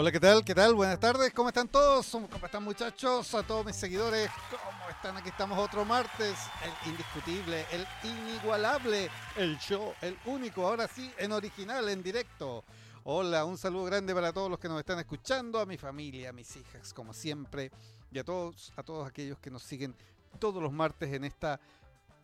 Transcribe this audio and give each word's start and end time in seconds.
Hola, 0.00 0.10
¿qué 0.10 0.18
tal? 0.18 0.42
¿Qué 0.42 0.54
tal? 0.54 0.74
Buenas 0.74 0.98
tardes, 0.98 1.30
¿cómo 1.34 1.50
están 1.50 1.68
todos? 1.68 2.08
¿Cómo 2.10 2.46
están 2.46 2.64
muchachos? 2.64 3.34
A 3.34 3.42
todos 3.42 3.66
mis 3.66 3.76
seguidores, 3.76 4.30
¿cómo 4.48 4.88
están? 4.88 5.14
Aquí 5.18 5.28
estamos 5.28 5.58
otro 5.58 5.84
martes, 5.84 6.38
el 6.64 6.92
indiscutible, 6.92 7.66
el 7.70 7.86
inigualable, 8.02 9.10
el 9.36 9.58
show, 9.58 9.92
el 10.00 10.16
único, 10.24 10.66
ahora 10.66 10.88
sí, 10.88 11.12
en 11.18 11.32
original, 11.32 11.86
en 11.90 12.02
directo. 12.02 12.64
Hola, 13.04 13.44
un 13.44 13.58
saludo 13.58 13.84
grande 13.84 14.14
para 14.14 14.32
todos 14.32 14.48
los 14.48 14.58
que 14.58 14.70
nos 14.70 14.78
están 14.78 14.98
escuchando, 15.00 15.60
a 15.60 15.66
mi 15.66 15.76
familia, 15.76 16.30
a 16.30 16.32
mis 16.32 16.56
hijas, 16.56 16.94
como 16.94 17.12
siempre, 17.12 17.70
y 18.10 18.18
a 18.18 18.24
todos, 18.24 18.72
a 18.76 18.82
todos 18.82 19.06
aquellos 19.06 19.38
que 19.38 19.50
nos 19.50 19.62
siguen 19.62 19.94
todos 20.38 20.62
los 20.62 20.72
martes 20.72 21.12
en 21.12 21.24
esta 21.24 21.60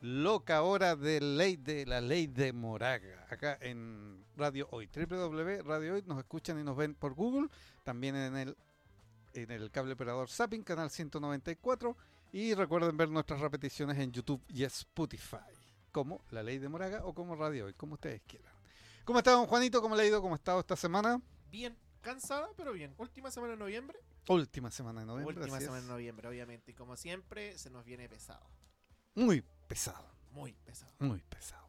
loca 0.01 0.63
hora 0.63 0.97
de 0.97 1.21
ley 1.21 1.57
de 1.57 1.87
la 1.87 2.01
ley 2.01 2.27
de 2.27 2.53
Moraga, 2.53 3.27
acá 3.31 3.59
en 3.61 4.25
Radio 4.37 4.69
Hoy, 4.71 4.89
www 4.95 5.63
Radio 5.63 5.95
Hoy, 5.95 6.03
nos 6.07 6.19
escuchan 6.19 6.61
y 6.61 6.65
nos 6.65 6.77
ven 6.77 6.95
por 6.95 7.15
Google, 7.15 7.49
también 7.85 8.17
en 8.17 8.37
el 8.37 8.57
en 9.35 9.51
el 9.51 9.71
cable 9.71 9.93
operador 9.93 10.31
Zapping, 10.31 10.63
canal 10.63 10.91
194, 10.91 11.97
y 12.33 12.55
recuerden 12.55 12.97
ver 12.97 13.11
nuestras 13.11 13.41
repeticiones 13.41 13.99
en 13.99 14.13
YouTube 14.13 14.43
y 14.49 14.65
Spotify, 14.65 15.37
como 15.93 16.25
La 16.31 16.43
Ley 16.43 16.59
de 16.59 16.69
Moraga 16.69 17.05
o 17.05 17.15
como 17.15 17.35
Radio 17.37 17.67
Hoy, 17.67 17.75
como 17.75 17.95
ustedes 17.95 18.23
quieran. 18.27 18.53
¿Cómo 19.05 19.19
está, 19.19 19.33
don 19.33 19.47
Juanito? 19.47 19.81
¿Cómo 19.83 19.95
le 19.95 20.03
ha 20.03 20.07
ido? 20.07 20.21
¿Cómo 20.21 20.35
ha 20.35 20.37
estado 20.37 20.61
esta 20.61 20.75
semana? 20.75 21.21
Bien, 21.51 21.77
cansada, 22.01 22.49
pero 22.57 22.73
bien. 22.73 22.95
Última 22.99 23.31
semana 23.31 23.53
de 23.53 23.59
noviembre. 23.59 23.99
Última 24.29 24.71
semana 24.71 25.01
de 25.01 25.07
noviembre. 25.07 25.37
Última 25.37 25.61
semana 25.61 25.83
de 25.83 25.89
noviembre, 25.89 26.29
obviamente. 26.29 26.73
Y 26.73 26.75
como 26.75 26.97
siempre, 26.97 27.57
se 27.57 27.71
nos 27.71 27.85
viene 27.85 28.09
pesado. 28.09 28.45
Muy 29.15 29.45
pesado, 29.67 30.05
Muy 30.33 30.53
pesado. 30.65 30.93
muy 30.99 31.21
pesado. 31.29 31.67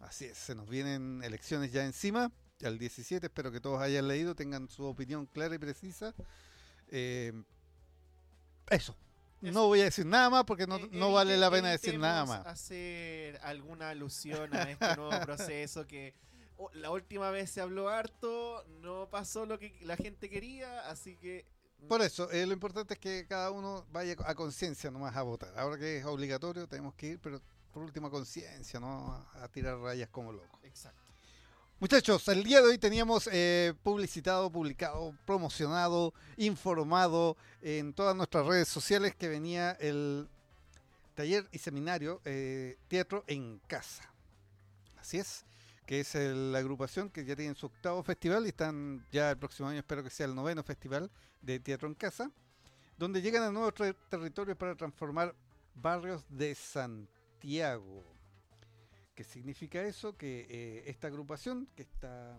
Así 0.00 0.26
es, 0.26 0.36
se 0.38 0.54
nos 0.54 0.68
vienen 0.68 1.22
elecciones 1.24 1.72
ya 1.72 1.84
encima, 1.84 2.30
al 2.64 2.78
17, 2.78 3.26
espero 3.26 3.50
que 3.50 3.60
todos 3.60 3.80
hayan 3.80 4.06
leído, 4.08 4.34
tengan 4.34 4.68
su 4.68 4.84
opinión 4.84 5.26
clara 5.26 5.54
y 5.54 5.58
precisa. 5.58 6.14
Eh, 6.88 7.32
eso. 8.70 8.96
Eso. 9.42 9.52
No 9.52 9.66
voy 9.66 9.80
a 9.80 9.84
decir 9.84 10.06
nada 10.06 10.30
más 10.30 10.44
porque 10.44 10.66
no, 10.66 10.76
Eh, 10.76 10.88
no 10.92 11.12
vale 11.12 11.36
la 11.36 11.50
pena 11.50 11.68
decir 11.70 11.98
nada 11.98 12.24
más. 12.24 12.46
hacer 12.46 13.38
alguna 13.42 13.90
alusión 13.90 14.54
a 14.54 14.62
este 14.70 14.96
nuevo 14.96 15.10
proceso 15.26 15.86
que 15.86 16.14
oh, 16.56 16.70
la 16.72 16.90
última 16.90 17.30
vez 17.30 17.50
se 17.50 17.60
habló 17.60 17.88
harto, 17.90 18.64
no 18.80 19.08
pasó 19.10 19.44
lo 19.44 19.58
que 19.58 19.76
la 19.82 19.96
gente 19.96 20.30
quería, 20.30 20.88
así 20.88 21.16
que... 21.16 21.44
Por 21.88 22.02
eso, 22.02 22.30
eh, 22.30 22.46
lo 22.46 22.52
importante 22.52 22.94
es 22.94 23.00
que 23.00 23.26
cada 23.28 23.50
uno 23.50 23.86
vaya 23.92 24.16
a 24.24 24.34
conciencia 24.34 24.90
nomás 24.90 25.16
a 25.16 25.22
votar. 25.22 25.52
Ahora 25.56 25.78
que 25.78 25.98
es 25.98 26.04
obligatorio, 26.04 26.66
tenemos 26.66 26.94
que 26.94 27.06
ir, 27.08 27.18
pero 27.20 27.40
por 27.72 27.82
última 27.82 28.10
conciencia, 28.10 28.80
no 28.80 29.12
a, 29.12 29.44
a 29.44 29.48
tirar 29.48 29.78
rayas 29.78 30.08
como 30.10 30.32
locos. 30.32 30.60
Exacto. 30.62 31.06
Muchachos, 31.78 32.26
el 32.28 32.42
día 32.42 32.62
de 32.62 32.68
hoy 32.68 32.78
teníamos 32.78 33.28
eh, 33.30 33.74
publicitado, 33.82 34.50
publicado, 34.50 35.14
promocionado, 35.26 36.14
informado 36.38 37.36
en 37.60 37.92
todas 37.92 38.16
nuestras 38.16 38.46
redes 38.46 38.66
sociales 38.66 39.14
que 39.14 39.28
venía 39.28 39.72
el 39.72 40.26
taller 41.14 41.46
y 41.52 41.58
seminario 41.58 42.22
eh, 42.24 42.78
Teatro 42.88 43.24
en 43.26 43.58
Casa. 43.66 44.10
Así 44.96 45.18
es, 45.18 45.44
que 45.86 46.00
es 46.00 46.14
la 46.16 46.58
agrupación 46.58 47.08
que 47.10 47.24
ya 47.24 47.36
tiene 47.36 47.54
su 47.54 47.66
octavo 47.66 48.02
festival 48.02 48.44
y 48.44 48.48
están 48.48 49.06
ya 49.12 49.30
el 49.30 49.38
próximo 49.38 49.68
año, 49.68 49.78
espero 49.78 50.02
que 50.02 50.10
sea 50.10 50.26
el 50.26 50.34
noveno 50.34 50.62
festival 50.64 51.10
de 51.40 51.60
Teatro 51.60 51.88
en 51.88 51.94
Casa, 51.94 52.30
donde 52.98 53.22
llegan 53.22 53.44
a 53.44 53.52
nuevos 53.52 53.72
ter- 53.74 53.96
territorios 54.10 54.56
para 54.56 54.74
transformar 54.74 55.34
barrios 55.74 56.24
de 56.28 56.54
Santiago. 56.54 58.02
¿Qué 59.14 59.22
significa 59.22 59.82
eso? 59.82 60.16
Que 60.16 60.46
eh, 60.50 60.82
esta 60.86 61.06
agrupación, 61.06 61.68
que 61.76 61.82
está, 61.82 62.36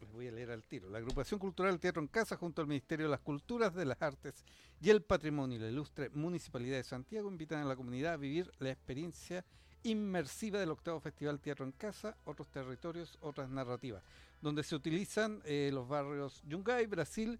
les 0.00 0.12
voy 0.12 0.28
a 0.28 0.32
leer 0.32 0.50
al 0.50 0.62
tiro, 0.64 0.90
la 0.90 0.98
agrupación 0.98 1.40
cultural 1.40 1.80
Teatro 1.80 2.02
en 2.02 2.08
Casa, 2.08 2.36
junto 2.36 2.60
al 2.60 2.68
Ministerio 2.68 3.06
de 3.06 3.10
las 3.10 3.20
Culturas, 3.20 3.74
de 3.74 3.86
las 3.86 4.00
Artes 4.02 4.44
y 4.80 4.90
el 4.90 5.02
Patrimonio 5.02 5.56
y 5.56 5.60
la 5.60 5.68
ilustre 5.68 6.10
Municipalidad 6.10 6.76
de 6.76 6.84
Santiago, 6.84 7.30
invitan 7.30 7.60
a 7.60 7.64
la 7.64 7.74
comunidad 7.74 8.12
a 8.12 8.16
vivir 8.18 8.52
la 8.58 8.70
experiencia 8.70 9.44
inmersiva 9.84 10.58
del 10.58 10.70
octavo 10.70 11.00
Festival 11.00 11.40
Teatro 11.40 11.64
en 11.64 11.72
Casa, 11.72 12.16
otros 12.24 12.48
territorios, 12.48 13.16
otras 13.20 13.48
narrativas, 13.48 14.02
donde 14.40 14.62
se 14.62 14.74
utilizan 14.74 15.40
eh, 15.44 15.70
los 15.72 15.88
barrios 15.88 16.42
Yungay, 16.46 16.86
Brasil, 16.86 17.38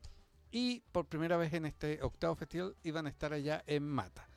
y 0.50 0.80
por 0.92 1.06
primera 1.06 1.36
vez 1.36 1.52
en 1.52 1.66
este 1.66 2.00
octavo 2.02 2.36
festival 2.36 2.76
iban 2.84 3.06
a 3.06 3.10
estar 3.10 3.32
allá 3.32 3.64
en 3.66 3.88
Mata. 3.88 4.28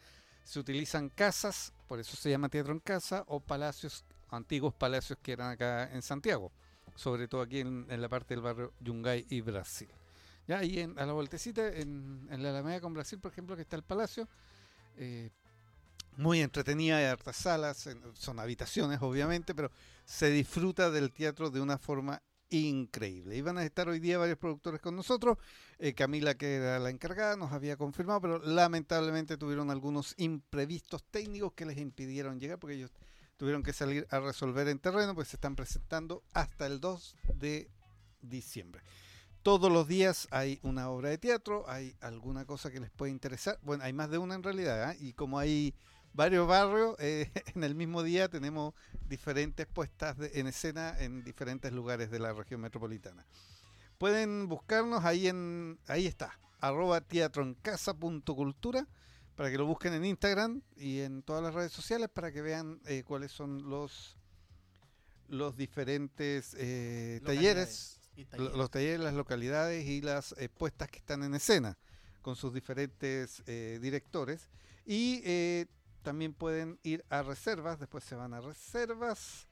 Se 0.43 0.59
utilizan 0.59 1.09
casas, 1.09 1.73
por 1.87 1.99
eso 1.99 2.15
se 2.17 2.29
llama 2.29 2.49
Teatro 2.49 2.73
en 2.73 2.79
Casa, 2.79 3.23
o 3.27 3.39
palacios, 3.39 4.03
antiguos 4.29 4.73
palacios 4.73 5.19
que 5.21 5.33
eran 5.33 5.51
acá 5.51 5.91
en 5.91 6.01
Santiago, 6.01 6.51
sobre 6.95 7.27
todo 7.27 7.41
aquí 7.41 7.59
en, 7.59 7.85
la 7.89 8.09
parte 8.09 8.33
del 8.33 8.41
barrio 8.41 8.73
Yungay 8.79 9.27
y 9.29 9.41
Brasil. 9.41 9.89
Ya 10.47 10.59
ahí 10.59 10.79
en, 10.79 10.97
a 10.97 11.05
la 11.05 11.13
vueltecita, 11.13 11.67
en, 11.67 12.27
en 12.31 12.41
la 12.41 12.49
Alameda 12.49 12.81
con 12.81 12.93
Brasil, 12.93 13.19
por 13.19 13.31
ejemplo, 13.31 13.55
que 13.55 13.63
está 13.63 13.75
el 13.75 13.83
palacio, 13.83 14.27
eh, 14.97 15.29
muy 16.17 16.41
entretenida, 16.41 16.97
hay 16.97 17.05
hartas 17.05 17.37
salas, 17.37 17.87
son 18.13 18.39
habitaciones 18.39 18.99
obviamente, 19.01 19.55
pero 19.55 19.71
se 20.05 20.29
disfruta 20.29 20.91
del 20.91 21.11
teatro 21.11 21.49
de 21.49 21.61
una 21.61 21.77
forma 21.77 22.21
increíble. 22.49 23.35
Y 23.35 23.41
van 23.41 23.57
a 23.57 23.63
estar 23.63 23.87
hoy 23.89 23.99
día 23.99 24.17
varios 24.17 24.37
productores 24.37 24.81
con 24.81 24.95
nosotros. 24.95 25.37
Eh, 25.79 25.93
Camila, 25.93 26.35
que 26.35 26.55
era 26.55 26.79
la 26.79 26.89
encargada, 26.89 27.35
nos 27.35 27.51
había 27.51 27.77
confirmado, 27.77 28.21
pero 28.21 28.39
lamentablemente 28.39 29.37
tuvieron 29.37 29.69
algunos 29.69 30.13
imprevistos 30.17 31.03
técnicos 31.03 31.53
que 31.53 31.65
les 31.65 31.77
impidieron 31.77 32.39
llegar 32.39 32.57
porque 32.59 32.75
ellos 32.75 32.91
tuvieron 33.37 33.63
que 33.63 33.73
salir 33.73 34.07
a 34.09 34.19
resolver 34.19 34.67
en 34.67 34.79
terreno, 34.79 35.13
pues 35.13 35.27
se 35.27 35.37
están 35.37 35.55
presentando 35.55 36.23
hasta 36.33 36.65
el 36.65 36.79
2 36.79 37.15
de 37.35 37.69
diciembre. 38.21 38.81
Todos 39.43 39.71
los 39.71 39.87
días 39.87 40.27
hay 40.31 40.59
una 40.63 40.89
obra 40.89 41.09
de 41.09 41.17
teatro, 41.17 41.63
hay 41.69 41.95
alguna 42.01 42.45
cosa 42.45 42.71
que 42.71 42.79
les 42.79 42.89
puede 42.89 43.11
interesar. 43.11 43.59
Bueno, 43.61 43.83
hay 43.83 43.93
más 43.93 44.09
de 44.09 44.17
una 44.17 44.35
en 44.35 44.43
realidad, 44.43 44.89
¿ah? 44.89 44.95
y 44.99 45.13
como 45.13 45.37
hay 45.39 45.75
varios 46.17 46.47
barrios, 46.47 46.95
eh, 46.99 47.31
en 47.55 47.63
el 47.63 47.75
mismo 47.75 48.03
día 48.03 48.27
tenemos 48.27 48.73
diferentes 49.07 49.65
puestas 49.67 50.17
de- 50.17 50.31
en 50.33 50.47
escena 50.47 50.95
en 50.99 51.23
diferentes 51.23 51.71
lugares 51.71 52.11
de 52.11 52.19
la 52.19 52.33
región 52.33 52.59
metropolitana. 52.59 53.25
Pueden 53.97 54.47
buscarnos 54.49 55.05
ahí 55.05 55.27
en, 55.27 55.79
ahí 55.87 56.05
está, 56.07 56.37
arroba 56.59 56.99
teatroencasa.cultura, 57.01 58.87
para 59.35 59.51
que 59.51 59.57
lo 59.57 59.65
busquen 59.67 59.93
en 59.93 60.03
Instagram 60.05 60.61
y 60.75 60.99
en 61.01 61.21
todas 61.21 61.43
las 61.43 61.53
redes 61.53 61.71
sociales 61.71 62.09
para 62.11 62.31
que 62.31 62.41
vean 62.41 62.81
eh, 62.85 63.03
cuáles 63.05 63.31
son 63.31 63.69
los 63.69 64.17
los 65.29 65.57
diferentes 65.57 66.55
eh, 66.57 67.19
talleres 67.25 67.99
los 68.39 68.71
talleres, 68.71 68.99
las 69.01 69.13
localidades 69.13 69.85
y 69.85 70.01
las 70.01 70.33
puestas 70.57 70.89
que 70.89 70.97
están 70.99 71.21
en 71.21 71.35
escena 71.35 71.77
con 72.23 72.35
sus 72.35 72.51
diferentes 72.51 73.43
directores. 73.45 74.49
Y 74.87 75.21
eh, 75.23 75.67
también 76.07 76.33
pueden 76.33 76.79
ir 76.83 77.03
a 77.09 77.21
reservas, 77.21 77.81
después 77.81 78.01
se 78.01 78.15
van 78.15 78.33
a 78.33 78.39
reservas, 78.39 79.45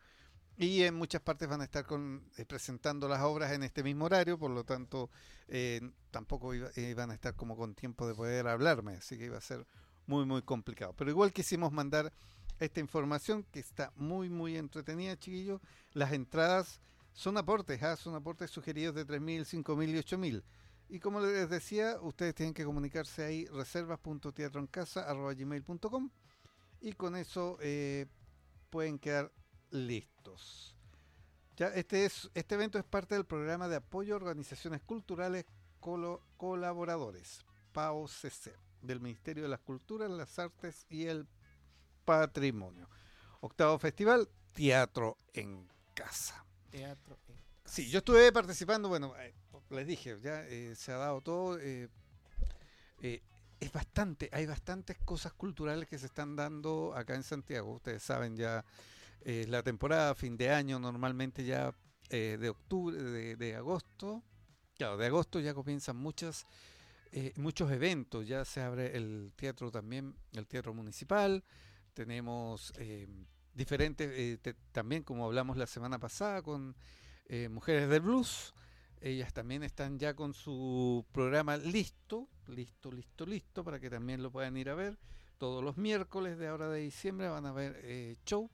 Y 0.57 0.83
en 0.83 0.95
muchas 0.97 1.21
partes 1.23 1.49
van 1.49 1.61
a 1.61 1.65
estar 1.65 1.85
con, 1.87 2.25
eh, 2.37 2.45
presentando 2.45 3.07
las 3.09 3.21
obras 3.23 3.53
en 3.53 3.63
este 3.63 3.85
mismo 3.85 4.07
horario, 4.07 4.37
por 4.39 4.51
lo 4.51 4.65
tanto 4.65 5.09
eh, 5.47 5.81
tampoco 6.11 6.53
iba- 6.55 6.71
iban 6.77 7.13
a 7.13 7.15
estar 7.15 7.37
como 7.37 7.57
con 7.57 7.75
tiempo 7.77 8.09
de 8.09 8.15
poder 8.15 8.49
hablarme, 8.49 8.95
así 8.95 9.17
que 9.17 9.27
iba 9.27 9.39
a 9.39 9.41
ser 9.41 9.65
muy 10.07 10.25
muy 10.27 10.43
complicado. 10.43 10.95
Pero 10.97 11.11
igual 11.11 11.33
quisimos 11.33 11.71
mandar 11.73 12.13
esta 12.59 12.81
información 12.81 13.45
que 13.53 13.61
está 13.61 13.93
muy 13.95 14.29
muy 14.31 14.57
entretenida, 14.57 15.17
chiquillos. 15.17 15.61
Las 15.93 16.13
entradas 16.13 16.81
son 17.13 17.37
aportes, 17.37 17.81
¿ah? 17.85 17.95
son 17.97 18.17
aportes 18.17 18.51
sugeridos 18.51 18.97
de 18.97 19.07
3.000, 19.07 19.45
5.000 19.45 19.91
y 19.91 19.99
8.000. 19.99 20.43
Y 20.89 20.99
como 20.99 21.21
les 21.21 21.49
decía, 21.51 22.01
ustedes 22.01 22.35
tienen 22.35 22.55
que 22.55 22.65
comunicarse 22.65 23.23
ahí 23.25 23.47
reservas.teatroencasa.gmail.com 23.47 26.11
y 26.81 26.93
con 26.93 27.17
eso 27.17 27.59
eh, 27.61 28.07
pueden 28.71 28.99
quedar 28.99 29.33
listos. 29.71 30.75
Ya, 31.57 31.69
este, 31.69 32.05
es, 32.05 32.31
este 32.35 32.55
evento 32.55 32.79
es 32.79 32.85
parte 32.85 33.15
del 33.17 33.25
programa 33.27 33.67
de 33.69 33.77
apoyo 33.77 34.15
a 34.15 34.17
organizaciones 34.19 34.81
culturales 34.83 35.45
colo- 35.81 36.23
colaboradores, 36.37 37.45
PAOCC, 37.73 38.53
del 38.83 39.01
Ministerio 39.01 39.43
de 39.43 39.49
las 39.49 39.61
Culturas, 39.61 40.09
las 40.11 40.39
Artes 40.39 40.87
y 40.89 41.07
el 41.07 41.27
Patrimonio. 42.05 42.89
Octavo 43.41 43.79
Festival, 43.79 44.29
Teatro 44.53 45.17
en 45.33 45.69
Casa. 45.95 46.45
Teatro. 46.71 47.19
en- 47.29 47.39
Sí, 47.65 47.91
yo 47.91 47.99
estuve 47.99 48.33
participando, 48.33 48.89
bueno, 48.89 49.15
eh, 49.19 49.35
les 49.71 49.87
dije, 49.87 50.19
ya 50.23 50.47
eh, 50.47 50.75
se 50.77 50.93
ha 50.93 50.97
dado 50.97 51.21
todo. 51.21 51.59
eh, 51.61 51.89
es 53.61 53.73
bastante, 53.73 54.29
hay 54.33 54.47
bastantes 54.47 54.99
cosas 55.05 55.33
culturales 55.33 55.89
que 55.89 55.99
se 55.99 56.07
están 56.07 56.37
dando 56.37 56.95
acá 56.95 57.15
en 57.15 57.23
Santiago. 57.23 57.75
Ustedes 57.75 58.03
saben 58.03 58.37
ya, 58.37 58.65
eh, 59.23 59.47
la 59.49 59.63
temporada, 59.63 60.15
fin 60.15 60.37
de 60.37 60.51
año, 60.51 60.79
normalmente 60.79 61.45
ya 61.45 61.75
eh, 62.11 62.37
de 62.41 62.49
octubre, 62.49 62.97
de, 63.37 63.57
agosto, 63.57 64.23
claro, 64.77 64.97
de 64.97 65.07
agosto 65.07 65.41
ya 65.41 65.55
comienzan 65.55 65.97
muchas, 65.97 66.47
eh, 67.13 67.33
muchos 67.37 67.71
eventos. 67.73 68.27
Ya 68.27 68.45
se 68.45 68.61
abre 68.61 68.97
el 68.97 69.33
teatro 69.37 69.71
también, 69.71 70.15
el 70.33 70.47
teatro 70.47 70.73
municipal. 70.73 71.43
Tenemos 71.95 72.73
eh, 72.77 73.09
diferentes, 73.55 74.41
te- 74.41 74.55
también 74.73 75.03
como 75.03 75.25
hablamos 75.25 75.57
la 75.57 75.67
semana 75.67 75.99
pasada 75.99 76.43
con 76.43 76.77
Mujeres 77.51 77.91
del 77.91 78.01
Blues. 78.01 78.55
Ellas 79.01 79.35
también 79.35 79.63
están 79.63 79.99
ya 79.99 80.15
con 80.15 80.33
su 80.33 81.05
programa 81.13 81.57
listo, 81.59 82.27
listo, 82.49 82.91
listo, 82.91 83.27
listo, 83.27 83.65
para 83.65 83.79
que 83.79 83.91
también 83.91 84.23
lo 84.23 84.31
puedan 84.31 84.57
ir 84.57 84.71
a 84.71 84.75
ver. 84.75 84.99
Todos 85.39 85.63
los 85.63 85.77
miércoles 85.77 86.39
de 86.39 86.49
ahora 86.49 86.69
de 86.69 86.81
diciembre 86.81 87.29
van 87.29 87.47
a 87.47 87.51
haber 87.51 87.81
eh, 87.85 88.17
show, 88.25 88.51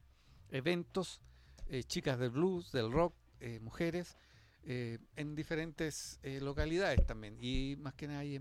eventos, 0.50 1.20
eh, 1.68 1.82
chicas 1.82 2.18
del 2.18 2.30
blues, 2.30 2.72
del 2.72 2.92
rock, 2.92 3.14
eh, 3.40 3.58
mujeres, 3.60 4.16
eh, 4.64 4.98
en 5.16 5.34
diferentes 5.34 6.20
localidades 6.40 7.06
también. 7.06 7.36
Y 7.40 7.76
más 7.78 7.94
que 7.94 8.06
nada 8.06 8.20
ahí 8.20 8.40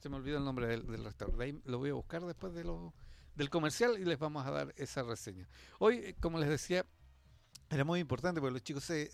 se 0.00 0.08
me 0.08 0.16
olvidó 0.16 0.38
el 0.38 0.44
nombre 0.44 0.66
del, 0.66 1.04
restaurante. 1.04 1.44
Ahí 1.44 1.62
lo 1.64 1.78
voy 1.78 1.90
a 1.90 1.94
buscar 1.94 2.24
después 2.24 2.54
de 2.54 2.64
lo, 2.64 2.94
del 3.34 3.50
comercial 3.50 3.98
y 3.98 4.04
les 4.04 4.18
vamos 4.18 4.46
a 4.46 4.50
dar 4.50 4.74
esa 4.76 5.02
reseña. 5.02 5.46
Hoy, 5.78 6.14
como 6.20 6.38
les 6.38 6.48
decía, 6.48 6.86
era 7.70 7.84
muy 7.84 8.00
importante 8.00 8.40
porque 8.40 8.54
los 8.54 8.64
chicos 8.64 8.84
se 8.84 9.10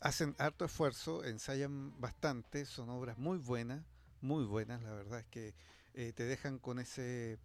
hacen 0.00 0.34
harto 0.38 0.64
esfuerzo, 0.64 1.24
ensayan 1.24 1.98
bastante, 2.00 2.66
son 2.66 2.90
obras 2.90 3.16
muy 3.18 3.38
buenas, 3.38 3.84
muy 4.24 4.44
buenas, 4.44 4.82
la 4.82 4.90
verdad 4.92 5.20
es 5.20 5.26
que 5.26 5.54
eh, 5.92 6.12
te 6.14 6.24
dejan 6.24 6.58
con 6.58 6.78
ese 6.78 7.38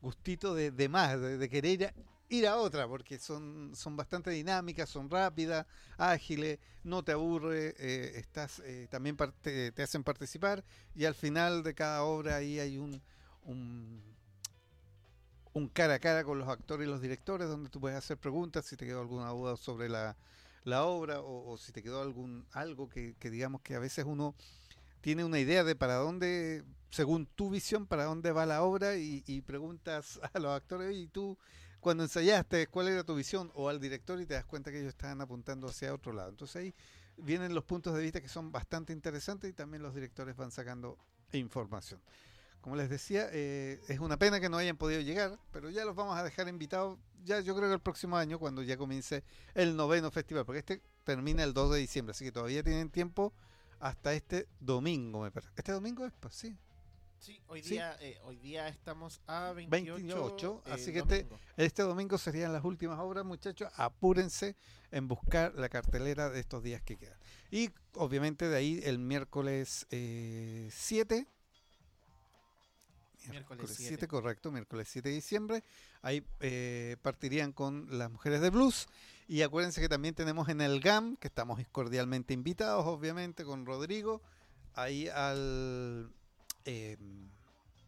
gustito 0.00 0.54
de, 0.54 0.70
de 0.70 0.88
más, 0.88 1.20
de, 1.20 1.48
querer 1.48 1.92
ir 2.28 2.46
a, 2.46 2.56
otra, 2.56 2.86
porque 2.86 3.18
son, 3.18 3.72
son 3.74 3.96
bastante 3.96 4.30
dinámicas, 4.30 4.88
son 4.88 5.10
rápidas, 5.10 5.66
ágiles, 5.98 6.60
no 6.84 7.02
te 7.02 7.12
aburre, 7.12 7.74
eh, 7.78 8.12
estás, 8.14 8.60
eh, 8.60 8.86
también 8.88 9.16
parte- 9.16 9.72
te 9.72 9.82
hacen 9.82 10.04
participar 10.04 10.64
y 10.94 11.04
al 11.04 11.16
final 11.16 11.64
de 11.64 11.74
cada 11.74 12.04
obra 12.04 12.36
ahí 12.36 12.60
hay 12.60 12.78
un, 12.78 13.02
un, 13.42 14.00
un 15.52 15.68
cara 15.68 15.94
a 15.94 15.98
cara 15.98 16.22
con 16.22 16.38
los 16.38 16.48
actores 16.48 16.86
y 16.86 16.90
los 16.90 17.00
directores 17.02 17.48
donde 17.48 17.70
tú 17.70 17.80
puedes 17.80 17.98
hacer 17.98 18.16
preguntas 18.16 18.64
si 18.66 18.76
te 18.76 18.86
quedó 18.86 19.00
alguna 19.00 19.30
duda 19.30 19.56
sobre 19.56 19.88
la, 19.88 20.16
la 20.62 20.84
obra 20.84 21.20
o, 21.20 21.50
o 21.50 21.58
si 21.58 21.72
te 21.72 21.82
quedó 21.82 22.00
algún 22.00 22.46
algo 22.52 22.88
que, 22.88 23.16
que 23.18 23.30
digamos 23.30 23.62
que 23.62 23.74
a 23.74 23.80
veces 23.80 24.04
uno 24.06 24.36
tiene 25.00 25.24
una 25.24 25.38
idea 25.38 25.64
de 25.64 25.76
para 25.76 25.94
dónde, 25.94 26.64
según 26.90 27.26
tu 27.26 27.50
visión, 27.50 27.86
para 27.86 28.04
dónde 28.04 28.32
va 28.32 28.46
la 28.46 28.62
obra 28.62 28.96
y, 28.96 29.22
y 29.26 29.42
preguntas 29.42 30.20
a 30.32 30.38
los 30.38 30.52
actores 30.52 30.96
y 30.96 31.08
tú 31.08 31.38
cuando 31.80 32.02
ensayaste 32.02 32.66
cuál 32.66 32.88
era 32.88 33.04
tu 33.04 33.14
visión 33.14 33.50
o 33.54 33.68
al 33.68 33.80
director 33.80 34.20
y 34.20 34.26
te 34.26 34.34
das 34.34 34.44
cuenta 34.44 34.70
que 34.70 34.80
ellos 34.80 34.90
estaban 34.90 35.20
apuntando 35.20 35.68
hacia 35.68 35.94
otro 35.94 36.12
lado. 36.12 36.28
Entonces 36.30 36.56
ahí 36.56 36.74
vienen 37.16 37.54
los 37.54 37.64
puntos 37.64 37.94
de 37.94 38.02
vista 38.02 38.20
que 38.20 38.28
son 38.28 38.52
bastante 38.52 38.92
interesantes 38.92 39.50
y 39.50 39.52
también 39.54 39.82
los 39.82 39.94
directores 39.94 40.36
van 40.36 40.50
sacando 40.50 40.98
información. 41.32 42.00
Como 42.60 42.76
les 42.76 42.90
decía, 42.90 43.28
eh, 43.32 43.80
es 43.88 44.00
una 44.00 44.18
pena 44.18 44.38
que 44.38 44.50
no 44.50 44.58
hayan 44.58 44.76
podido 44.76 45.00
llegar, 45.00 45.38
pero 45.50 45.70
ya 45.70 45.86
los 45.86 45.96
vamos 45.96 46.18
a 46.18 46.22
dejar 46.22 46.48
invitados 46.48 46.98
ya 47.24 47.40
yo 47.40 47.54
creo 47.54 47.68
que 47.68 47.74
el 47.74 47.80
próximo 47.80 48.16
año 48.16 48.38
cuando 48.38 48.62
ya 48.62 48.76
comience 48.76 49.24
el 49.54 49.76
noveno 49.76 50.10
festival, 50.10 50.44
porque 50.44 50.60
este 50.60 50.82
termina 51.04 51.42
el 51.42 51.52
2 51.52 51.72
de 51.72 51.78
diciembre, 51.78 52.12
así 52.12 52.24
que 52.24 52.32
todavía 52.32 52.62
tienen 52.62 52.90
tiempo 52.90 53.32
hasta 53.80 54.12
este 54.14 54.46
domingo, 54.60 55.22
me 55.22 55.30
parece. 55.30 55.52
Este 55.56 55.72
domingo 55.72 56.04
es, 56.06 56.12
pues 56.20 56.34
sí. 56.34 56.56
Sí, 57.18 57.38
hoy 57.48 57.62
Sí. 57.62 57.70
día, 57.70 57.96
eh, 58.00 58.18
hoy 58.24 58.36
día 58.38 58.66
estamos 58.68 59.20
a 59.26 59.52
28, 59.52 59.94
28, 59.96 60.62
eh, 60.64 60.70
así 60.72 60.90
que 60.92 61.00
este- 61.00 61.24
domingo. 61.24 61.38
Este 61.58 61.82
domingo 61.82 62.16
serían 62.18 62.52
las 62.52 62.64
últimas 62.64 62.98
obras, 62.98 63.26
muchachos. 63.26 63.70
Apúrense 63.76 64.56
en 64.90 65.06
buscar 65.06 65.54
la 65.54 65.68
cartelera 65.68 66.30
de 66.30 66.40
estos 66.40 66.62
días 66.62 66.80
que 66.82 66.96
quedan. 66.96 67.18
Y 67.50 67.70
obviamente 67.94 68.48
de 68.48 68.56
ahí 68.56 68.80
el 68.84 68.98
miércoles 68.98 69.86
eh, 69.90 70.70
7. 70.72 71.26
Miércoles 73.28 73.70
7. 73.76 74.08
correcto, 74.08 74.50
miércoles 74.50 74.88
7 74.90 75.10
de 75.10 75.14
diciembre. 75.14 75.62
Ahí 76.00 76.24
eh, 76.40 76.96
partirían 77.02 77.52
con 77.52 77.86
las 77.98 78.10
mujeres 78.10 78.40
de 78.40 78.48
blues. 78.48 78.88
Y 79.30 79.42
acuérdense 79.42 79.80
que 79.80 79.88
también 79.88 80.12
tenemos 80.12 80.48
en 80.48 80.60
el 80.60 80.80
GAM, 80.80 81.14
que 81.14 81.28
estamos 81.28 81.60
cordialmente 81.70 82.34
invitados, 82.34 82.84
obviamente, 82.84 83.44
con 83.44 83.64
Rodrigo, 83.64 84.20
ahí 84.74 85.06
al 85.06 86.12
eh, 86.64 86.96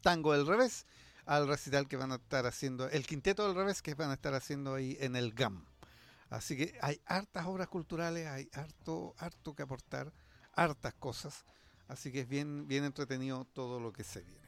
Tango 0.03 0.35
del 0.35 0.47
Revés, 0.47 0.87
al 1.27 1.49
recital 1.49 1.89
que 1.89 1.97
van 1.97 2.13
a 2.13 2.15
estar 2.15 2.47
haciendo, 2.47 2.89
el 2.89 3.05
quinteto 3.05 3.45
del 3.45 3.57
revés 3.57 3.83
que 3.83 3.97
van 3.97 4.11
a 4.11 4.15
estar 4.15 4.35
haciendo 4.35 4.77
ahí 4.77 4.97
en 5.01 5.17
el 5.17 5.33
GAM. 5.33 5.65
Así 6.31 6.57
que 6.57 6.79
hay 6.81 7.01
hartas 7.07 7.45
obras 7.47 7.67
culturales, 7.67 8.29
hay 8.29 8.49
harto, 8.53 9.17
harto 9.19 9.53
que 9.57 9.65
aportar, 9.65 10.13
hartas 10.53 10.95
cosas. 10.95 11.45
Así 11.89 12.13
que 12.13 12.21
es 12.21 12.29
bien, 12.29 12.69
bien 12.69 12.85
entretenido 12.85 13.49
todo 13.53 13.81
lo 13.81 13.93
que 13.93 14.05
se 14.05 14.21
viene. 14.21 14.42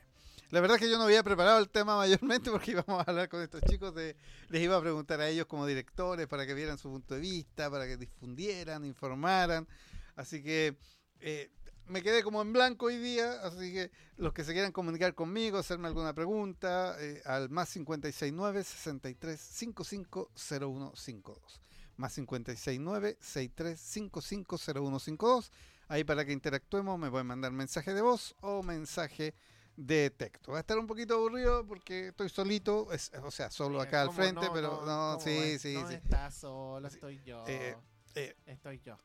La 0.54 0.60
verdad 0.60 0.76
es 0.76 0.82
que 0.84 0.88
yo 0.88 0.98
no 0.98 1.02
había 1.02 1.24
preparado 1.24 1.58
el 1.58 1.68
tema 1.68 1.96
mayormente 1.96 2.48
porque 2.48 2.70
íbamos 2.70 3.00
a 3.00 3.10
hablar 3.10 3.28
con 3.28 3.42
estos 3.42 3.60
chicos, 3.62 3.92
les 3.96 4.62
iba 4.62 4.76
a 4.76 4.80
preguntar 4.80 5.20
a 5.20 5.28
ellos 5.28 5.46
como 5.46 5.66
directores 5.66 6.28
para 6.28 6.46
que 6.46 6.54
vieran 6.54 6.78
su 6.78 6.88
punto 6.88 7.14
de 7.14 7.20
vista, 7.20 7.68
para 7.72 7.88
que 7.88 7.96
difundieran, 7.96 8.84
informaran. 8.84 9.66
Así 10.14 10.44
que 10.44 10.76
eh, 11.18 11.50
me 11.88 12.02
quedé 12.02 12.22
como 12.22 12.40
en 12.40 12.52
blanco 12.52 12.86
hoy 12.86 12.98
día, 12.98 13.32
así 13.42 13.72
que 13.72 13.90
los 14.16 14.32
que 14.32 14.44
se 14.44 14.52
quieran 14.52 14.70
comunicar 14.70 15.12
conmigo, 15.16 15.58
hacerme 15.58 15.88
alguna 15.88 16.14
pregunta, 16.14 16.94
eh, 17.00 17.20
al 17.24 17.50
más 17.50 17.72
569 17.72 18.62
63 18.62 19.40
55 19.40 20.30
0152. 20.36 21.62
Más 21.96 22.14
569 22.14 23.16
63 23.20 23.80
55 23.80 24.56
0152. 24.56 25.50
Ahí 25.88 26.04
para 26.04 26.24
que 26.24 26.30
interactuemos 26.30 26.96
me 26.96 27.10
pueden 27.10 27.26
mandar 27.26 27.50
mensaje 27.50 27.92
de 27.92 28.02
voz 28.02 28.36
o 28.40 28.62
mensaje 28.62 29.34
de 29.76 30.10
texto. 30.10 30.52
Va 30.52 30.58
a 30.58 30.60
estar 30.60 30.78
un 30.78 30.86
poquito 30.86 31.14
aburrido 31.14 31.66
porque 31.66 32.08
estoy 32.08 32.28
solito, 32.28 32.92
es- 32.92 33.10
o 33.22 33.30
sea, 33.30 33.50
solo 33.50 33.78
Mira, 33.78 33.84
acá 33.84 34.00
al 34.02 34.06
¿cómo 34.08 34.16
frente, 34.18 34.48
pero 34.52 34.82
no, 34.84 35.14
¿cómo 35.14 35.20
sí, 35.20 35.30
es? 35.30 35.62
sí, 35.62 35.74
no 35.74 35.88
sí. 35.88 35.94
estás 35.94 36.34
solo, 36.34 36.88
estoy 36.88 37.22
yo. 37.24 37.44
Eh, 37.46 37.76
eh, 38.14 38.36
estoy 38.46 38.80
yo. 38.84 38.98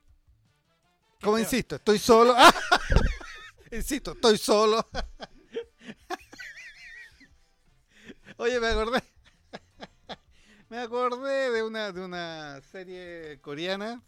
Como 1.22 1.38
insisto, 1.40 1.76
estoy 1.76 2.00
solo. 2.00 2.36
Insisto, 3.72 4.14
estoy 4.14 4.38
solo. 4.38 4.86
Oye, 8.38 8.60
me 8.60 8.68
acordé. 8.68 9.04
Me 10.70 10.78
acordé 10.78 11.50
de 11.52 11.64
una, 11.64 11.92
de 11.92 12.06
una 12.06 12.62
serie 12.72 13.40
coreana 13.42 14.04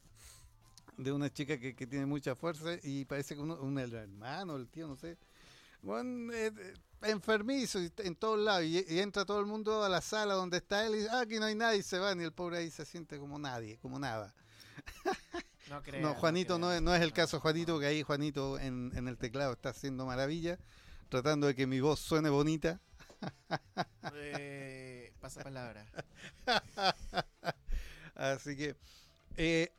de 0.98 1.12
una 1.12 1.34
chica 1.34 1.60
que, 1.60 1.76
que 1.76 1.88
tiene 1.88 2.06
mucha 2.06 2.36
fuerza 2.36 2.76
y 2.84 3.04
parece 3.06 3.34
que 3.34 3.42
uno, 3.42 3.56
un 3.56 3.80
el 3.80 3.92
hermano, 3.94 4.56
el 4.58 4.70
tío, 4.70 4.88
no 4.88 4.96
sé. 4.96 5.18
Bueno, 5.82 6.34
eh, 6.34 6.52
eh, 6.58 6.74
enfermizo 7.04 7.80
en 7.80 8.16
todos 8.16 8.40
lados 8.40 8.64
y, 8.64 8.86
y 8.88 9.00
entra 9.00 9.26
todo 9.26 9.40
el 9.40 9.46
mundo 9.48 9.84
a 9.84 9.90
la 9.90 10.02
sala 10.02 10.36
donde 10.36 10.58
está 10.58 10.86
él 10.86 10.94
y 10.94 10.98
dice, 11.00 11.10
ah, 11.12 11.22
aquí 11.22 11.40
no 11.40 11.46
hay 11.46 11.56
nadie 11.56 11.80
y 11.80 11.84
se 11.84 11.98
van 11.98 12.22
y 12.22 12.24
el 12.24 12.34
pobre 12.34 12.58
ahí 12.58 12.70
se 12.70 12.86
siente 12.86 13.18
como 13.18 13.40
nadie, 13.40 13.78
como 13.80 14.00
nada. 14.00 14.34
No 15.70 15.82
creo. 15.82 16.02
No, 16.02 16.16
Juanito 16.16 16.60
no, 16.60 16.68
creo. 16.68 16.78
es, 16.78 16.82
no 16.82 16.94
es 16.94 17.02
el 17.02 17.14
caso 17.14 17.40
Juanito, 17.40 17.80
que 17.80 17.86
ahí 17.86 18.04
Juanito 18.04 18.60
en, 18.60 18.92
en 18.94 19.08
el 19.08 19.18
teclado 19.18 19.54
está 19.54 19.70
haciendo 19.70 20.06
maravilla, 20.06 20.60
tratando 21.08 21.48
de 21.48 21.56
que 21.56 21.66
mi 21.66 21.80
voz 21.80 22.02
suene 22.02 22.30
bonita. 22.30 22.82
Eh, 24.14 25.14
pasa 25.22 25.44
palabra. 25.44 25.86
Así 28.16 28.58
que, 28.58 28.76
eh, 29.38 29.72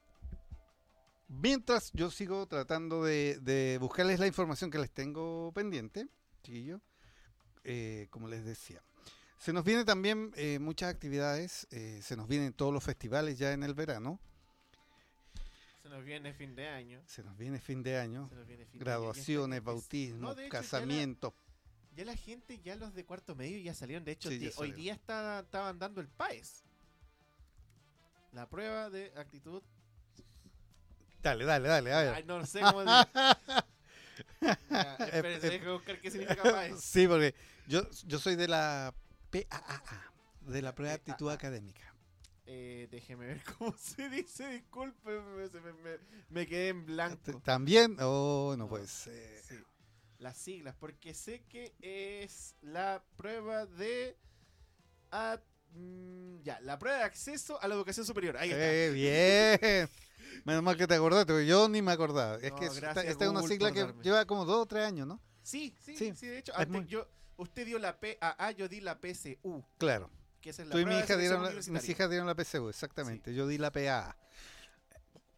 mientras 1.41 1.91
yo 1.93 2.11
sigo 2.11 2.47
tratando 2.47 3.05
de, 3.05 3.39
de 3.41 3.79
buscarles 3.81 4.21
la 4.21 4.27
información 4.27 4.71
que 4.71 4.79
les 4.79 4.91
tengo 4.91 5.51
pendiente, 5.53 6.07
chiquillo, 6.43 6.81
eh, 7.65 8.07
como 8.11 8.29
les 8.29 8.45
decía. 8.45 8.83
Se 9.39 9.53
nos 9.53 9.65
vienen 9.65 9.85
también 9.85 10.33
eh, 10.37 10.59
muchas 10.61 10.91
actividades, 10.95 11.67
eh, 11.71 12.01
se 12.03 12.17
nos 12.17 12.29
vienen 12.29 12.53
todos 12.53 12.73
los 12.73 12.85
festivales 12.85 13.39
ya 13.39 13.53
en 13.53 13.63
el 13.65 13.75
verano. 13.75 14.21
Se 15.83 15.89
nos 15.89 16.05
viene 16.05 16.33
fin 16.33 16.55
de 16.55 16.69
año. 16.69 17.03
Se 17.07 17.23
nos 17.25 17.37
viene 17.37 17.59
fin 17.61 17.83
de 17.83 17.99
año. 17.99 18.29
Se 18.29 18.37
nos 18.37 18.47
viene 18.47 18.65
fin 18.67 18.79
de 18.79 18.85
Graduaciones, 18.85 19.59
es- 19.59 19.65
bautismos, 19.65 20.21
No, 20.21 20.35
de 20.35 20.47
hecho, 20.47 20.53
ya 20.53 20.59
la- 20.59 20.63
casamientos. 20.63 21.35
Ya 21.97 22.05
la 22.07 22.17
gente, 22.17 22.59
ya 22.61 22.77
los 22.77 22.95
de 22.95 23.05
cuarto 23.05 23.35
medio 23.35 23.59
ya 23.59 23.75
salieron. 23.75 24.05
De 24.05 24.13
hecho, 24.13 24.31
Sí, 24.31 24.51
hoy 24.57 24.73
día 24.73 24.95
está, 24.95 25.41
estaban 25.41 25.79
dando 25.79 26.01
el 26.01 26.09
PAES. 26.09 26.63
La 28.33 28.49
prueba 28.49 28.89
de 28.89 29.13
actitud. 29.17 29.63
Dale, 31.23 31.45
dale, 31.45 31.69
dale. 31.69 31.93
A 31.93 32.03
ver. 32.03 32.15
Ay, 32.15 32.25
no 32.25 32.45
sé 32.47 32.61
cómo. 32.61 32.83
Ya, 34.41 34.97
espérense, 34.99 35.47
Eh, 35.47 35.51
deje 35.51 35.71
buscar 35.71 36.01
qué 36.01 36.11
significa 36.11 36.43
PAES. 36.43 36.81
Sí, 36.83 37.07
porque 37.07 37.35
yo, 37.69 37.89
yo 38.07 38.19
soy 38.19 38.35
de 38.35 38.49
la 38.49 38.93
PAA, 39.31 39.83
de 40.41 40.63
la 40.63 40.75
prueba 40.75 40.91
de 40.91 40.97
aptitud 40.97 41.27
PAA. 41.27 41.35
académica. 41.35 41.95
Eh, 42.47 42.89
déjeme 42.91 43.27
ver 43.27 43.43
cómo 43.57 43.75
se 43.79 44.09
dice. 44.09 44.49
Disculpe, 44.49 45.21
me, 46.29 46.47
quedé 46.47 46.69
en 46.71 46.85
blanco. 46.87 47.41
¿También? 47.45 47.97
Oh, 48.01 48.55
no 48.59 48.65
No, 48.65 48.69
puede 48.69 48.89
ser. 48.89 49.43
Sí, 49.43 49.55
las 50.19 50.37
siglas, 50.37 50.75
porque 50.79 51.15
sé 51.15 51.45
que 51.49 51.73
es 51.81 52.57
la 52.63 53.03
prueba 53.17 53.67
de. 53.67 54.17
mm, 55.75 56.43
ya, 56.43 56.61
la 56.61 56.79
prueba 56.79 56.99
de 56.99 57.05
acceso 57.05 57.61
a 57.63 57.69
la 57.69 57.75
educación 57.75 58.05
superior. 58.05 58.37
Ahí 58.37 58.51
está. 58.51 58.73
Eh, 58.73 58.91
bien. 58.91 59.89
Menos 60.45 60.63
mal 60.63 60.77
que 60.77 60.87
te 60.87 60.95
acordaste, 60.95 61.33
porque 61.33 61.47
yo 61.47 61.69
ni 61.69 61.83
me 61.83 61.93
acordaba. 61.93 62.37
Es 62.37 62.51
No, 62.51 62.57
que 62.59 62.67
esta, 62.67 63.03
es 63.03 63.17
una 63.17 63.43
sigla 63.43 63.73
que 63.73 63.93
lleva 64.03 64.25
como 64.25 64.45
dos 64.45 64.63
o 64.63 64.67
tres 64.67 64.87
años, 64.87 65.07
¿no? 65.07 65.21
Sí, 65.43 65.75
sí, 65.85 65.97
Sí, 65.97 66.13
sí, 66.17 66.27
de 66.29 66.39
hecho, 66.39 66.53
es 66.53 66.59
antes 66.59 66.73
muy- 66.73 66.87
yo, 66.87 67.09
usted 67.37 67.67
dio 67.67 67.79
la 67.79 67.99
PAA, 67.99 68.51
yo 68.53 68.69
di 68.69 68.81
la 68.81 68.99
PCU, 69.01 69.65
Claro. 69.79 70.11
que 70.41 70.51
esa 70.51 70.63
es 70.63 70.69
la 70.69 70.73
Tú 70.73 70.79
y 70.81 70.87
mi 70.87 70.99
hija 70.99 71.17
dieron 71.17 71.43
la, 71.43 71.51
mis 71.51 71.89
hijas 71.89 72.09
dieron 72.11 72.27
la 72.27 72.35
PSU, 72.35 72.69
exactamente. 72.69 73.35
Yo 73.35 73.47
di 73.47 73.59
la 73.59 73.71
PA. 73.73 74.17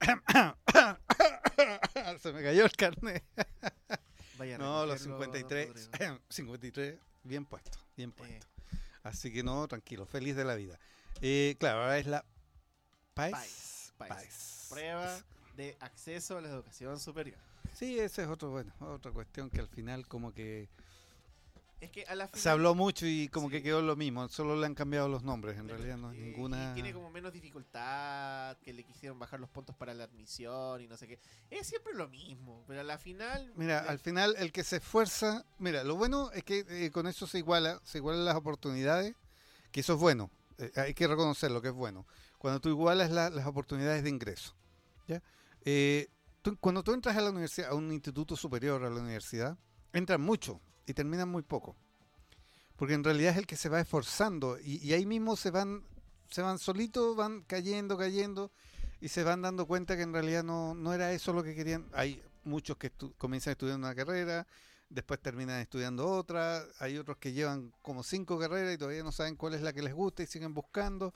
Se 2.20 2.32
me 2.32 2.42
cayó 2.42 2.64
el 2.64 2.72
carnet. 2.72 3.24
Vaya 4.38 4.58
No, 4.58 4.86
los 4.86 5.00
recogerlo, 5.04 5.18
don 5.18 5.32
53, 5.48 5.68
Rodrigo. 5.68 6.20
53, 6.28 6.98
bien 7.22 7.44
puesto, 7.46 7.78
bien 7.96 8.10
Eh, 8.10 8.14
puesto. 8.16 8.46
Así 9.02 9.32
que 9.32 9.42
no, 9.42 9.66
tranquilo, 9.68 10.06
feliz 10.06 10.36
de 10.36 10.44
la 10.44 10.54
vida. 10.54 10.78
Eh, 11.20 11.56
claro, 11.58 11.82
ahora 11.82 11.98
es 11.98 12.06
la 12.06 12.24
PAES. 13.14 13.34
PAES. 13.98 14.08
PAES. 14.10 14.66
Prueba 14.70 15.18
de 15.56 15.76
acceso 15.80 16.38
a 16.38 16.40
la 16.40 16.48
educación 16.48 16.98
superior. 16.98 17.38
Sí, 17.74 17.98
ese 17.98 18.22
es 18.22 18.28
otro, 18.28 18.50
bueno, 18.50 18.72
otra 18.80 19.10
cuestión 19.12 19.50
que 19.50 19.60
al 19.60 19.68
final 19.68 20.06
como 20.06 20.32
que 20.32 20.68
Es 21.80 21.90
que 21.90 22.04
a 22.06 22.14
la 22.14 22.26
se 22.28 22.32
final- 22.38 22.52
habló 22.52 22.74
mucho 22.74 23.04
y 23.06 23.28
como 23.28 23.50
que 23.50 23.62
quedó 23.62 23.82
lo 23.82 23.94
mismo, 23.96 24.28
solo 24.28 24.56
le 24.56 24.66
han 24.66 24.74
cambiado 24.74 25.08
los 25.08 25.22
nombres, 25.22 25.56
en 25.58 25.66
Pero, 25.66 25.78
realidad 25.78 25.96
no 25.98 26.12
es 26.12 26.16
eh, 26.18 26.20
y 26.20 26.24
ninguna... 26.30 26.72
tiene 26.74 26.92
como 26.92 27.10
menos 27.10 27.32
dificultad, 27.32 28.56
que 28.58 28.72
le 28.72 28.84
quisieron 28.84 29.18
bajar 29.18 29.40
los 29.40 29.50
puntos 29.50 29.74
para 29.76 29.92
la 29.92 30.04
admisión 30.04 30.80
y 30.80 30.86
no 30.86 30.96
sé 30.96 31.06
qué. 31.08 31.18
Es 31.50 31.66
siempre 31.66 31.94
lo 31.94 32.08
mismo, 32.08 32.62
pero 32.66 32.80
a 32.80 32.84
la 32.84 32.96
final... 32.98 33.52
Mira, 33.56 33.80
al 33.80 33.98
final 33.98 34.34
el 34.38 34.50
que 34.52 34.62
se 34.64 34.76
esfuerza, 34.76 35.44
mira, 35.58 35.82
lo 35.84 35.96
bueno 35.96 36.30
es 36.32 36.44
que 36.44 36.64
eh, 36.68 36.90
con 36.90 37.06
eso 37.06 37.26
se 37.26 37.38
iguala, 37.38 37.80
se 37.84 37.98
igualan 37.98 38.24
las 38.24 38.36
oportunidades, 38.36 39.14
que 39.72 39.80
eso 39.80 39.94
es 39.94 39.98
bueno, 40.00 40.30
eh, 40.58 40.70
hay 40.76 40.94
que 40.94 41.06
reconocer 41.08 41.50
lo 41.50 41.60
que 41.60 41.68
es 41.68 41.74
bueno. 41.74 42.06
Cuando 42.44 42.60
tú 42.60 42.68
igualas 42.68 43.10
la- 43.10 43.30
las 43.30 43.46
oportunidades 43.46 44.02
de 44.04 44.10
ingreso, 44.10 44.54
¿ya? 45.08 45.22
Eh, 45.64 46.08
cuando 46.60 46.82
tú 46.82 46.92
entras 46.92 47.16
a 47.16 47.22
la 47.22 47.30
universidad, 47.30 47.70
a 47.70 47.74
un 47.74 47.90
instituto 47.90 48.36
superior, 48.36 48.84
a 48.84 48.90
la 48.90 49.00
universidad, 49.00 49.56
entran 49.94 50.20
mucho 50.20 50.60
y 50.84 50.92
terminan 50.92 51.30
muy 51.30 51.40
poco. 51.40 51.74
Porque 52.76 52.92
en 52.92 53.02
realidad 53.02 53.32
es 53.32 53.38
el 53.38 53.46
que 53.46 53.56
se 53.56 53.70
va 53.70 53.80
esforzando 53.80 54.58
y, 54.62 54.76
y 54.86 54.92
ahí 54.92 55.06
mismo 55.06 55.36
se 55.36 55.50
van, 55.50 55.84
se 56.28 56.42
van 56.42 56.58
solitos, 56.58 57.16
van 57.16 57.44
cayendo, 57.44 57.96
cayendo 57.96 58.50
y 59.00 59.08
se 59.08 59.24
van 59.24 59.40
dando 59.40 59.64
cuenta 59.66 59.96
que 59.96 60.02
en 60.02 60.12
realidad 60.12 60.44
no, 60.44 60.74
no 60.74 60.92
era 60.92 61.12
eso 61.14 61.32
lo 61.32 61.42
que 61.42 61.54
querían. 61.54 61.88
Hay 61.94 62.22
muchos 62.44 62.76
que 62.76 62.92
estu- 62.92 63.14
comienzan 63.16 63.52
estudiando 63.52 63.86
una 63.86 63.94
carrera, 63.94 64.46
después 64.90 65.18
terminan 65.18 65.62
estudiando 65.62 66.06
otra, 66.10 66.62
hay 66.78 66.98
otros 66.98 67.16
que 67.16 67.32
llevan 67.32 67.72
como 67.80 68.02
cinco 68.02 68.38
carreras 68.38 68.74
y 68.74 68.76
todavía 68.76 69.02
no 69.02 69.12
saben 69.12 69.34
cuál 69.34 69.54
es 69.54 69.62
la 69.62 69.72
que 69.72 69.80
les 69.80 69.94
gusta 69.94 70.22
y 70.22 70.26
siguen 70.26 70.52
buscando. 70.52 71.14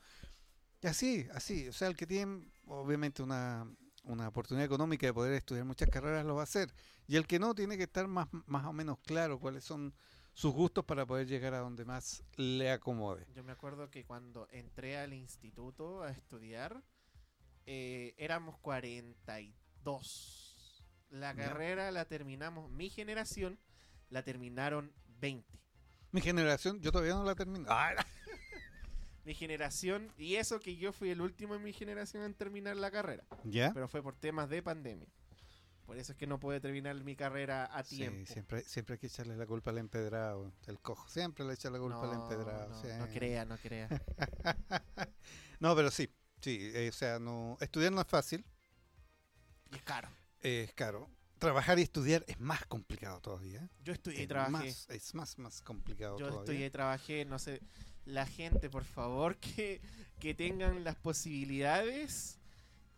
Así, 0.82 1.26
así, 1.34 1.68
o 1.68 1.72
sea, 1.72 1.88
el 1.88 1.96
que 1.96 2.06
tiene 2.06 2.44
obviamente 2.66 3.22
una, 3.22 3.66
una 4.04 4.28
oportunidad 4.28 4.64
económica 4.64 5.06
de 5.06 5.12
poder 5.12 5.34
estudiar 5.34 5.64
muchas 5.64 5.90
carreras 5.90 6.24
lo 6.24 6.34
va 6.34 6.42
a 6.42 6.44
hacer. 6.44 6.72
Y 7.06 7.16
el 7.16 7.26
que 7.26 7.38
no 7.38 7.54
tiene 7.54 7.76
que 7.76 7.84
estar 7.84 8.06
más, 8.06 8.28
más 8.46 8.64
o 8.66 8.72
menos 8.72 8.98
claro 9.00 9.40
cuáles 9.40 9.64
son 9.64 9.94
sus 10.34 10.54
gustos 10.54 10.84
para 10.84 11.04
poder 11.04 11.26
llegar 11.26 11.54
a 11.54 11.58
donde 11.58 11.84
más 11.84 12.22
le 12.36 12.70
acomode. 12.70 13.26
Yo 13.34 13.42
me 13.42 13.50
acuerdo 13.50 13.90
que 13.90 14.04
cuando 14.04 14.46
entré 14.52 14.96
al 14.96 15.12
instituto 15.12 16.02
a 16.02 16.10
estudiar, 16.10 16.80
eh, 17.66 18.14
éramos 18.16 18.56
42. 18.58 20.84
La 21.10 21.34
carrera 21.34 21.90
la 21.90 22.04
terminamos, 22.04 22.70
mi 22.70 22.88
generación 22.88 23.58
la 24.10 24.22
terminaron 24.22 24.92
20. 25.18 25.58
Mi 26.12 26.20
generación, 26.20 26.80
yo 26.80 26.92
todavía 26.92 27.14
no 27.14 27.24
la 27.24 27.34
termino. 27.34 27.66
Ah, 27.68 27.94
Mi 29.28 29.34
generación, 29.34 30.10
y 30.16 30.36
eso 30.36 30.58
que 30.58 30.76
yo 30.76 30.90
fui 30.90 31.10
el 31.10 31.20
último 31.20 31.54
en 31.54 31.62
mi 31.62 31.74
generación 31.74 32.22
en 32.24 32.32
terminar 32.32 32.76
la 32.78 32.90
carrera, 32.90 33.24
¿Ya? 33.44 33.74
pero 33.74 33.86
fue 33.86 34.02
por 34.02 34.16
temas 34.16 34.48
de 34.48 34.62
pandemia. 34.62 35.06
Por 35.84 35.98
eso 35.98 36.12
es 36.12 36.18
que 36.18 36.26
no 36.26 36.40
pude 36.40 36.60
terminar 36.60 36.94
mi 37.04 37.14
carrera 37.14 37.66
a 37.66 37.84
Sí, 37.84 37.96
tiempo. 37.96 38.32
siempre, 38.32 38.62
siempre 38.64 38.94
hay 38.94 38.98
que 38.98 39.08
echarle 39.08 39.36
la 39.36 39.44
culpa 39.46 39.70
al 39.70 39.76
empedrado, 39.76 40.50
el 40.66 40.80
cojo. 40.80 41.06
Siempre 41.10 41.44
le 41.44 41.52
echa 41.52 41.68
la 41.68 41.78
culpa 41.78 42.04
al 42.04 42.14
empedrado. 42.14 42.70
no, 42.70 42.80
sí. 42.80 42.88
no 42.98 43.06
crea, 43.08 43.44
no 43.44 43.58
crea. 43.58 43.88
No, 45.60 45.76
pero 45.76 45.90
sí, 45.90 46.08
sí, 46.40 46.70
eh, 46.72 46.88
o 46.88 46.92
sea, 46.92 47.18
no, 47.18 47.58
estudiar 47.60 47.92
no 47.92 48.00
es 48.00 48.06
fácil, 48.06 48.42
Y 49.72 49.76
es 49.76 49.82
caro. 49.82 50.08
eh, 50.40 50.64
es 50.68 50.72
caro. 50.72 51.06
Trabajar 51.38 51.78
y 51.78 51.82
estudiar 51.82 52.24
es 52.28 52.40
más 52.40 52.64
complicado 52.64 53.20
todavía. 53.20 53.68
Yo 53.84 53.92
estudié 53.92 54.22
y 54.22 54.26
trabajé. 54.26 54.50
más, 54.52 54.88
es 54.88 55.14
más, 55.14 55.38
más 55.38 55.60
complicado 55.60 56.18
Yo 56.18 56.28
todavía. 56.28 56.40
estudié 56.40 56.66
y 56.66 56.70
trabajé, 56.70 57.24
no 57.26 57.38
sé. 57.38 57.60
La 58.08 58.26
gente, 58.26 58.70
por 58.70 58.84
favor, 58.84 59.36
que, 59.40 59.80
que 60.18 60.34
tengan 60.34 60.84
las 60.84 60.96
posibilidades 60.96 62.38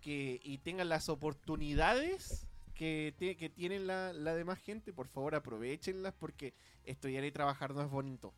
que, 0.00 0.40
y 0.42 0.58
tengan 0.58 0.88
las 0.88 1.08
oportunidades 1.08 2.46
que, 2.74 3.14
te- 3.18 3.36
que 3.36 3.50
tienen 3.50 3.86
la, 3.86 4.12
la 4.12 4.34
demás 4.34 4.58
gente, 4.60 4.92
por 4.92 5.08
favor 5.08 5.34
aprovechenlas 5.34 6.14
porque 6.14 6.54
estudiar 6.84 7.24
y 7.24 7.32
trabajar 7.32 7.74
no 7.74 7.82
es 7.82 7.90
bonito. 7.90 8.32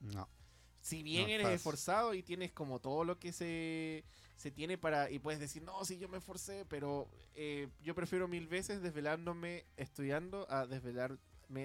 No, 0.00 0.28
Si 0.80 1.02
bien 1.02 1.24
No 1.28 1.34
eres 1.34 1.48
esforzado 1.48 2.14
y 2.14 2.22
tienes 2.22 2.52
como 2.52 2.80
todo 2.80 3.04
lo 3.04 3.18
que 3.18 3.32
se, 3.32 4.04
se 4.36 4.50
tiene 4.50 4.78
para... 4.78 5.10
Y 5.10 5.18
puedes 5.18 5.38
decir, 5.40 5.62
no, 5.62 5.84
sí, 5.84 5.98
yo 5.98 6.08
me 6.08 6.18
esforcé, 6.18 6.64
pero 6.66 7.08
eh, 7.34 7.68
yo 7.82 7.94
prefiero 7.94 8.26
mil 8.26 8.46
veces 8.48 8.82
desvelándome 8.82 9.66
estudiando 9.76 10.50
a 10.50 10.66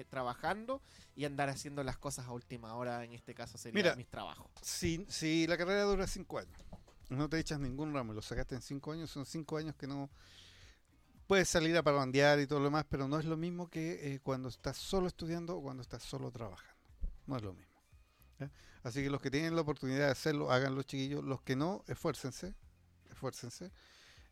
trabajando 0.08 0.82
y 1.14 1.24
andar 1.24 1.48
haciendo 1.48 1.82
las 1.82 1.98
cosas 1.98 2.26
a 2.26 2.32
última 2.32 2.74
hora, 2.74 3.04
en 3.04 3.12
este 3.12 3.34
caso 3.34 3.58
sería 3.58 3.82
Mira. 3.82 3.96
mis 3.96 4.08
trabajos. 4.08 4.50
si, 4.62 5.04
si 5.08 5.46
la 5.46 5.56
carrera 5.56 5.82
dura 5.82 6.06
cinco 6.06 6.38
años, 6.38 6.56
no 7.08 7.28
te 7.28 7.38
echas 7.38 7.60
ningún 7.60 7.94
ramo 7.94 8.12
y 8.12 8.16
lo 8.16 8.22
sacaste 8.22 8.54
en 8.54 8.62
cinco 8.62 8.92
años, 8.92 9.10
son 9.10 9.24
cinco 9.26 9.56
años 9.56 9.74
que 9.76 9.86
no 9.86 10.10
puedes 11.26 11.48
salir 11.48 11.76
a 11.76 11.82
parrandear 11.82 12.38
y 12.40 12.46
todo 12.46 12.60
lo 12.60 12.66
demás, 12.66 12.84
pero 12.88 13.08
no 13.08 13.18
es 13.18 13.24
lo 13.24 13.36
mismo 13.36 13.68
que 13.68 14.14
eh, 14.14 14.20
cuando 14.22 14.48
estás 14.48 14.76
solo 14.76 15.06
estudiando 15.06 15.56
o 15.56 15.62
cuando 15.62 15.82
estás 15.82 16.02
solo 16.02 16.30
trabajando. 16.30 16.74
No 17.26 17.36
es 17.36 17.42
lo 17.42 17.52
mismo. 17.52 17.76
Así 18.82 19.02
que 19.02 19.10
los 19.10 19.20
que 19.20 19.32
tienen 19.32 19.56
la 19.56 19.62
oportunidad 19.62 20.06
de 20.06 20.12
hacerlo, 20.12 20.52
háganlo 20.52 20.84
chiquillos. 20.84 21.24
Los 21.24 21.42
que 21.42 21.56
no, 21.56 21.82
esfuércense, 21.88 22.54
esfuércense. 23.10 23.72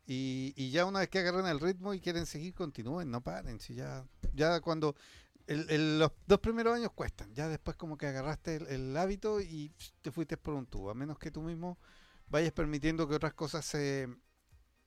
Y, 0.07 0.53
y 0.55 0.71
ya 0.71 0.85
una 0.85 0.99
vez 0.99 1.09
que 1.09 1.19
agarren 1.19 1.47
el 1.47 1.59
ritmo 1.59 1.93
y 1.93 1.99
quieren 1.99 2.25
seguir, 2.25 2.53
continúen, 2.53 3.11
no 3.11 3.19
paren. 3.21 3.59
Si 3.59 3.75
ya, 3.75 4.05
ya 4.33 4.61
cuando 4.61 4.95
el- 5.47 5.69
el- 5.69 5.99
los 5.99 6.11
dos 6.27 6.39
primeros 6.39 6.75
años 6.75 6.91
cuestan, 6.93 7.33
ya 7.33 7.47
después 7.47 7.77
como 7.77 7.97
que 7.97 8.07
agarraste 8.07 8.55
el, 8.57 8.67
el 8.67 8.97
hábito 8.97 9.41
y 9.41 9.71
te 10.01 10.11
fuiste 10.11 10.37
por 10.37 10.53
un 10.53 10.65
tubo, 10.65 10.89
a 10.89 10.93
menos 10.93 11.19
que 11.19 11.31
tú 11.31 11.41
mismo 11.41 11.77
vayas 12.27 12.51
permitiendo 12.53 13.07
que 13.07 13.15
otras 13.15 13.33
cosas 13.33 13.65
se 13.65 14.07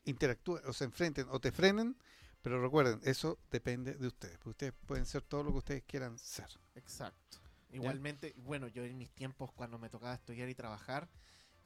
interactúen 0.04 0.64
o 0.66 0.72
se 0.72 0.84
enfrenten 0.84 1.26
o 1.30 1.40
te 1.40 1.52
frenen, 1.52 1.96
pero 2.42 2.60
recuerden, 2.62 3.00
eso 3.04 3.38
depende 3.50 3.94
de 3.94 4.06
ustedes, 4.06 4.36
porque 4.38 4.50
ustedes 4.50 4.72
pueden 4.86 5.06
ser 5.06 5.22
todo 5.22 5.42
lo 5.44 5.52
que 5.52 5.58
ustedes 5.58 5.84
quieran 5.84 6.18
ser. 6.18 6.48
Exacto. 6.74 7.38
Igualmente, 7.70 8.34
bueno, 8.38 8.68
yo 8.68 8.84
en 8.84 8.96
mis 8.96 9.10
tiempos 9.10 9.52
cuando 9.52 9.78
me 9.78 9.90
tocaba 9.90 10.14
estudiar 10.14 10.48
y 10.48 10.54
trabajar, 10.54 11.08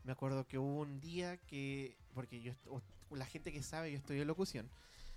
me 0.05 0.13
acuerdo 0.13 0.47
que 0.47 0.59
hubo 0.59 0.81
un 0.81 1.01
día 1.01 1.37
que, 1.37 1.97
porque 2.13 2.43
yo, 2.43 2.53
la 3.11 3.27
gente 3.27 3.53
que 3.53 3.63
sabe, 3.63 3.93
yo 3.93 3.99
estudié 3.99 4.25
locución. 4.25 4.69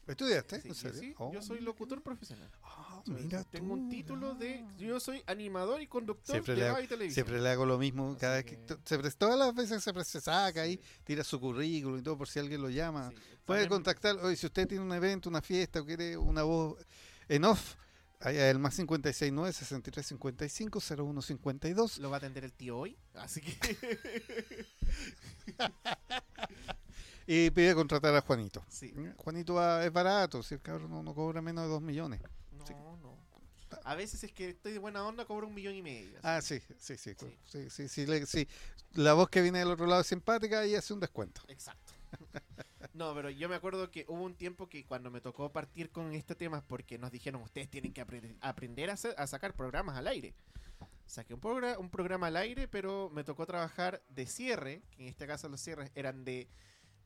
¿Estudiaste? 0.08 0.62
Sí, 0.62 0.68
¿En 0.68 0.74
yo, 0.74 0.80
serio? 0.80 1.00
sí, 1.00 1.16
Oh, 1.18 1.34
yo 1.34 1.42
soy 1.42 1.62
locutor 1.62 2.02
profesional. 2.02 2.50
Ah, 2.64 3.02
mira 3.08 3.44
tengo 3.46 3.74
un 3.74 3.90
título 3.90 4.36
de, 4.36 4.64
yo 4.78 5.00
soy 5.00 5.24
animador 5.26 5.82
y 5.82 5.88
conductor 5.88 6.36
Siempre 6.36 6.56
de 6.56 6.70
radio 6.70 6.84
y 6.84 6.88
televisión. 6.88 7.26
Siempre 7.26 7.42
le 7.42 7.50
hago 7.50 7.66
lo 7.66 7.80
mismo, 7.80 8.12
Así 8.12 8.20
cada 8.20 8.36
vez 8.36 8.46
que, 8.46 8.58
todas 8.58 9.38
las 9.40 9.56
veces 9.56 9.84
se, 9.84 10.04
se 10.04 10.22
saca 10.22 10.62
ahí, 10.62 10.80
tira 11.04 11.24
su 11.24 11.40
currículum 11.40 12.00
y 12.00 12.02
todo 12.04 12.18
por 12.18 12.28
si 12.28 12.40
alguien 12.40 12.62
lo 12.62 12.70
llama. 12.70 13.12
Puede 13.46 13.68
contactar, 13.68 14.18
oye, 14.18 14.36
si 14.36 14.46
usted 14.46 14.68
tiene 14.68 14.84
un 14.84 14.94
evento, 14.94 15.30
una 15.30 15.42
fiesta 15.42 15.82
o 15.82 15.86
quiere 15.86 16.18
una 16.18 16.44
voz 16.44 16.86
en 17.28 17.44
off, 17.46 17.76
ahí 18.20 18.38
el 18.38 18.60
más 18.60 18.76
569 18.76 19.54
6355 19.54 20.80
0152. 20.80 21.98
Lo 21.98 22.10
va 22.12 22.18
a 22.18 22.20
atender 22.20 22.44
el 22.44 22.54
tío 22.54 22.78
hoy, 22.78 22.98
así 23.16 23.42
que 23.42 23.56
Y 27.28 27.50
pide 27.52 27.74
contratar 27.74 28.16
a 28.16 28.22
Juanito. 28.22 28.64
Sí. 28.70 28.94
Juanito 29.18 29.56
va- 29.56 29.84
es 29.86 29.92
barato, 29.92 30.44
si 30.44 30.56
el 30.56 30.62
cabrón 30.62 30.92
no, 30.92 31.02
no 31.04 31.14
cobra 31.16 31.42
menos 31.42 31.64
de 31.66 31.70
2 31.70 31.82
millones. 31.82 32.22
No, 32.52 32.66
Sí. 32.68 32.74
no. 32.74 33.16
A 33.84 33.94
veces 33.96 34.24
es 34.24 34.32
que 34.32 34.50
estoy 34.50 34.74
de 34.74 34.80
buena 34.80 35.06
onda, 35.06 35.26
cobro 35.26 35.48
un 35.48 35.54
millón 35.54 35.76
y 35.76 35.82
medio. 35.82 36.18
así. 36.22 36.22
Ah, 36.24 36.42
sí, 36.42 36.60
sí, 36.80 36.98
sí. 36.98 37.14
Sí. 37.20 37.38
sí, 37.46 37.70
sí, 37.70 37.88
sí, 37.88 38.06
le- 38.06 38.26
sí. 38.26 38.48
La 38.94 39.14
voz 39.14 39.30
que 39.30 39.42
viene 39.42 39.60
del 39.60 39.70
otro 39.70 39.86
lado 39.86 40.02
es 40.02 40.08
simpática 40.08 40.66
y 40.66 40.76
hace 40.76 40.94
un 40.94 41.00
descuento. 41.00 41.42
Exacto. 41.48 41.94
No, 42.94 43.14
pero 43.14 43.30
yo 43.30 43.50
me 43.50 43.56
acuerdo 43.56 43.92
que 43.92 44.06
hubo 44.08 44.24
un 44.24 44.36
tiempo 44.36 44.70
que 44.70 44.86
cuando 44.86 45.12
me 45.12 45.20
tocó 45.20 45.52
partir 45.52 45.90
con 45.90 46.14
este 46.14 46.34
tema, 46.34 46.62
porque 46.66 46.98
nos 46.98 47.12
dijeron, 47.12 47.42
ustedes 47.42 47.68
tienen 47.70 47.92
que 47.92 48.06
apre- 48.06 48.38
aprender 48.40 48.90
a, 48.90 48.94
hacer- 48.94 49.16
a 49.18 49.28
sacar 49.28 49.54
programas 49.54 49.98
al 49.98 50.08
aire. 50.08 50.34
Saqué 51.06 51.34
un, 51.34 51.42
progra- 51.42 51.78
un 51.78 51.90
programa 51.90 52.28
al 52.28 52.38
aire, 52.38 52.70
pero 52.70 53.10
me 53.14 53.26
tocó 53.26 53.46
trabajar 53.46 54.02
de 54.08 54.26
cierre, 54.28 54.82
que 54.92 55.04
en 55.04 55.10
este 55.10 55.28
caso 55.28 55.50
los 55.50 55.60
cierres 55.60 55.92
eran 55.94 56.24
de 56.24 56.48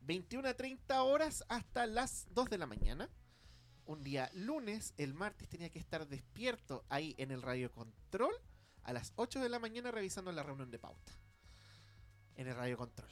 21 0.01 0.47
a 0.47 0.53
30 0.53 1.03
horas 1.03 1.43
hasta 1.49 1.85
las 1.85 2.27
2 2.31 2.49
de 2.49 2.57
la 2.57 2.65
mañana. 2.65 3.09
Un 3.85 4.03
día 4.03 4.29
lunes, 4.33 4.93
el 4.97 5.13
martes 5.13 5.49
tenía 5.49 5.69
que 5.69 5.79
estar 5.79 6.07
despierto 6.07 6.85
ahí 6.89 7.15
en 7.17 7.31
el 7.31 7.41
radio 7.41 7.71
control 7.71 8.33
a 8.83 8.93
las 8.93 9.13
8 9.15 9.39
de 9.39 9.49
la 9.49 9.59
mañana 9.59 9.91
revisando 9.91 10.31
la 10.31 10.43
reunión 10.43 10.71
de 10.71 10.79
pauta. 10.79 11.11
En 12.35 12.47
el 12.47 12.55
radio 12.55 12.77
control. 12.77 13.09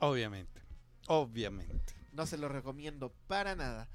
Obviamente. 0.00 0.62
Obviamente. 1.08 1.94
No 2.12 2.26
se 2.26 2.38
lo 2.38 2.48
recomiendo 2.48 3.12
para 3.26 3.54
nada. 3.54 3.88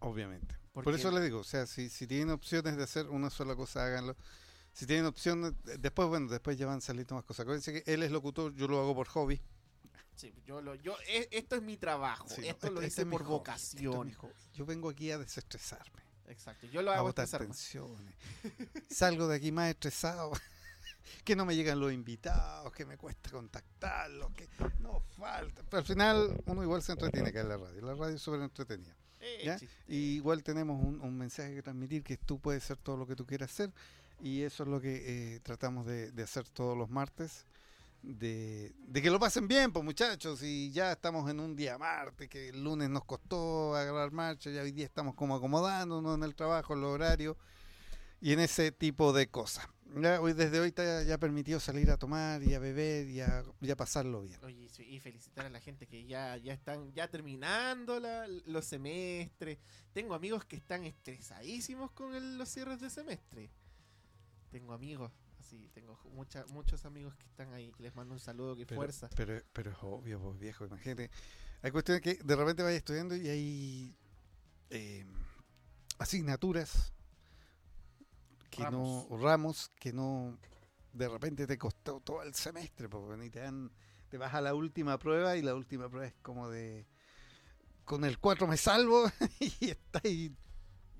Obviamente. 0.00 0.56
Por, 0.72 0.92
eso 0.94 1.10
le 1.10 1.20
digo, 1.20 1.38
o 1.38 1.44
sea, 1.44 1.66
si, 1.66 1.88
si 1.88 2.06
tienen 2.06 2.30
opciones 2.30 2.76
de 2.76 2.82
hacer 2.82 3.06
una 3.08 3.30
sola 3.30 3.54
cosa, 3.54 3.84
háganlo. 3.84 4.16
Si 4.72 4.86
tienen 4.86 5.06
opciones, 5.06 5.52
eh, 5.68 5.76
después, 5.78 6.08
bueno, 6.08 6.28
después 6.28 6.58
ya 6.58 6.66
van 6.66 6.80
saliendo 6.80 7.14
más 7.14 7.24
cosas. 7.24 7.44
Acuérdense 7.44 7.72
que 7.72 7.92
él 7.92 8.02
es 8.02 8.10
locutor, 8.10 8.52
yo 8.54 8.66
lo 8.66 8.80
hago 8.80 8.94
por 8.94 9.06
hobby. 9.06 9.40
Sí, 10.16 10.32
yo 10.46 10.60
lo, 10.60 10.74
yo, 10.76 10.96
e- 11.08 11.28
esto 11.32 11.56
es 11.56 11.62
mi 11.62 11.76
trabajo. 11.76 12.28
Sí, 12.28 12.42
no, 12.42 12.46
esto 12.48 12.70
lo 12.70 12.80
este- 12.80 12.86
hice 12.88 13.02
es 13.02 13.08
por 13.08 13.24
hobby, 13.24 13.50
este 13.54 13.78
es 13.78 13.84
vocación. 13.84 14.16
Yo 14.54 14.64
vengo 14.66 14.88
aquí 14.88 15.10
a 15.10 15.18
desestresarme, 15.18 16.02
Exacto. 16.28 16.66
Yo 16.68 16.82
lo 16.82 16.90
a 16.92 16.94
hago 16.96 17.04
botar 17.04 17.28
más. 17.30 17.38
tensiones. 17.38 18.14
Salgo 18.88 19.26
de 19.28 19.36
aquí 19.36 19.52
más 19.52 19.70
estresado. 19.70 20.32
que 21.24 21.36
no 21.36 21.44
me 21.44 21.54
llegan 21.56 21.80
los 21.80 21.92
invitados, 21.92 22.72
que 22.72 22.86
me 22.86 22.96
cuesta 22.96 23.30
contactarlos, 23.30 24.32
que 24.32 24.48
no 24.80 25.00
falta. 25.18 25.62
Pero 25.64 25.78
al 25.78 25.84
final 25.84 26.42
uno 26.46 26.62
igual 26.62 26.82
se 26.82 26.92
entretiene 26.92 27.28
acá 27.30 27.40
en 27.40 27.48
la 27.48 27.56
radio. 27.56 27.80
La 27.82 27.94
radio 27.94 28.14
es 28.16 28.22
súper 28.22 28.40
entretenida. 28.40 28.94
Eh. 29.20 29.56
Y 29.88 29.96
igual 30.16 30.42
tenemos 30.42 30.82
un, 30.82 31.00
un 31.00 31.16
mensaje 31.16 31.54
que 31.54 31.62
transmitir, 31.62 32.02
que 32.02 32.16
tú 32.18 32.38
puedes 32.38 32.62
ser 32.62 32.76
todo 32.76 32.96
lo 32.96 33.06
que 33.06 33.16
tú 33.16 33.26
quieras 33.26 33.50
ser. 33.50 33.72
Y 34.20 34.42
eso 34.42 34.62
es 34.62 34.68
lo 34.68 34.80
que 34.80 35.34
eh, 35.36 35.40
tratamos 35.40 35.86
de, 35.86 36.10
de 36.12 36.22
hacer 36.22 36.48
todos 36.48 36.76
los 36.76 36.88
martes. 36.90 37.46
De, 38.06 38.74
que 38.92 39.10
lo 39.10 39.18
pasen 39.18 39.48
bien, 39.48 39.72
pues 39.72 39.84
muchachos. 39.84 40.42
Y 40.42 40.70
ya 40.70 40.92
estamos 40.92 41.30
en 41.30 41.40
un 41.40 41.56
día 41.56 41.78
martes, 41.78 42.28
que 42.28 42.50
el 42.50 42.62
lunes 42.62 42.90
nos 42.90 43.04
costó 43.04 43.74
agarrar 43.74 44.12
marcha, 44.12 44.50
ya 44.50 44.62
hoy 44.62 44.72
día 44.72 44.84
estamos 44.84 45.14
como 45.14 45.34
acomodándonos 45.36 46.14
en 46.16 46.22
el 46.22 46.34
trabajo, 46.34 46.74
en 46.74 46.82
los 46.82 46.90
horarios 46.90 47.36
y 48.20 48.32
en 48.32 48.40
ese 48.40 48.72
tipo 48.72 49.12
de 49.12 49.28
cosas. 49.28 49.66
Hoy, 50.20 50.32
desde 50.32 50.58
hoy 50.60 50.68
está 50.68 51.04
ya 51.04 51.18
permitido 51.18 51.60
salir 51.60 51.88
a 51.90 51.96
tomar 51.96 52.42
y 52.42 52.52
a 52.54 52.58
beber 52.58 53.08
y 53.08 53.20
a, 53.20 53.44
y 53.60 53.70
a 53.70 53.76
pasarlo 53.76 54.22
bien. 54.22 54.40
Y 54.78 54.98
felicitar 55.00 55.46
a 55.46 55.50
la 55.50 55.60
gente 55.60 55.86
que 55.86 56.04
ya, 56.04 56.36
ya 56.36 56.52
están 56.52 56.92
ya 56.92 57.08
terminando 57.08 58.00
los 58.46 58.64
semestres. 58.64 59.58
Tengo 59.92 60.14
amigos 60.14 60.44
que 60.44 60.56
están 60.56 60.84
estresadísimos 60.84 61.92
con 61.92 62.14
el- 62.14 62.36
los 62.38 62.48
cierres 62.48 62.80
de 62.80 62.90
semestre. 62.90 63.50
Tengo 64.50 64.72
amigos, 64.72 65.12
así, 65.44 65.68
tengo 65.74 65.98
mucha, 66.12 66.44
muchos 66.46 66.84
amigos 66.84 67.14
que 67.16 67.26
están 67.26 67.52
ahí. 67.52 67.72
Les 67.78 67.94
mando 67.94 68.14
un 68.14 68.20
saludo, 68.20 68.56
que 68.56 68.66
Pero, 68.66 68.80
fuerza. 68.80 69.08
pero, 69.14 69.40
pero 69.52 69.70
es 69.70 69.76
obvio, 69.82 70.20
pues 70.20 70.38
viejo, 70.38 70.64
imagínate. 70.66 71.10
Hay 71.62 71.70
cuestiones 71.70 72.02
que 72.02 72.14
de 72.14 72.36
repente 72.36 72.62
vayas 72.62 72.78
estudiando 72.78 73.14
y 73.16 73.28
hay 73.28 73.96
eh, 74.70 75.04
asignaturas 75.98 76.92
que 78.50 78.62
Ramos. 78.62 79.10
no, 79.10 79.16
ramos 79.18 79.70
que 79.78 79.92
no, 79.92 80.38
de 80.92 81.08
repente 81.08 81.46
te 81.46 81.58
costó 81.58 82.00
todo 82.00 82.22
el 82.22 82.34
semestre, 82.34 82.88
porque 82.88 83.16
ni 83.16 83.28
te 83.30 83.40
dan, 83.40 83.70
te 84.08 84.16
vas 84.18 84.32
a 84.34 84.40
la 84.40 84.54
última 84.54 84.98
prueba 84.98 85.36
y 85.36 85.42
la 85.42 85.54
última 85.54 85.88
prueba 85.88 86.06
es 86.06 86.14
como 86.22 86.48
de, 86.48 86.86
con 87.84 88.04
el 88.04 88.18
4 88.18 88.46
me 88.46 88.56
salvo 88.56 89.04
y 89.40 89.70
estás 89.70 90.04
ahí 90.04 90.34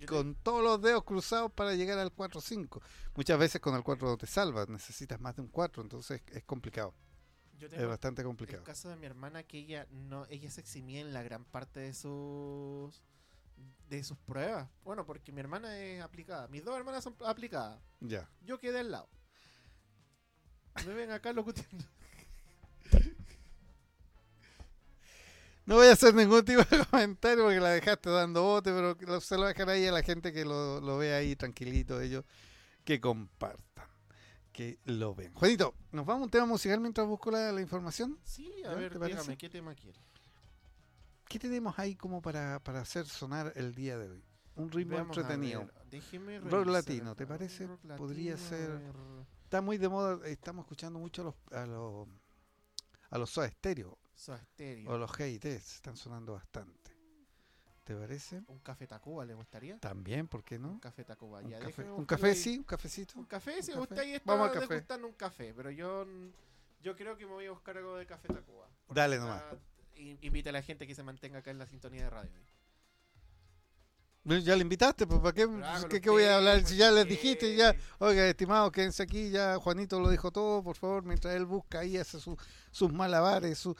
con 0.07 0.35
todos 0.37 0.62
los 0.62 0.80
dedos 0.83 1.04
cruzados 1.04 1.52
para 1.52 1.74
llegar 1.74 1.98
al 1.98 2.14
4-5. 2.14 2.83
Muchas 3.14 3.38
veces 3.38 3.61
con 3.61 3.74
el 3.74 3.83
4 3.83 4.09
no 4.09 4.16
te 4.16 4.26
salvas, 4.26 4.68
necesitas 4.68 5.20
más 5.20 5.37
de 5.37 5.42
un 5.42 5.48
4, 5.48 5.83
entonces 5.83 6.22
es 6.33 6.44
complicado. 6.44 6.94
yo 7.59 7.68
Es 7.68 7.87
bastante 7.87 8.22
el 8.22 8.26
complicado. 8.26 8.64
caso 8.64 8.88
de 8.88 8.96
mi 8.96 9.07
hermana 9.07 9.42
que 9.44 9.59
ella 9.59 9.87
no, 9.90 10.26
ella 10.26 10.50
se 10.50 10.61
eximía 10.61 11.00
en 11.00 11.12
la 11.12 11.22
gran 11.22 11.44
parte 11.44 11.80
de 11.80 11.94
sus 11.94 13.02
de 13.88 14.02
sus 14.02 14.18
pruebas. 14.18 14.68
Bueno, 14.83 15.07
porque 15.07 15.30
mi 15.33 15.40
hermana 15.40 15.78
es 15.78 16.02
aplicada. 16.02 16.48
Mis 16.48 16.64
dos 16.64 16.76
hermanas 16.76 17.04
son 17.04 17.16
aplicadas. 17.24 17.80
Ya. 18.00 18.28
Yo 18.42 18.59
quedé 18.59 18.80
al 18.80 18.90
lado. 18.90 19.09
Me 20.87 20.94
ven 20.94 21.11
acá 21.11 21.33
locuteando. 21.33 21.85
No 25.66 25.77
voy 25.77 25.87
a 25.87 25.92
hacer 25.92 26.14
ningún 26.14 26.44
tipo 26.44 26.62
de 26.62 26.85
comentario 26.90 27.44
porque 27.44 27.61
la 27.61 27.70
dejaste 27.70 28.11
dando 28.11 28.42
bote, 28.42 28.70
pero 28.72 28.96
lo- 29.00 29.20
se 29.20 29.35
lo 29.37 29.42
voy 29.42 29.46
a 29.46 29.48
dejar 29.55 29.70
ahí 29.70 29.87
a 29.87 29.92
la 29.92 30.03
gente 30.03 30.33
que 30.33 30.44
lo, 30.44 30.81
lo 30.81 30.98
ve 30.98 31.14
ahí 31.14 31.35
tranquilito, 31.37 32.00
ellos 32.00 32.24
que 32.85 33.00
compartan, 33.00 33.87
que 34.53 34.79
lo 34.85 35.14
ven. 35.14 35.33
Juanito, 35.33 35.74
¿nos 35.92 36.05
vamos 36.05 36.22
a 36.22 36.24
un 36.24 36.31
tema 36.31 36.46
musical 36.46 36.81
mientras 36.81 37.07
busco 37.07 37.31
la, 37.31 37.50
la 37.50 37.61
información? 37.62 38.18
Sí, 38.24 38.53
a 38.64 38.74
ver, 38.74 38.98
¿Te 38.98 39.07
dígame, 39.07 39.38
¿qué 39.38 39.48
tema 39.48 39.74
quiere? 39.74 39.98
¿Qué 41.27 41.38
tenemos 41.38 41.79
ahí 41.79 41.94
como 41.96 42.20
para, 42.20 42.61
para 42.61 42.81
hacer 42.83 43.07
sonar 43.07 43.53
el 43.57 43.74
día 43.74 43.96
de 43.96 44.11
hoy? 44.11 44.22
Un 44.57 44.70
ritmo 44.70 44.98
entretenido. 44.98 45.66
ver, 45.90 46.44
Rock 46.44 46.66
latino. 46.66 47.16
¿te 47.16 47.27
parece? 47.27 47.66
Podría 47.96 48.37
ser-. 48.37 48.81
Está 49.44 49.61
muy 49.62 49.79
de 49.79 49.88
moda, 49.88 50.18
estamos 50.29 50.64
escuchando 50.64 50.98
mucho 50.98 51.22
a 51.22 51.24
los, 51.24 51.35
a 51.53 51.66
los, 51.66 52.09
a 53.11 53.18
los 53.18 53.31
Soda 53.31 53.48
Stereo 53.50 53.96
Soda 54.14 54.38
Stereo. 54.42 54.90
o 54.90 54.98
los 54.98 55.11
GIT, 55.12 55.44
están 55.46 55.96
sonando 55.96 56.35
bastante. 56.35 56.92
¿Te 57.85 57.94
parece? 57.94 58.42
¿Un 58.48 58.61
café 58.61 58.87
Tacuba 58.87 59.24
le 59.27 59.35
gustaría? 59.35 59.79
También, 59.79 60.27
¿por 60.27 60.42
qué 60.42 60.59
no? 60.59 60.70
Un 60.70 60.81
café 60.81 61.05
Tacuba. 61.05 61.40
Un 61.40 61.50
ya, 61.50 61.59
café, 61.59 61.83
un 61.83 62.35
sí, 62.35 62.57
un 62.59 62.64
cafecito. 62.64 63.18
Un 63.18 63.24
café, 63.27 63.62
si 63.62 63.72
ahí 63.72 64.14
está 64.14 64.22
Vamos 64.24 64.48
al 64.48 64.55
café. 64.66 64.94
un 65.05 65.12
café, 65.12 65.53
pero 65.55 65.70
yo 65.70 66.07
yo 66.83 66.96
creo 66.96 67.16
que 67.16 67.27
me 67.27 67.33
voy 67.33 67.46
a 67.46 67.50
buscar 67.50 67.77
algo 67.77 67.96
de 67.96 68.07
café 68.07 68.29
Tacuba. 68.29 68.68
Dale 68.88 69.18
nomás. 69.18 69.42
in- 69.96 70.18
Invita 70.22 70.48
a 70.50 70.53
la 70.55 70.62
gente 70.62 70.87
que 70.87 70.94
se 70.94 71.03
mantenga 71.03 71.38
acá 71.40 71.50
en 71.50 71.59
la 71.59 71.66
sintonía 71.66 72.05
de 72.05 72.11
radio. 72.11 72.40
Ya 74.24 74.57
le 74.57 74.62
invitaste, 74.62 75.07
pues 75.07 75.20
¿para 75.20 75.35
qué, 75.35 75.46
¿qué, 75.90 76.00
qué 76.00 76.09
voy 76.09 76.22
a 76.24 76.37
hablar? 76.38 76.64
Si 76.64 76.77
ya 76.79 76.90
les 76.90 77.07
dijiste, 77.07 77.55
ya, 77.55 77.77
oiga, 77.98 78.27
estimados, 78.27 78.72
quédense 78.72 79.03
aquí, 79.03 79.29
ya 79.31 79.59
Juanito 79.59 80.00
lo 80.00 80.09
dijo 80.09 80.31
todo, 80.31 80.62
por 80.62 80.77
favor, 80.77 81.03
mientras 81.05 81.35
él 81.35 81.44
busca 81.44 81.81
ahí, 81.81 81.98
hace 81.98 82.18
su- 82.18 82.38
sus 82.70 82.90
malabares, 82.90 83.59
su, 83.59 83.77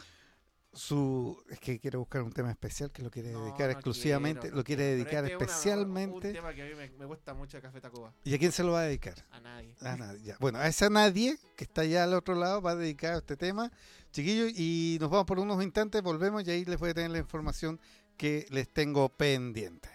su... 0.75 1.43
Es 1.49 1.59
que 1.61 1.79
quiere 1.79 1.97
buscar 1.99 2.23
un 2.23 2.33
tema 2.33 2.51
especial 2.51 2.91
que 2.91 3.03
lo 3.03 3.11
quiere 3.11 3.33
No, 3.33 3.45
dedicar 3.45 3.67
no 3.67 3.73
exclusivamente, 3.73 4.41
quiero, 4.43 4.57
lo 4.57 4.65
quiere 4.65 4.83
quiero, 4.83 4.97
dedicar 4.97 5.25
este 5.25 5.35
es 5.35 5.37
una- 5.41 5.45
especialmente. 5.47 6.29
un 6.29 6.35
tema 6.35 6.55
que 6.55 6.63
a 6.63 6.67
mí 6.67 6.75
me, 6.75 6.91
me 6.91 7.05
gusta 7.05 7.35
mucho 7.35 7.61
Café 7.63 7.81
Tacuba. 7.81 8.13
¿Y 8.25 8.35
a 8.35 8.39
quién 8.39 8.53
se 8.53 8.63
lo 8.65 8.73
va 8.73 8.81
a 8.81 8.85
dedicar? 8.85 9.15
A 9.31 9.41
nadie. 9.41 9.75
A 9.81 9.97
nadie. 9.97 10.23
ya. 10.23 10.37
Bueno, 10.41 10.59
a 10.59 10.67
esa 10.67 10.91
nadie 10.91 11.39
que 11.57 11.65
está 11.65 11.83
allá 11.83 12.05
al 12.05 12.15
otro 12.15 12.35
lado 12.35 12.61
va 12.61 12.73
a 12.73 12.77
dedicar 12.77 13.17
este 13.17 13.37
tema, 13.37 13.71
chiquillos, 14.13 14.53
y 14.59 14.99
nos 15.01 15.11
vamos 15.11 15.27
por 15.27 15.39
unos 15.39 15.63
instantes, 15.63 16.03
volvemos 16.03 16.47
y 16.47 16.51
ahí 16.51 16.65
les 16.65 16.79
voy 16.79 16.91
a 16.91 16.95
tener 16.95 17.11
la 17.11 17.19
información 17.19 17.81
que 18.17 18.47
les 18.51 18.69
tengo 18.73 19.09
pendiente. 19.09 19.89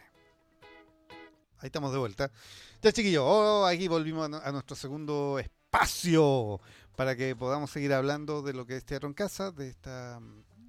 Ahí 1.59 1.67
estamos 1.67 1.91
de 1.91 1.97
vuelta. 1.97 2.31
Ya, 2.81 2.91
chiquillos, 2.93 3.23
oh, 3.25 3.65
aquí 3.65 3.87
volvimos 3.89 4.31
a, 4.31 4.47
a 4.47 4.51
nuestro 4.53 4.75
segundo 4.77 5.39
espacio 5.39 6.61
para 6.95 7.15
que 7.15 7.35
podamos 7.35 7.69
seguir 7.71 7.93
hablando 7.93 8.41
de 8.41 8.53
lo 8.53 8.65
que 8.65 8.77
es 8.77 8.85
Teatro 8.85 9.07
en 9.09 9.13
Casa, 9.13 9.51
de 9.51 9.67
esta 9.69 10.19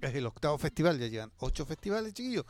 es 0.01 0.15
el 0.15 0.25
octavo 0.25 0.57
festival, 0.57 0.99
ya 0.99 1.07
llevan 1.07 1.31
ocho 1.39 1.65
festivales, 1.65 2.13
chiquillos. 2.13 2.45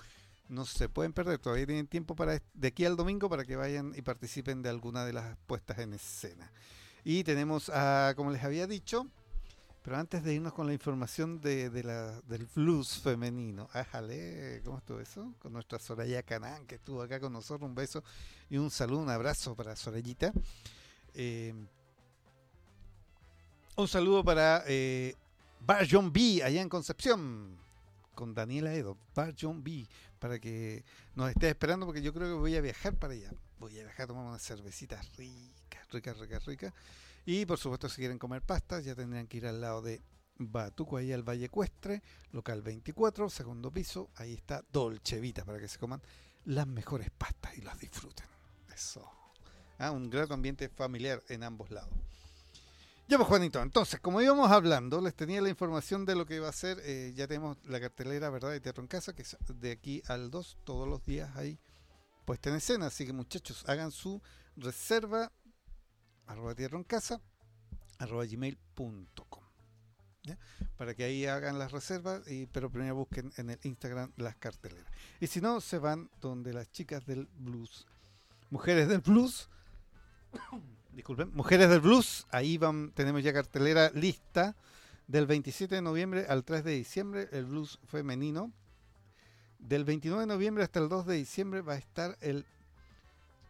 No 0.49 0.65
se 0.65 0.89
pueden 0.89 1.13
perder, 1.13 1.39
todavía 1.39 1.65
tienen 1.65 1.87
tiempo 1.87 2.15
para 2.15 2.41
de 2.53 2.67
aquí 2.67 2.83
al 2.85 2.97
domingo 2.97 3.29
para 3.29 3.45
que 3.45 3.55
vayan 3.55 3.93
y 3.95 4.01
participen 4.01 4.61
de 4.61 4.69
alguna 4.69 5.05
de 5.05 5.13
las 5.13 5.37
puestas 5.47 5.79
en 5.79 5.93
escena. 5.93 6.51
Y 7.03 7.23
tenemos 7.23 7.69
a, 7.69 8.13
como 8.15 8.31
les 8.31 8.43
había 8.43 8.67
dicho, 8.67 9.07
pero 9.83 9.97
antes 9.97 10.23
de 10.23 10.33
irnos 10.33 10.53
con 10.53 10.67
la 10.67 10.73
información 10.73 11.41
de, 11.41 11.69
de 11.69 11.83
la, 11.83 12.21
del 12.21 12.45
blues 12.53 12.99
femenino, 12.99 13.67
ájale, 13.73 14.61
¿cómo 14.63 14.77
estuvo 14.77 14.99
eso? 14.99 15.33
Con 15.39 15.53
nuestra 15.53 15.79
Soraya 15.79 16.21
Canán, 16.21 16.67
que 16.67 16.75
estuvo 16.75 17.01
acá 17.01 17.19
con 17.19 17.33
nosotros, 17.33 17.67
un 17.67 17.73
beso 17.73 18.03
y 18.49 18.57
un 18.57 18.69
saludo, 18.69 18.99
un 18.99 19.09
abrazo 19.09 19.55
para 19.55 19.75
Sorayita. 19.75 20.33
Eh, 21.13 21.53
un 23.75 23.87
saludo 23.87 24.23
para 24.23 24.63
eh, 24.67 25.15
Bar 25.63 25.87
John 25.89 26.11
B, 26.11 26.41
allá 26.43 26.59
en 26.59 26.69
Concepción, 26.69 27.55
con 28.15 28.33
Daniela 28.33 28.73
Edo, 28.73 28.97
Bar 29.13 29.35
John 29.39 29.63
B, 29.63 29.87
para 30.17 30.39
que 30.39 30.83
nos 31.13 31.29
esté 31.29 31.49
esperando, 31.49 31.85
porque 31.85 32.01
yo 32.01 32.13
creo 32.13 32.27
que 32.27 32.33
voy 32.33 32.55
a 32.55 32.61
viajar 32.61 32.95
para 32.95 33.13
allá. 33.13 33.31
Voy 33.59 33.79
a 33.79 33.83
viajar 33.83 34.05
a 34.05 34.07
tomar 34.07 34.25
unas 34.25 34.41
cervecitas 34.41 35.15
ricas, 35.17 35.87
ricas, 35.91 36.17
ricas, 36.17 36.45
ricas. 36.45 36.73
Y 37.27 37.45
por 37.45 37.59
supuesto, 37.59 37.89
si 37.89 37.97
quieren 37.97 38.17
comer 38.17 38.41
pastas, 38.41 38.83
ya 38.83 38.95
tendrían 38.95 39.27
que 39.27 39.37
ir 39.37 39.45
al 39.45 39.61
lado 39.61 39.83
de 39.83 40.01
Batuco, 40.39 40.97
ahí 40.97 41.13
al 41.13 41.21
Valle 41.21 41.45
Ecuestre, 41.45 42.01
local 42.31 42.63
24, 42.63 43.29
segundo 43.29 43.69
piso. 43.69 44.09
Ahí 44.15 44.33
está 44.33 44.63
Dolce 44.71 45.19
Vita 45.19 45.45
para 45.45 45.59
que 45.59 45.67
se 45.67 45.77
coman 45.77 46.01
las 46.45 46.65
mejores 46.65 47.11
pastas 47.11 47.55
y 47.55 47.61
las 47.61 47.79
disfruten. 47.79 48.25
Eso. 48.73 49.07
Ah, 49.77 49.91
un 49.91 50.09
gran 50.09 50.31
ambiente 50.31 50.69
familiar 50.69 51.21
en 51.29 51.43
ambos 51.43 51.69
lados. 51.69 51.93
Ya 53.11 53.17
pues 53.17 53.27
Juanito, 53.27 53.61
entonces, 53.61 53.99
como 53.99 54.21
íbamos 54.21 54.49
hablando, 54.51 55.01
les 55.01 55.13
tenía 55.13 55.41
la 55.41 55.49
información 55.49 56.05
de 56.05 56.15
lo 56.15 56.25
que 56.25 56.37
iba 56.37 56.47
a 56.47 56.53
ser, 56.53 56.79
eh, 56.85 57.11
ya 57.13 57.27
tenemos 57.27 57.57
la 57.65 57.81
cartelera, 57.81 58.29
¿verdad?, 58.29 58.51
de 58.51 58.61
Teatro 58.61 58.81
en 58.81 58.87
Casa, 58.87 59.11
que 59.11 59.23
es 59.23 59.35
de 59.53 59.71
aquí 59.71 60.01
al 60.07 60.31
2, 60.31 60.59
todos 60.63 60.87
los 60.87 61.03
días 61.03 61.35
ahí 61.35 61.59
puesta 62.23 62.49
en 62.49 62.55
escena, 62.55 62.85
así 62.85 63.05
que 63.05 63.11
muchachos, 63.11 63.65
hagan 63.67 63.91
su 63.91 64.21
reserva, 64.55 65.29
arroba 66.25 66.55
Teatro 66.55 66.77
en 66.77 66.85
Casa, 66.85 67.19
arroba 67.97 68.23
gmail.com, 68.25 69.43
para 70.77 70.93
que 70.93 71.03
ahí 71.03 71.25
hagan 71.25 71.59
las 71.59 71.73
reservas, 71.73 72.25
y, 72.31 72.45
pero 72.45 72.71
primero 72.71 72.95
busquen 72.95 73.33
en 73.35 73.49
el 73.49 73.59
Instagram 73.63 74.13
las 74.15 74.37
carteleras. 74.37 74.89
Y 75.19 75.27
si 75.27 75.41
no, 75.41 75.59
se 75.59 75.79
van 75.79 76.09
donde 76.21 76.53
las 76.53 76.71
chicas 76.71 77.05
del 77.05 77.27
blues, 77.35 77.85
mujeres 78.49 78.87
del 78.87 79.01
blues, 79.01 79.49
disculpen, 80.93 81.31
Mujeres 81.33 81.69
del 81.69 81.79
Blues, 81.79 82.27
ahí 82.31 82.57
van, 82.57 82.91
tenemos 82.91 83.23
ya 83.23 83.33
cartelera 83.33 83.89
lista 83.91 84.55
del 85.07 85.27
27 85.27 85.75
de 85.75 85.81
noviembre 85.81 86.25
al 86.29 86.43
3 86.43 86.63
de 86.63 86.71
diciembre, 86.71 87.27
el 87.31 87.45
blues 87.45 87.79
femenino. 87.85 88.51
Del 89.59 89.83
29 89.83 90.21
de 90.21 90.27
noviembre 90.27 90.63
hasta 90.63 90.79
el 90.79 90.89
2 90.89 91.05
de 91.05 91.15
diciembre 91.15 91.61
va 91.61 91.73
a 91.73 91.77
estar 91.77 92.17
el 92.21 92.45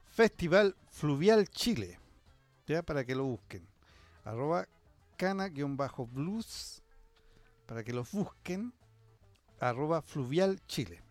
Festival 0.10 0.75
Fluvial 0.89 1.47
Chile, 1.47 1.99
ya 2.67 2.82
para 2.82 3.06
que 3.06 3.15
lo 3.15 3.23
busquen. 3.25 3.65
Arroba 4.25 4.67
cana-blues, 5.17 6.82
para 7.65 7.84
que 7.84 7.93
los 7.93 8.12
busquen. 8.12 8.73
Arroba 9.60 10.01
Fluvial 10.01 10.60
Chile. 10.65 11.01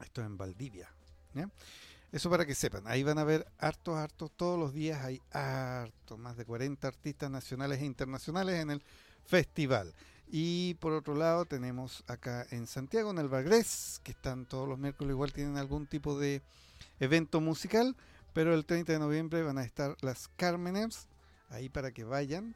Esto 0.00 0.22
es 0.22 0.26
en 0.26 0.38
Valdivia. 0.38 0.90
Eso 2.14 2.30
para 2.30 2.46
que 2.46 2.54
sepan, 2.54 2.84
ahí 2.86 3.02
van 3.02 3.18
a 3.18 3.24
ver 3.24 3.44
hartos, 3.58 3.96
hartos, 3.96 4.30
todos 4.36 4.56
los 4.56 4.72
días 4.72 5.04
hay 5.04 5.20
hartos, 5.32 6.16
más 6.16 6.36
de 6.36 6.44
40 6.44 6.86
artistas 6.86 7.28
nacionales 7.28 7.80
e 7.80 7.84
internacionales 7.84 8.60
en 8.60 8.70
el 8.70 8.84
festival. 9.24 9.92
Y 10.28 10.74
por 10.74 10.92
otro 10.92 11.16
lado 11.16 11.44
tenemos 11.44 12.04
acá 12.06 12.46
en 12.52 12.68
Santiago, 12.68 13.10
en 13.10 13.18
el 13.18 13.28
Bagres, 13.28 14.00
que 14.04 14.12
están 14.12 14.46
todos 14.46 14.68
los 14.68 14.78
miércoles, 14.78 15.10
igual 15.10 15.32
tienen 15.32 15.56
algún 15.56 15.88
tipo 15.88 16.16
de 16.16 16.40
evento 17.00 17.40
musical, 17.40 17.96
pero 18.32 18.54
el 18.54 18.64
30 18.64 18.92
de 18.92 19.00
noviembre 19.00 19.42
van 19.42 19.58
a 19.58 19.64
estar 19.64 19.96
las 20.00 20.28
Carmeners, 20.36 21.08
ahí 21.48 21.68
para 21.68 21.90
que 21.90 22.04
vayan. 22.04 22.54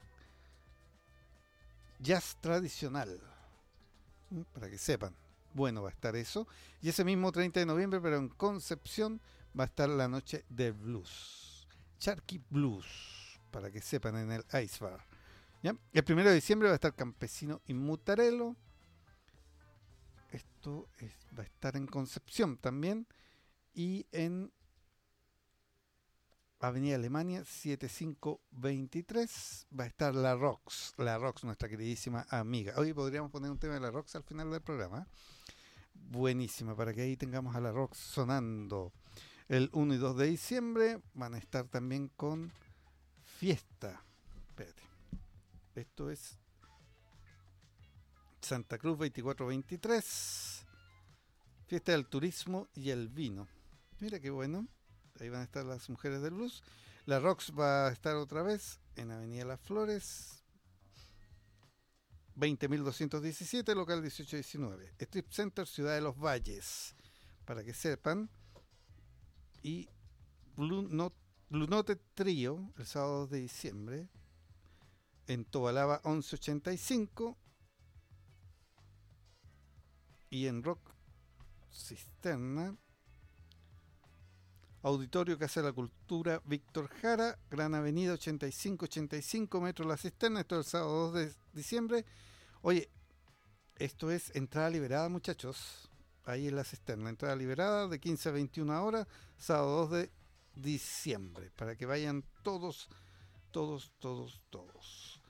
Jazz 1.98 2.36
tradicional, 2.40 3.20
para 4.52 4.70
que 4.70 4.78
sepan. 4.78 5.16
Bueno, 5.52 5.82
va 5.82 5.88
a 5.88 5.92
estar 5.92 6.14
eso. 6.14 6.46
Y 6.80 6.90
ese 6.90 7.02
mismo 7.02 7.32
30 7.32 7.58
de 7.58 7.66
noviembre, 7.66 8.00
pero 8.00 8.18
en 8.18 8.28
Concepción, 8.28 9.20
va 9.58 9.64
a 9.64 9.66
estar 9.66 9.88
la 9.88 10.08
noche 10.08 10.44
de 10.48 10.72
blues. 10.72 11.66
Charky 11.98 12.40
Blues, 12.50 12.86
para 13.50 13.70
que 13.70 13.80
sepan 13.80 14.16
en 14.16 14.32
el 14.32 14.44
Ice 14.62 14.84
Bar. 14.84 15.04
El 15.92 16.04
primero 16.04 16.28
de 16.28 16.34
diciembre 16.36 16.68
va 16.68 16.72
a 16.72 16.76
estar 16.76 16.94
Campesino 16.94 17.60
y 17.66 17.74
Mutarelo. 17.74 18.56
Esto 20.30 20.88
es- 20.98 21.12
va 21.36 21.42
a 21.42 21.46
estar 21.46 21.76
en 21.76 21.86
Concepción 21.86 22.56
también. 22.58 23.06
Y 23.74 24.06
en 24.12 24.52
Avenida 26.60 26.96
Alemania 26.96 27.44
7523 27.44 29.66
va 29.78 29.84
a 29.84 29.86
estar 29.86 30.14
La 30.14 30.34
Rox. 30.36 30.94
La 30.98 31.18
Rox, 31.18 31.44
nuestra 31.44 31.68
queridísima 31.68 32.26
amiga. 32.30 32.74
Hoy 32.76 32.92
podríamos 32.92 33.30
poner 33.30 33.50
un 33.50 33.58
tema 33.58 33.74
de 33.74 33.80
La 33.80 33.90
Rox 33.90 34.14
al 34.16 34.24
final 34.24 34.50
del 34.50 34.60
programa. 34.62 35.06
Buenísima, 35.94 36.74
para 36.76 36.92
que 36.94 37.02
ahí 37.02 37.16
tengamos 37.16 37.54
a 37.54 37.60
La 37.60 37.72
Rox 37.72 37.98
sonando. 37.98 38.92
El 39.48 39.70
1 39.72 39.94
y 39.94 39.96
2 39.96 40.16
de 40.18 40.26
diciembre 40.26 41.00
van 41.14 41.32
a 41.32 41.38
estar 41.38 41.66
también 41.68 42.08
con 42.08 42.52
Fiesta. 43.38 44.04
Espérate. 44.48 44.82
Esto 45.74 46.10
es 46.10 46.36
Santa 48.42 48.76
Cruz 48.76 48.98
2423. 48.98 50.66
Fiesta 51.66 51.92
del 51.92 52.06
turismo 52.08 52.68
y 52.74 52.90
el 52.90 53.08
vino. 53.08 53.48
Mira 54.00 54.20
qué 54.20 54.28
bueno. 54.28 54.68
Ahí 55.18 55.30
van 55.30 55.40
a 55.40 55.44
estar 55.44 55.64
las 55.64 55.88
mujeres 55.88 56.20
del 56.20 56.34
blues. 56.34 56.62
La 57.06 57.18
Rox 57.18 57.52
va 57.58 57.88
a 57.88 57.92
estar 57.92 58.16
otra 58.16 58.42
vez 58.42 58.80
en 58.96 59.10
Avenida 59.12 59.46
Las 59.46 59.60
Flores. 59.60 60.42
20.217, 62.36 63.74
local 63.74 64.02
1819. 64.02 64.92
Strip 64.98 65.30
Center, 65.30 65.66
Ciudad 65.66 65.94
de 65.94 66.02
los 66.02 66.18
Valles. 66.18 66.94
Para 67.46 67.64
que 67.64 67.72
sepan. 67.72 68.28
Y 69.62 69.88
Blue 70.56 70.88
Note, 71.50 71.96
Trio, 72.14 72.72
el 72.76 72.86
sábado 72.86 73.20
2 73.20 73.30
de 73.30 73.40
diciembre. 73.40 74.08
En 75.26 75.44
Tobalaba 75.44 76.00
1185. 76.04 77.36
Y 80.30 80.46
en 80.46 80.62
Rock 80.62 80.94
Cisterna. 81.70 82.76
Auditorio 84.82 85.38
Casa 85.38 85.60
de 85.60 85.66
la 85.66 85.72
Cultura 85.72 86.40
Víctor 86.44 86.88
Jara, 86.88 87.36
Gran 87.50 87.74
Avenida 87.74 88.12
8585 88.14 89.60
metros 89.60 89.88
La 89.88 89.96
Cisterna, 89.96 90.40
esto 90.40 90.60
es 90.60 90.66
el 90.66 90.70
sábado 90.70 91.10
2 91.10 91.14
de 91.14 91.34
diciembre. 91.52 92.06
Oye, 92.62 92.88
esto 93.76 94.10
es 94.10 94.34
entrada 94.36 94.70
liberada, 94.70 95.08
muchachos. 95.08 95.90
Ahí 96.28 96.46
en 96.46 96.56
La 96.56 96.64
Cisterna, 96.64 97.08
entrada 97.08 97.34
liberada 97.34 97.88
de 97.88 97.98
15 97.98 98.28
a 98.28 98.32
21 98.32 98.84
horas, 98.84 99.06
sábado 99.38 99.86
2 99.86 99.90
de 99.92 100.10
diciembre, 100.54 101.50
para 101.56 101.74
que 101.74 101.86
vayan 101.86 102.22
todos, 102.42 102.90
todos, 103.50 103.94
todos, 103.98 104.42
todos. 104.50 105.22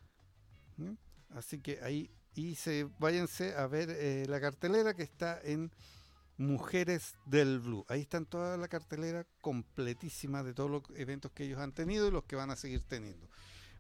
¿Mm? 0.77 0.95
Así 1.37 1.61
que 1.61 1.79
ahí, 1.83 2.11
y 2.35 2.57
se 2.57 2.89
váyanse 2.99 3.55
a 3.55 3.69
ver 3.69 3.91
eh, 3.91 4.27
la 4.29 4.41
cartelera 4.41 4.93
que 4.93 5.05
está 5.05 5.41
en 5.45 5.71
Mujeres 6.37 7.15
del 7.27 7.61
Blue. 7.61 7.85
Ahí 7.89 8.01
están 8.01 8.27
toda 8.27 8.57
la 8.57 8.67
cartelera 8.67 9.25
completísima 9.41 10.43
de 10.43 10.53
todos 10.53 10.69
los 10.69 10.83
eventos 10.97 11.31
que 11.31 11.45
ellos 11.45 11.61
han 11.61 11.71
tenido 11.71 12.09
y 12.09 12.11
los 12.11 12.25
que 12.25 12.35
van 12.35 12.51
a 12.51 12.57
seguir 12.57 12.83
teniendo. 12.83 13.29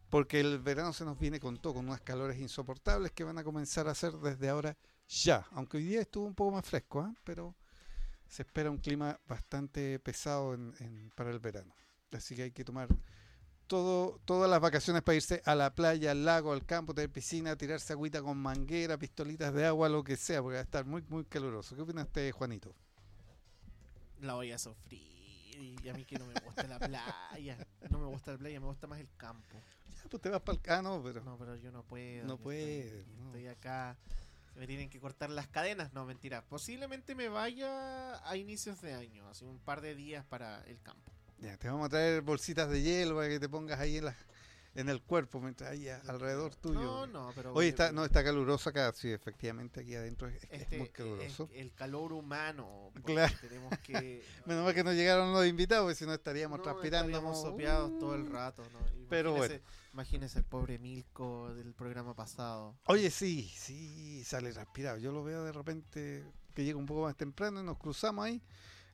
Porque 0.09 0.39
el 0.39 0.61
verano 0.61 0.93
se 0.93 1.05
nos 1.05 1.19
viene 1.19 1.41
con 1.41 1.57
todo, 1.57 1.75
con 1.75 1.89
unas 1.89 2.01
calores 2.01 2.39
insoportables 2.39 3.11
que 3.11 3.25
van 3.25 3.39
a 3.39 3.45
comenzar 3.45 3.89
a 3.89 3.91
hacer 3.91 4.13
desde 4.13 4.49
ahora 4.49 4.77
ya. 5.09 5.47
Aunque 5.53 5.79
hoy 5.79 5.85
día 5.85 6.01
estuvo 6.01 6.27
un 6.27 6.35
poco 6.35 6.53
más 6.53 6.65
fresco, 6.67 7.01
¿ah? 7.01 7.15
pero 7.25 7.55
se 8.29 8.43
espera 8.43 8.71
un 8.71 8.79
clima 8.79 9.19
bastante 9.27 9.99
pesado 10.01 10.55
en- 10.55 10.75
en- 10.81 11.11
para 11.15 11.31
el 11.31 11.39
verano. 11.39 11.75
Así 12.13 12.35
que 12.37 12.45
hay 12.45 12.51
que 12.53 12.65
tomar 12.65 12.89
todo, 13.67 14.19
todas 14.25 14.51
las 14.51 14.61
vacaciones 14.61 15.03
para 15.03 15.17
irse 15.17 15.43
a 15.45 15.55
la 15.55 15.75
playa, 15.75 16.13
al 16.13 16.25
lago, 16.25 16.53
al 16.53 16.65
campo, 16.65 16.95
tener 16.95 17.11
piscina, 17.11 17.57
tirarse 17.57 17.93
agüita 17.93 18.23
con 18.23 18.39
manguera, 18.39 18.99
pistolitas 18.99 19.53
de 19.53 19.67
agua, 19.67 19.89
lo 19.89 20.03
que 20.05 20.17
sea, 20.17 20.41
porque 20.43 20.55
va 20.55 20.61
a 20.61 20.65
estar 20.65 20.85
muy, 20.87 21.03
muy 21.09 21.25
caluroso. 21.25 21.77
¿Qué 21.77 21.83
opina 21.83 22.03
usted, 22.03 22.31
Juanito? 22.33 22.75
La 24.21 24.35
voy 24.35 24.53
a 24.53 24.59
sufrir. 24.59 25.03
Y 25.83 25.89
a 25.89 25.95
mí 25.95 26.05
que 26.05 26.19
no 26.19 26.27
me 26.27 26.35
gusta 26.45 26.65
la 26.67 26.79
playa. 26.79 27.59
No 27.91 27.99
me 27.99 28.07
gusta 28.07 28.33
la 28.33 28.39
playa, 28.39 28.61
me 28.61 28.67
gusta 28.67 28.87
más 28.87 29.01
el 29.01 29.09
campo. 29.17 29.61
Ya, 29.97 30.09
pues 30.09 30.23
te 30.23 30.29
vas 30.31 30.41
para 30.41 30.57
el 30.57 30.63
cano, 30.63 31.01
pero 31.03 31.23
No, 31.25 31.37
pero 31.37 31.57
yo 31.57 31.71
no 31.73 31.83
puedo. 31.83 32.27
No 32.27 32.35
Estoy, 32.35 33.05
no. 33.19 33.27
estoy 33.27 33.47
acá. 33.49 33.97
Me 34.59 34.67
tienen 34.67 34.91
que 34.91 34.99
cortar 34.99 35.31
las 35.31 35.47
cadenas. 35.47 35.93
No, 35.93 36.05
mentira. 36.05 36.43
Posiblemente 36.43 37.15
me 37.15 37.29
vaya 37.29 38.29
a 38.29 38.37
inicios 38.37 38.81
de 38.81 38.93
año. 38.93 39.29
Así 39.29 39.45
un 39.45 39.61
par 39.61 39.81
de 39.81 39.95
días 39.95 40.25
para 40.25 40.63
el 40.65 40.83
campo. 40.83 41.13
ya, 41.39 41.57
te 41.57 41.69
vamos 41.69 41.87
a 41.87 41.91
traer 41.91 42.23
bolsitas 42.23 42.69
de 42.69 42.83
hielo 42.83 43.15
para 43.15 43.29
que 43.29 43.39
te 43.39 43.49
pongas 43.49 43.79
ahí 43.79 43.99
en, 43.99 44.07
la, 44.07 44.17
en 44.81 44.89
el 44.89 45.03
cuerpo, 45.03 45.41
mientras 45.41 45.71
ahí 45.71 45.89
a- 45.89 46.01
alrededor 46.07 46.55
tuyo. 46.57 46.81
No, 46.81 47.07
no, 47.07 47.33
pero. 47.35 47.53
Oye, 47.55 47.69
está, 47.69 47.93
no, 47.93 48.05
está 48.05 48.23
caluroso 48.23 48.71
acá, 48.71 48.93
sí, 48.95 49.11
efectivamente, 49.11 49.81
aquí 49.81 49.95
adentro 49.95 50.29
es, 50.29 50.43
es 50.45 50.63
Este, 50.63 50.79
muy 50.79 50.89
caluroso. 50.89 51.49
es 51.53 51.61
el 51.61 51.75
calor 51.75 52.13
humano. 52.13 52.91
Claro. 53.05 53.35
Tenemos 53.41 53.77
que. 53.81 54.23
Menos 54.47 54.65
mal 54.65 54.75
que 54.75 54.85
no 54.85 54.93
llegaron 54.93 55.33
los 55.33 55.47
invitados, 55.47 55.85
porque 55.85 55.95
si 55.97 56.07
no 56.07 56.15
estaríamos 56.15 56.59
No, 56.59 56.63
transpirando. 56.65 57.09
estaríamos 57.09 57.39
como, 57.39 57.51
sopeados 57.51 57.99
todo 57.99 58.15
el 58.15 58.23
"Uh". 58.23 58.33
rato. 58.33 58.63
¿no? 58.73 58.79
Pero 59.09 59.37
Imagínese- 59.37 59.63
Imagínese 59.95 60.39
el 60.39 60.45
pobre 60.45 60.79
Milko 60.79 61.53
del 61.55 61.75
programa 61.75 62.15
pasado. 62.15 62.79
Oye, 62.85 63.11
sí, 63.11 63.51
sí, 63.57 64.23
sale 64.23 64.53
transpirado. 64.53 64.99
Yo 64.99 65.11
lo 65.11 65.25
veo 65.25 65.43
de 65.43 65.51
repente 65.51 66.25
que 66.55 66.65
llega 66.65 66.79
un 66.79 66.87
poco 66.87 67.03
más 67.03 67.17
temprano 67.17 67.61
y 67.61 67.65
nos 67.65 67.79
cruzamos 67.79 68.25
ahí. 68.27 68.41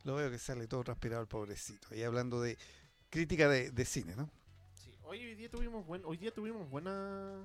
Lo 0.05 0.15
veo 0.15 0.31
que 0.31 0.39
sale 0.39 0.67
todo 0.67 0.83
transpirado 0.85 1.21
el 1.23 1.29
pobrecito. 1.29 1.95
Y 1.95 2.03
hablando 2.05 2.41
de 2.41 2.57
crítica 3.11 3.49
de, 3.49 3.71
de 3.71 3.85
cine, 3.85 4.15
¿no? 4.17 4.31
Hoy, 5.07 5.23
hoy 5.23 5.35
día 5.35 5.51
tuvimos 5.51 5.85
buen, 5.87 6.03
hoy 6.07 6.17
día 6.17 6.33
tuvimos 6.33 6.69
buena, 6.71 7.45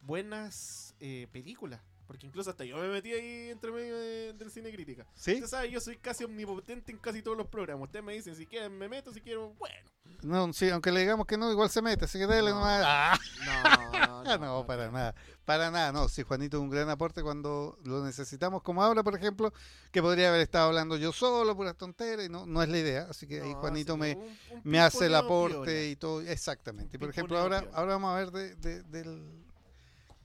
buenas 0.00 0.94
eh, 1.00 1.26
películas. 1.32 1.80
Porque 2.06 2.26
incluso 2.26 2.50
hasta 2.50 2.64
yo 2.64 2.76
me 2.76 2.88
metí 2.88 3.12
ahí 3.12 3.50
entre 3.50 3.70
medio 3.72 3.96
de- 3.96 4.32
del 4.34 4.50
cine 4.50 4.70
crítica. 4.72 5.06
¿Sí? 5.14 5.34
Usted 5.34 5.46
sabe, 5.48 5.70
yo 5.70 5.80
soy 5.80 5.96
casi 5.96 6.24
omnipotente 6.24 6.92
en 6.92 6.98
casi 6.98 7.22
todos 7.22 7.36
los 7.36 7.46
programas. 7.46 7.86
Ustedes 7.86 8.04
me 8.04 8.12
dicen 8.14 8.36
si 8.36 8.46
quieren 8.46 8.76
me 8.76 8.88
meto, 8.88 9.12
si 9.12 9.20
quiero, 9.20 9.54
bueno. 9.58 9.90
No, 10.22 10.52
sí, 10.52 10.68
aunque 10.68 10.92
le 10.92 11.00
digamos 11.00 11.26
que 11.26 11.38
no, 11.38 11.50
igual 11.50 11.70
se 11.70 11.80
mete. 11.80 12.04
Así 12.04 12.18
que 12.18 12.26
dale 12.26 12.50
No. 12.50 12.56
nomás. 12.56 12.82
¡Ah! 12.84 13.18
No, 13.46 13.92
no, 13.98 14.30
Ah, 14.30 14.38
no, 14.40 14.66
para 14.66 14.90
nada. 14.90 15.14
Para 15.46 15.70
nada, 15.70 15.92
no. 15.92 16.08
Si 16.08 16.22
Juanito 16.22 16.56
es 16.58 16.62
un 16.62 16.70
gran 16.70 16.88
aporte 16.90 17.22
cuando 17.22 17.78
lo 17.84 18.04
necesitamos, 18.04 18.62
como 18.62 18.82
ahora, 18.82 19.02
por 19.02 19.14
ejemplo, 19.14 19.52
que 19.90 20.00
podría 20.02 20.28
haber 20.28 20.40
estado 20.42 20.68
hablando 20.68 20.96
yo 20.96 21.12
solo, 21.12 21.54
puras 21.56 21.76
tonteras, 21.76 22.26
y 22.26 22.28
no, 22.28 22.44
no 22.46 22.62
es 22.62 22.68
la 22.68 22.78
idea. 22.78 23.06
Así 23.10 23.26
que 23.26 23.40
ahí 23.42 23.52
No, 23.52 23.60
Juanito 23.60 23.94
sí, 23.94 24.00
me, 24.00 24.16
un- 24.16 24.22
un 24.24 24.60
me 24.64 24.80
hace 24.80 25.06
el 25.06 25.14
aporte 25.14 25.88
y 25.88 25.96
todo. 25.96 26.20
Exactamente. 26.22 26.96
Y 26.96 26.98
por 26.98 27.06
Un 27.08 27.10
ejemplo, 27.12 27.38
ahora, 27.38 27.64
ahora 27.72 27.92
vamos 27.94 28.12
a 28.12 28.16
ver 28.18 28.30
de, 28.30 28.54
de- 28.56 28.82
del... 28.84 29.43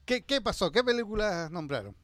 ¿Qué, 0.10 0.24
¿Qué 0.24 0.42
pasó? 0.42 0.72
¿Qué 0.72 0.84
películas 0.84 1.52
nombraron? 1.52 1.96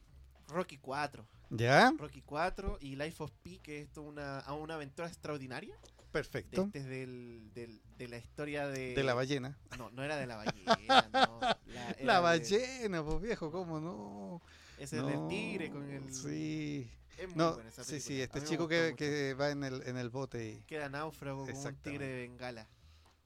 Rocky 0.46 0.78
4. 0.78 1.26
¿Ya? 1.50 1.92
Rocky 1.98 2.22
4 2.22 2.78
y 2.80 2.94
Life 2.94 3.20
of 3.20 3.32
Pi, 3.42 3.58
que 3.58 3.80
es 3.80 3.92
toda 3.92 4.06
una, 4.06 4.44
una 4.54 4.74
aventura 4.76 5.08
extraordinaria. 5.08 5.74
Perfecto. 6.12 6.62
este 6.66 6.78
es 6.78 6.84
del, 6.86 7.50
del- 7.52 7.82
de 7.98 8.06
la 8.06 8.18
historia 8.18 8.68
de... 8.68 8.94
De 8.94 9.02
la 9.02 9.14
ballena. 9.14 9.58
No, 9.76 9.90
no 9.90 10.04
era 10.04 10.14
de 10.18 10.26
la 10.28 10.36
ballena, 10.36 11.08
no. 11.12 11.40
La, 11.40 11.58
La 11.66 11.90
era 11.98 12.14
de- 12.14 12.20
ballena, 12.22 13.04
pues 13.04 13.20
viejo, 13.22 13.50
¿cómo 13.50 13.80
no? 13.80 14.40
Ese 14.78 14.98
es 14.98 15.02
No, 15.02 15.08
del 15.08 15.26
tigre 15.26 15.70
con 15.72 15.90
el... 15.90 16.14
Sí. 16.14 16.88
Es 17.18 17.26
muy 17.26 17.34
No, 17.38 17.54
buena 17.54 17.70
esa 17.70 17.82
sí, 17.82 17.98
sí, 17.98 18.18
película. 18.18 18.22
A 18.22 18.38
este 18.38 18.48
chico 18.52 18.68
que, 18.68 18.94
que 18.96 19.34
va 19.34 19.50
en 19.50 19.64
el, 19.64 19.82
en 19.84 19.96
el 19.96 20.10
bote 20.10 20.48
y 20.48 20.62
Queda 20.62 20.88
náufrago 20.88 21.44
como 21.44 21.60
un 21.60 21.74
tigre 21.78 22.06
de 22.06 22.20
bengala. 22.28 22.68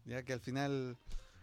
ya 0.07 0.23
que 0.23 0.33
al 0.33 0.41
final... 0.41 0.97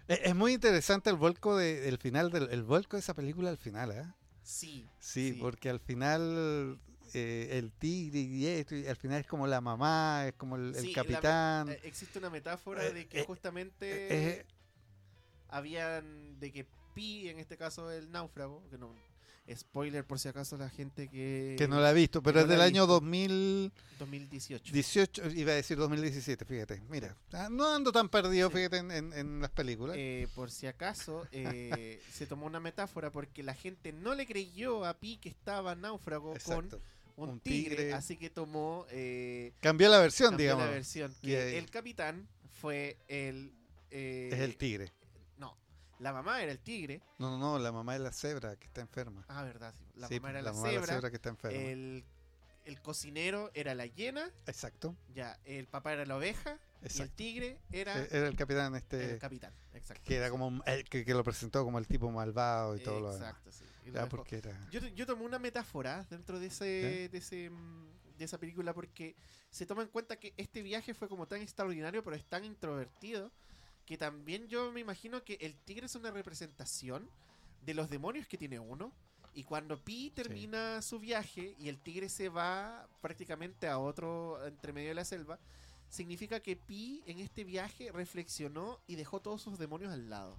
Es, 0.08 0.20
es 0.24 0.36
muy 0.36 0.54
interesante 0.54 1.10
el 1.10 1.16
vuelco 1.16 1.56
de, 1.58 1.88
el 1.90 1.98
final 1.98 2.32
del 2.32 2.50
el 2.52 2.64
vuelco 2.64 2.96
de 2.98 3.02
esa 3.02 3.14
película 3.14 3.50
al 3.50 3.58
final, 3.58 3.92
¿eh? 3.92 4.04
Sí. 4.44 4.88
Sí, 5.00 5.34
Sí. 5.34 5.40
porque 5.42 5.70
al 5.70 5.80
final 5.80 6.80
eh, 7.14 7.50
el 7.54 7.72
tigre 7.74 8.20
y 8.20 8.46
esto, 8.48 8.76
y 8.76 8.88
al 8.88 8.96
final 8.96 9.20
es 9.22 9.28
como 9.28 9.48
la 9.48 9.60
mamá, 9.62 10.26
es 10.28 10.34
como 10.36 10.56
el, 10.56 10.76
el 10.76 10.82
Sí, 10.82 10.94
capitán. 10.94 11.70
Eh, 11.70 11.80
existe 11.84 12.20
una 12.20 12.30
metáfora 12.30 12.86
Eh, 12.86 12.94
de 12.94 13.08
que 13.08 13.22
eh, 13.22 13.26
justamente 13.26 14.46
habían 15.50 16.40
de 16.40 16.52
que 16.52 16.66
Pi, 16.98 17.30
en 17.30 17.40
este 17.40 17.56
caso 17.58 17.90
el 17.92 18.10
náufrago, 18.12 18.62
que 18.70 18.78
no 18.78 18.94
spoiler 19.56 20.04
por 20.04 20.20
si 20.20 20.28
acaso 20.28 20.58
la 20.58 20.70
gente 20.70 21.08
que 21.08 21.56
que 21.58 21.70
no 21.70 21.80
la 21.80 21.92
he 21.92 21.94
visto, 21.94 22.22
pero 22.22 22.40
no 22.40 22.42
es 22.44 22.50
del 22.50 22.60
año 22.60 22.82
visto. 22.86 22.96
2018, 22.96 23.72
2018. 24.00 25.30
iba 25.40 25.52
a 25.54 25.56
decir 25.56 25.78
2017, 25.78 26.44
fíjate, 26.44 26.82
mira, 26.90 27.16
ah, 27.32 27.48
no 27.50 27.74
ando 27.74 27.92
tan 27.94 28.10
perdido, 28.10 28.50
Sí. 28.50 28.56
fíjate, 28.58 28.78
en, 28.80 28.92
en- 28.92 29.14
en 29.14 29.40
las 29.42 29.52
películas. 29.52 29.96
Eh, 29.98 30.28
por 30.36 30.52
si 30.52 30.68
acaso 30.68 31.26
eh, 31.32 32.02
se 32.12 32.26
tomó 32.28 32.46
una 32.46 32.60
metáfora 32.60 33.10
porque 33.12 33.42
la 33.44 33.54
gente 33.54 33.94
no 33.94 34.16
le 34.16 34.26
creyó 34.26 34.84
a 34.86 34.94
Pi 34.96 35.16
que 35.18 35.30
estaba 35.30 35.76
náufrago 35.76 36.34
Exacto. 36.36 36.82
con 37.16 37.30
un, 37.30 37.36
un 37.36 37.40
tigre, 37.40 37.76
tigre. 37.78 37.94
así 37.94 38.18
que 38.18 38.30
tomó 38.30 38.86
eh, 38.92 39.54
Cambió 39.62 39.88
la 39.90 40.00
versión, 40.00 40.32
cambió 40.32 40.44
digamos. 40.48 40.66
la 40.66 40.72
versión 40.72 41.16
que 41.22 41.58
el 41.58 41.70
capitán 41.70 42.28
fue 42.60 42.98
el 43.08 43.54
eh, 43.92 44.30
Es 44.34 44.40
el 44.40 44.58
tigre. 44.58 44.92
La 46.00 46.14
mamá 46.14 46.42
era 46.42 46.52
el 46.52 46.60
tigre 46.60 47.02
No, 47.18 47.32
no, 47.32 47.38
no, 47.38 47.60
la 47.60 47.72
mamá 47.72 47.96
es 47.96 48.02
la 48.02 48.12
cebra 48.12 48.56
que 48.56 48.66
está 48.68 48.82
enferma. 48.82 49.24
ah 49.28 49.44
verdad 49.44 49.74
sí, 49.78 49.86
la 49.96 50.08
Sí, 50.08 50.20
mamá 50.20 50.30
era 50.32 50.42
la 50.42 50.50
la, 50.52 50.54
mamá 50.54 50.72
es 50.72 50.86
cebra, 50.86 51.10
que 51.10 51.16
está 51.16 51.30
enferma. 51.30 51.58
el 51.58 52.04
el 52.66 52.82
cocinero 52.82 53.50
era 53.54 53.74
la 53.76 53.86
hiena 53.86 54.30
Exacto, 54.46 54.94
ya 55.16 55.40
el 55.46 55.68
papá 55.68 55.94
era 55.94 56.06
la 56.06 56.18
oveja 56.18 56.60
y 56.82 56.86
el 56.86 56.92
exacto. 56.92 57.14
tigre 57.16 57.58
era 57.72 57.98
Eh, 58.04 58.08
Era 58.12 58.28
el 58.28 58.36
capitán 58.36 58.76
este 58.76 59.14
el 59.14 59.20
capitán 59.20 59.54
exacto 59.74 60.04
que 60.06 60.18
era 60.18 60.30
como 60.30 60.62
el 60.66 60.84
que, 60.84 61.06
que 61.06 61.14
lo 61.14 61.24
presentó 61.24 61.64
como 61.64 61.80
el 61.80 61.88
tipo 61.88 62.12
malvado 62.12 62.76
y 62.76 62.84
todo 62.84 63.00
lo 63.00 63.14
demás. 63.14 63.30
exacto 63.30 63.52
sí 63.54 63.64
y 63.86 63.92
lo 63.92 63.94
Ya, 64.02 64.10
porque 64.10 64.40
era 64.40 64.70
Yo, 64.70 64.82
yo 64.82 65.06
tomé 65.06 65.24
una 65.24 65.40
metáfora 65.40 66.06
dentro 66.10 66.40
de 66.42 66.48
ese, 66.48 67.08
de 67.10 67.18
ese 67.18 67.50
mm, 67.50 67.88
de 68.18 68.26
esa 68.26 68.38
película 68.38 68.74
porque 68.74 69.16
se 69.50 69.66
toma 69.66 69.84
en 69.84 69.88
cuenta 69.90 70.18
que 70.20 70.34
este 70.36 70.62
viaje 70.62 70.94
fue 70.94 71.08
como 71.08 71.26
tan 71.28 71.42
extraordinario 71.42 72.04
pero 72.04 72.16
es 72.18 72.26
tan 72.26 72.44
introvertido 72.44 73.32
que 73.88 73.98
también 73.98 74.48
yo 74.48 74.72
me 74.72 74.82
imagino 74.82 75.24
que 75.24 75.38
el 75.42 75.56
tigre 75.56 75.88
es 75.88 75.96
una 75.96 76.12
representación 76.12 77.10
de 77.66 77.74
los 77.74 77.90
demonios 77.90 78.28
que 78.28 78.38
tiene 78.38 78.60
uno 78.60 78.92
y 79.34 79.44
cuando 79.44 79.78
Pi 79.84 80.12
termina 80.14 80.82
su 80.82 81.00
viaje 81.00 81.56
y 81.60 81.70
el 81.70 81.80
tigre 81.80 82.10
se 82.10 82.28
va 82.30 82.88
prácticamente 83.02 83.68
a 83.68 83.80
otro 83.80 84.46
entre 84.46 84.74
medio 84.74 84.90
de 84.90 84.96
la 84.96 85.06
selva 85.06 85.40
significa 85.90 86.42
que 86.42 86.58
Pi 86.58 87.02
en 87.08 87.20
este 87.20 87.46
viaje 87.46 87.92
reflexionó 87.94 88.80
y 88.88 88.96
dejó 88.96 89.22
todos 89.22 89.42
sus 89.42 89.58
demonios 89.58 89.94
al 89.94 90.10
lado 90.10 90.36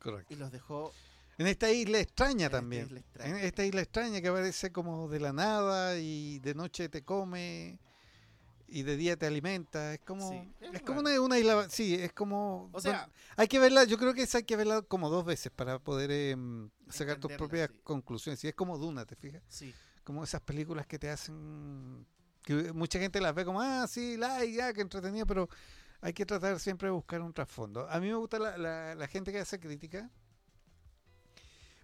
correcto. 0.00 0.34
y 0.34 0.36
los 0.36 0.50
dejó 0.50 0.92
En 1.38 1.46
esta 1.46 1.70
isla 1.70 2.00
extraña 2.00 2.32
en 2.32 2.40
esta 2.46 2.58
también. 2.58 2.86
isla 2.86 2.98
extraña. 3.00 3.38
En 3.38 3.44
esta 3.46 3.64
isla 3.64 3.80
extraña 3.82 4.20
que 4.20 4.28
aparece 4.28 4.72
como 4.72 5.08
de 5.08 5.20
la 5.20 5.32
nada 5.32 5.98
y 5.98 6.40
de 6.40 6.54
noche 6.54 6.88
te 6.88 7.04
come 7.04 7.78
y 8.72 8.82
de 8.84 8.96
día 8.96 9.16
te 9.16 9.26
alimenta. 9.26 9.94
Es 9.94 10.00
como, 10.00 10.28
Sí, 10.30 10.52
es 10.60 10.74
es 10.74 10.82
como 10.82 11.00
una, 11.00 11.20
una 11.20 11.38
isla, 11.38 11.68
sí, 11.70 11.94
es 11.94 12.12
como... 12.12 12.70
o 12.72 12.80
sea 12.80 12.92
bueno, 12.92 13.12
hay 13.36 13.48
que 13.48 13.58
verla, 13.58 13.84
yo 13.84 13.98
creo 13.98 14.14
que 14.14 14.22
esa 14.22 14.38
hay 14.38 14.44
que 14.44 14.56
verla 14.56 14.82
como 14.82 15.10
dos 15.10 15.24
veces 15.24 15.52
para 15.52 15.78
poder 15.78 16.10
em, 16.10 16.70
sacar 16.88 17.18
tus 17.18 17.32
propias 17.32 17.70
sí. 17.70 17.80
conclusiones. 17.84 18.42
Y 18.44 18.48
es 18.48 18.54
como 18.54 18.78
Duna, 18.78 19.04
¿te 19.06 19.16
fijas? 19.16 19.42
sí 19.48 19.74
Como 20.04 20.24
esas 20.24 20.40
películas 20.40 20.86
que 20.86 20.98
te 20.98 21.10
hacen... 21.10 22.06
que 22.42 22.72
mucha 22.72 22.98
gente 22.98 23.20
las 23.20 23.34
ve 23.34 23.44
como, 23.44 23.60
ah, 23.60 23.86
sí, 23.88 24.16
like, 24.16 24.52
ya, 24.54 24.72
que 24.72 24.80
entretenido, 24.80 25.26
pero 25.26 25.48
hay 26.00 26.12
que 26.12 26.26
tratar 26.26 26.58
siempre 26.58 26.88
de 26.88 26.92
buscar 26.92 27.20
un 27.22 27.32
trasfondo. 27.32 27.88
A 27.88 28.00
mí 28.00 28.08
me 28.08 28.14
gusta 28.16 28.38
la, 28.38 28.56
la- 28.58 28.94
la 28.96 29.06
gente 29.08 29.30
que 29.32 29.38
hace 29.38 29.60
crítica. 29.60 30.10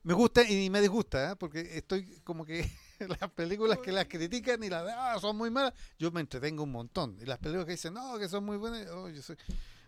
Me 0.02 0.14
gusta 0.14 0.42
y 0.48 0.70
me 0.70 0.80
disgusta, 0.80 1.32
¿eh? 1.32 1.36
porque 1.36 1.60
estoy 1.76 2.20
como 2.24 2.44
que 2.44 2.60
las 3.20 3.30
películas 3.30 3.78
que 3.78 3.92
las 3.92 4.06
critican 4.06 4.62
y 4.64 4.68
las 4.68 4.84
de, 4.84 4.92
ah, 4.92 5.18
son 5.20 5.36
muy 5.36 5.50
malas, 5.50 5.72
yo 5.98 6.10
me 6.10 6.20
entretengo 6.20 6.62
un 6.64 6.72
montón. 6.72 7.16
Y 7.20 7.24
las 7.26 7.38
películas 7.38 7.66
que 7.66 7.72
dicen, 7.72 7.94
no, 7.94 8.18
que 8.18 8.28
son 8.28 8.44
muy 8.44 8.56
buenas, 8.56 8.86
oh, 8.90 9.08
yo 9.08 9.22
soy 9.22 9.36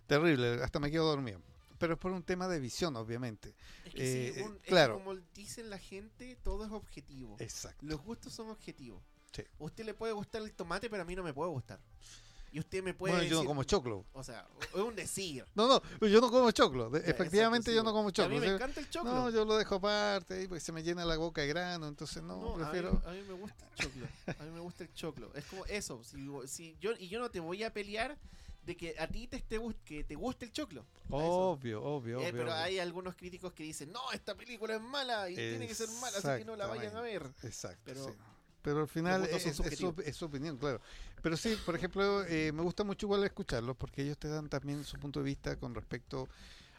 terrible, 0.07 0.63
hasta 0.63 0.79
me 0.81 0.91
quedo 0.91 1.07
dormido. 1.07 1.41
Pero 1.79 1.95
es 1.95 1.99
por 1.99 2.13
un 2.13 2.23
tema 2.23 2.47
de 2.47 2.61
visión, 2.61 2.95
obviamente. 2.97 3.55
Es 3.87 3.95
que 3.95 4.29
Eh, 4.41 4.43
un- 4.45 4.57
es 4.57 4.61
que 4.63 4.69
claro. 4.69 4.95
como 4.99 5.17
dicen 5.35 5.71
la 5.71 5.79
gente, 5.79 6.37
todo 6.43 6.67
es 6.67 6.73
objetivo. 6.73 7.37
Exacto. 7.39 7.87
Los 7.87 8.03
gustos 8.03 8.33
son 8.35 8.51
objetivos. 8.51 9.03
Sí. 9.33 9.43
Usted 9.59 9.85
le 9.85 9.95
puede 9.95 10.13
gustar 10.13 10.43
el 10.43 10.53
tomate, 10.53 10.91
pero 10.91 11.03
a 11.03 11.07
mí 11.07 11.17
no 11.17 11.23
me 11.23 11.33
puede 11.33 11.51
gustar. 11.51 11.81
Y 12.53 12.59
usted 12.59 12.83
me 12.83 12.95
puede 12.95 13.15
Bueno, 13.15 13.29
yo 13.29 13.43
no 13.43 13.47
como 13.47 13.63
choclo. 13.63 14.05
O 14.13 14.25
sea, 14.25 14.47
es 14.75 14.75
un 14.81 14.97
decir. 14.97 15.45
No, 15.55 15.69
no, 15.69 16.07
yo 16.09 16.21
no 16.21 16.31
como 16.31 16.51
choclo. 16.51 16.91
Ya, 16.93 16.99
Efectivamente, 17.11 17.73
yo 17.73 17.83
no 17.85 17.93
como 17.93 18.09
A 18.09 18.13
choclo. 18.13 18.35
mí 18.35 18.41
me 18.41 18.55
encanta 18.55 18.81
el 18.81 18.91
choclo. 18.91 19.13
No, 19.13 19.31
yo 19.31 19.45
lo 19.45 19.57
dejo 19.57 19.77
aparte 19.77 20.49
porque 20.49 20.61
se 20.61 20.73
me 20.73 20.83
llena 20.83 21.05
la 21.05 21.17
boca 21.17 21.43
de 21.43 21.47
grano, 21.47 21.87
entonces 21.87 22.23
no, 22.23 22.41
No, 22.41 22.55
a 22.55 22.57
mí- 22.57 22.63
prefiero... 22.65 23.01
A, 23.07 23.13
mí, 23.13 23.23
me 23.29 23.35
gusta 23.35 23.67
el 23.67 23.75
choclo. 23.77 24.07
A 24.39 24.43
mí 24.45 24.51
me 24.51 24.61
gusta 24.61 24.85
el 24.85 24.93
choclo. 24.95 25.31
Es 25.35 25.45
como 25.45 25.65
eso. 25.67 26.03
Si, 26.03 26.29
si 26.49 26.77
yo, 26.81 26.91
y 26.99 27.09
yo 27.09 27.21
no 27.21 27.31
te 27.31 27.39
voy 27.39 27.63
a 27.63 27.73
pelear 27.73 28.19
de 28.65 28.77
que 28.77 28.95
a 28.99 29.07
ti 29.07 29.27
te, 29.27 29.37
esté 29.37 29.61
que 29.85 30.03
te 30.05 30.15
guste 30.17 30.45
el 30.47 30.53
choclo. 30.53 30.83
A. 31.09 31.15
Obvio, 31.17 31.83
obvio, 31.83 32.19
Eh, 32.19 32.23
obvio. 32.23 32.33
pero 32.33 32.43
obvio. 32.51 32.55
hay 32.55 32.79
algunos 32.81 33.15
críticos 33.15 33.53
que 33.53 33.63
dicen, 33.63 33.93
no, 33.93 34.01
esta 34.13 34.35
película 34.35 34.75
es 34.75 34.81
mala 34.83 35.31
y 35.31 35.35
tiene 35.37 35.67
que 35.69 35.75
ser 35.75 35.89
mala, 36.01 36.19
así 36.19 36.29
que 36.41 36.45
no 36.45 36.57
la 36.57 36.67
vayan 36.67 36.97
a 36.97 37.01
ver. 37.01 37.31
Exacto, 37.43 37.81
Pero 37.85 38.05
sí. 38.07 38.11
Pero 38.63 38.81
al 38.81 38.89
final 38.89 39.23
es, 39.37 39.47
es 39.65 39.79
su, 39.79 39.95
es 40.05 40.17
su 40.17 40.25
opinión, 40.27 40.59
claro. 40.59 40.81
Pero 41.23 41.37
sí, 41.37 41.57
por 41.65 41.75
ejemplo, 41.75 42.25
eh, 42.25 42.53
me 42.53 42.63
gusta 42.63 42.85
mucho 42.85 43.07
igual 43.07 43.25
escucharlos 43.25 43.77
porque 43.77 44.03
ellos 44.03 44.19
te 44.19 44.29
dan 44.29 44.49
también 44.49 44.85
su 44.85 44.99
punto 44.99 45.21
de 45.21 45.25
vista 45.25 45.57
con 45.57 45.75
respecto 45.75 46.29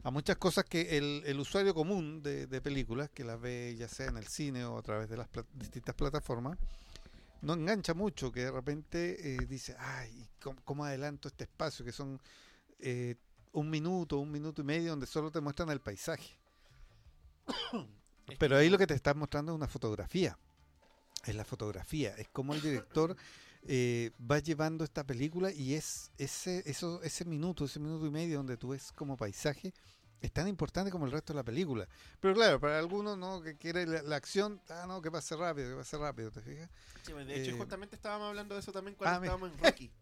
a 0.03 0.11
muchas 0.11 0.37
cosas 0.37 0.65
que 0.65 0.97
el, 0.97 1.23
el 1.25 1.39
usuario 1.39 1.73
común 1.73 2.21
de, 2.23 2.47
de 2.47 2.61
películas, 2.61 3.09
que 3.09 3.23
las 3.23 3.39
ve 3.39 3.75
ya 3.77 3.87
sea 3.87 4.07
en 4.07 4.17
el 4.17 4.27
cine 4.27 4.65
o 4.65 4.77
a 4.77 4.81
través 4.81 5.09
de 5.09 5.17
las 5.17 5.27
pla- 5.27 5.45
distintas 5.53 5.95
plataformas, 5.95 6.57
no 7.41 7.53
engancha 7.53 7.93
mucho, 7.95 8.31
que 8.31 8.41
de 8.41 8.51
repente 8.51 9.35
eh, 9.35 9.45
dice, 9.47 9.75
ay, 9.79 10.27
¿cómo, 10.41 10.59
cómo 10.63 10.85
adelanto 10.85 11.27
este 11.27 11.45
espacio? 11.45 11.83
Que 11.83 11.91
son 11.91 12.19
eh, 12.79 13.15
un 13.53 13.69
minuto, 13.69 14.17
un 14.19 14.31
minuto 14.31 14.61
y 14.61 14.65
medio 14.65 14.91
donde 14.91 15.07
solo 15.07 15.31
te 15.31 15.41
muestran 15.41 15.69
el 15.71 15.79
paisaje. 15.81 16.37
Pero 18.39 18.57
ahí 18.57 18.69
lo 18.69 18.77
que 18.77 18.87
te 18.87 18.93
están 18.93 19.17
mostrando 19.17 19.51
es 19.51 19.55
una 19.55 19.67
fotografía. 19.67 20.37
Es 21.25 21.35
la 21.35 21.45
fotografía. 21.45 22.15
Es 22.17 22.27
como 22.29 22.53
el 22.53 22.61
director 22.61 23.15
eh, 23.67 24.11
va 24.19 24.39
llevando 24.39 24.83
esta 24.83 25.05
película 25.05 25.51
y 25.51 25.75
es 25.75 26.11
ese, 26.17 26.63
eso, 26.65 27.01
ese 27.03 27.25
minuto, 27.25 27.65
ese 27.65 27.79
minuto 27.79 28.05
y 28.07 28.09
medio 28.09 28.37
donde 28.37 28.57
tú 28.57 28.69
ves 28.69 28.91
como 28.91 29.15
paisaje, 29.17 29.73
es 30.19 30.31
tan 30.31 30.47
importante 30.47 30.91
como 30.91 31.05
el 31.05 31.11
resto 31.11 31.33
de 31.33 31.37
la 31.37 31.43
película. 31.43 31.87
Pero 32.19 32.33
claro, 32.33 32.59
para 32.59 32.79
algunos 32.79 33.17
no 33.17 33.41
que 33.41 33.57
quiere 33.57 33.85
la, 33.85 34.01
la 34.01 34.15
acción, 34.15 34.61
ah 34.69 34.85
no, 34.87 35.01
que 35.01 35.11
pase 35.11 35.35
rápido, 35.35 35.69
que 35.69 35.75
pase 35.75 35.97
rápido, 35.97 36.31
¿te 36.31 36.41
fijas? 36.41 36.69
Sí, 37.03 37.13
de 37.13 37.41
hecho, 37.41 37.51
eh, 37.51 37.57
justamente 37.57 37.95
estábamos 37.95 38.29
hablando 38.29 38.55
de 38.55 38.61
eso 38.61 38.71
también 38.71 38.95
cuando 38.95 39.19
ah, 39.19 39.23
estábamos 39.23 39.51
en 39.51 39.63
Rocky. 39.63 39.91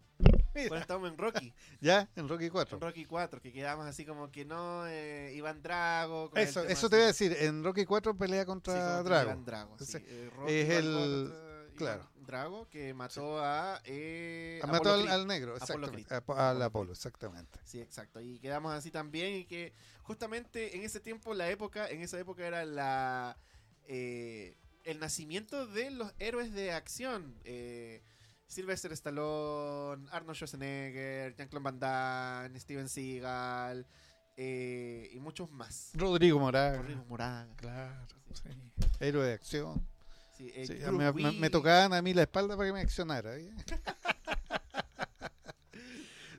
Mira, 0.56 0.68
cuando 0.68 0.82
estábamos 0.82 1.12
en 1.12 1.18
Rocky. 1.18 1.54
ya, 1.82 2.10
en 2.16 2.28
Rocky 2.28 2.50
4. 2.50 2.78
En 2.78 2.82
Rocky 2.82 3.06
4, 3.06 3.42
que 3.42 3.52
quedamos 3.54 3.86
así 3.86 4.06
como 4.06 4.32
que 4.32 4.46
no, 4.46 4.88
eh, 4.88 5.34
Iván 5.36 5.62
Drago. 5.62 6.32
Eso, 6.36 6.64
eso 6.64 6.72
así. 6.88 6.90
te 6.90 6.96
voy 6.96 7.04
a 7.04 7.08
decir, 7.08 7.38
en 7.40 7.64
Rocky 7.64 7.86
4 7.86 8.18
pelea 8.18 8.42
Sí, 8.42 8.46
contra 8.48 8.74
contra 8.74 9.04
Drago. 9.04 9.30
Iván 9.32 9.46
Drago, 9.46 9.80
sí. 9.80 9.98
Eh, 10.00 10.30
Rocky 10.36 10.54
es 10.54 10.70
el- 10.70 10.94
contra 11.30 11.76
claro. 11.76 12.10
Drago 12.26 12.68
que 12.70 12.94
mató 12.94 13.40
a. 13.44 13.82
Eh, 13.86 14.60
Mató 14.68 14.94
al, 14.94 15.08
al 15.08 15.26
negro, 15.26 15.56
Apolo 15.56 15.88
exactamente. 15.88 16.06
Creed. 16.08 16.24
a- 16.38 16.50
Al 16.50 16.56
Apolo 16.62 16.64
Apolo, 16.66 16.92
exactamente. 16.92 17.60
Sí, 17.64 17.80
exacto. 17.82 18.20
Y 18.22 18.38
quedamos 18.40 18.74
así 18.74 18.92
también. 18.92 19.34
Y 19.36 19.46
que 19.46 19.74
justamente 20.04 20.76
en 20.76 20.84
ese 20.84 21.00
tiempo, 21.00 21.34
la 21.34 21.50
época, 21.50 21.90
en 21.90 22.02
esa 22.02 22.20
época 22.20 22.46
era 22.46 22.66
la. 22.66 23.38
eh, 23.88 24.58
el 24.84 25.00
nacimiento 25.00 25.68
de 25.68 25.92
los 25.92 26.14
héroes 26.20 26.54
de 26.54 26.72
acción. 26.72 27.36
Eh, 27.44 28.02
Sylvester 28.50 28.92
Stallone, 28.94 30.08
Arnold 30.12 30.36
Schwarzenegger, 30.36 31.36
Jean-Claude 31.36 31.64
Van 31.64 31.80
Damme, 31.80 32.60
Steven 32.60 32.90
Seagal. 32.90 33.86
eh, 34.36 35.10
y 35.14 35.20
muchos 35.20 35.50
más. 35.52 35.92
Rodrigo 35.94 36.40
Moraga. 36.40 36.78
Rodrigo 36.78 37.06
Moraga. 37.06 37.48
Claro, 37.58 38.08
sí. 38.34 38.50
Héroe 39.00 39.26
de 39.28 39.34
acción. 39.34 39.86
Sí, 40.38 40.52
eh, 40.56 40.66
Sí, 40.66 40.74
me, 40.86 40.92
me- 40.92 41.12
me 41.14 41.32
Willis. 41.32 41.52
tocaban 41.52 41.94
a 41.94 42.02
mí 42.02 42.14
la 42.14 42.24
espalda 42.24 42.56
para 42.58 42.70
que 42.70 42.74
me 42.74 42.82
accionara. 42.82 43.36
¿eh? 43.38 43.52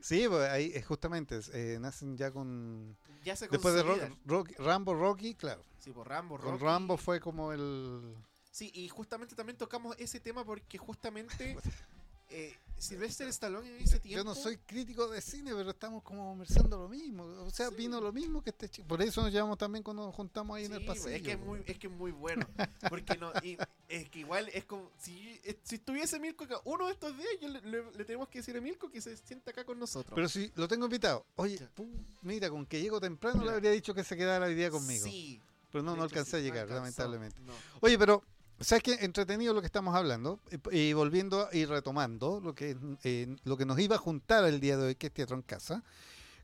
sí, 0.01 0.27
pues 0.29 0.49
ahí 0.51 0.81
justamente 0.83 1.41
nacen 1.79 2.17
ya 2.17 2.31
con... 2.31 2.97
Ya 3.25 3.37
se 3.37 3.49
Después 3.49 3.75
de. 3.75 3.83
Rocky- 4.25 4.55
Rambo, 4.57 4.95
Rocky, 4.95 5.35
claro. 5.35 5.63
Sí, 5.79 5.93
por 5.93 6.09
Rambo, 6.09 6.39
Con 6.39 6.53
Rocky. 6.53 6.65
Rambo 6.65 6.97
fue 6.97 7.21
como 7.21 7.53
el... 7.53 8.15
Sí, 8.51 8.71
y 8.75 8.89
justamente 8.89 9.35
también 9.37 9.57
tocamos 9.59 9.95
ese 9.99 10.19
tema 10.21 10.43
porque 10.45 10.79
justamente 10.79 11.57
eh, 12.31 12.57
Sylvester 12.79 13.29
Stallone 13.29 13.69
en 13.77 13.83
ese 13.83 14.01
tiempo... 14.01 14.17
Yo 14.17 14.25
no 14.25 14.35
soy 14.35 14.57
crítico 14.57 15.07
de 15.09 15.21
cine, 15.21 15.53
pero 15.55 15.69
estamos 15.71 16.03
como 16.03 16.31
conversando 16.31 16.79
lo 16.79 16.89
mismo. 16.89 17.25
O 17.25 17.51
sea, 17.51 17.69
Sí. 17.69 17.75
vino 17.77 18.01
lo 18.01 18.11
mismo 18.11 18.43
que 18.43 18.49
este 18.51 18.71
chico. 18.71 18.89
Por 18.89 19.03
eso 19.03 19.21
nos 19.21 19.31
llevamos 19.31 19.59
también 19.59 19.83
cuando 19.83 20.07
nos 20.07 20.15
juntamos 20.15 20.57
ahí 20.57 20.65
en 20.65 20.73
el 20.73 20.81
Sí, 20.81 20.87
pasillo. 20.87 21.11
Es 21.11 21.23
que 21.23 21.33
es 21.33 21.39
muy, 21.39 21.63
es 21.67 21.79
que 21.79 21.87
es 21.89 21.93
muy 21.93 22.11
bueno. 22.11 22.47
Porque 22.89 23.19
no, 23.19 23.33
y 23.43 23.59
es 23.89 24.09
que 24.09 24.21
igual 24.21 24.49
es 24.55 24.65
como 24.65 24.91
si, 24.99 25.39
eh, 25.45 25.59
si 25.63 25.75
estuviese 25.75 26.19
Milko 26.19 26.45
acá, 26.45 26.59
uno 26.65 26.87
de 26.87 26.93
estos 26.93 27.15
días, 27.19 27.29
yo 27.43 27.49
le, 27.49 27.61
le- 27.61 27.93
le 27.93 28.05
tenemos 28.07 28.29
que 28.31 28.39
decir 28.39 28.57
a 28.57 28.63
Milko 28.63 28.91
que 28.91 29.03
se 29.03 29.15
sienta 29.19 29.51
acá 29.51 29.65
con 29.65 29.79
nosotros. 29.79 30.15
Pero 30.15 30.29
si 30.31 30.51
lo 30.55 30.67
tengo 30.67 30.87
invitado, 30.87 31.27
oye, 31.37 31.59
Ya. 31.59 31.69
pu, 31.75 31.87
mira, 32.23 32.49
con 32.49 32.65
que 32.65 32.81
llego 32.81 32.99
temprano 32.99 33.37
le 33.41 33.43
Mira. 33.43 33.55
habría 33.57 33.73
dicho 33.73 33.93
que 33.93 34.05
se 34.05 34.17
quedara 34.17 34.47
hoy 34.47 34.55
día 34.55 34.71
conmigo. 34.71 35.05
Sí. 35.05 35.39
pero 35.71 35.85
no, 35.85 35.93
de 35.93 35.99
no 35.99 36.05
hecho, 36.07 36.15
alcancé 36.15 36.31
sí, 36.31 36.37
a 36.37 36.41
llegar, 36.41 36.61
alcanzó, 36.63 36.81
lamentablemente. 36.81 37.41
no. 37.43 37.53
Oye, 37.81 37.99
pero, 37.99 38.25
¿sabes 38.61 38.83
qué? 38.83 38.93
Entretenido 39.01 39.55
lo 39.55 39.61
que 39.61 39.67
estamos 39.67 39.95
hablando. 39.95 40.41
Y, 40.71 40.93
volviendo 40.93 41.49
y 41.53 41.65
retomando 41.65 42.41
lo 42.41 42.55
que, 42.55 42.77
eh, 43.05 43.37
lo 43.45 43.57
que 43.57 43.65
nos 43.67 43.79
iba 43.79 43.97
a 43.97 43.99
juntar 43.99 44.45
el 44.45 44.61
día 44.61 44.77
de 44.77 44.87
hoy, 44.89 44.95
que 44.95 45.09
es 45.09 45.13
Teatro 45.15 45.37
en 45.37 45.43
Casa. 45.43 45.83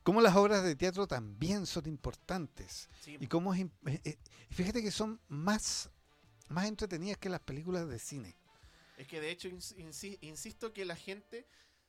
Cómo 0.02 0.20
las 0.20 0.36
obras 0.36 0.62
de 0.62 0.76
teatro 0.76 1.06
también 1.08 1.66
son 1.66 1.86
importantes. 1.86 2.88
Sí, 3.00 3.16
Y 3.20 3.26
cómo 3.26 3.52
es. 3.54 3.60
eh, 3.86 4.00
eh, 4.04 4.18
fíjate 4.50 4.80
que 4.82 4.90
son 4.92 5.20
más, 5.28 5.90
más 6.48 6.66
entretenidas 6.66 7.18
que 7.18 7.28
las 7.28 7.40
películas 7.40 7.88
de 7.88 7.98
cine. 7.98 8.36
Es 8.96 9.06
que 9.08 9.20
de 9.20 9.30
hecho, 9.30 9.48
ins- 9.48 9.74
insi- 9.76 10.18
insisto 10.20 10.72
que 10.72 10.84
la 10.84 10.96
gente. 10.96 11.46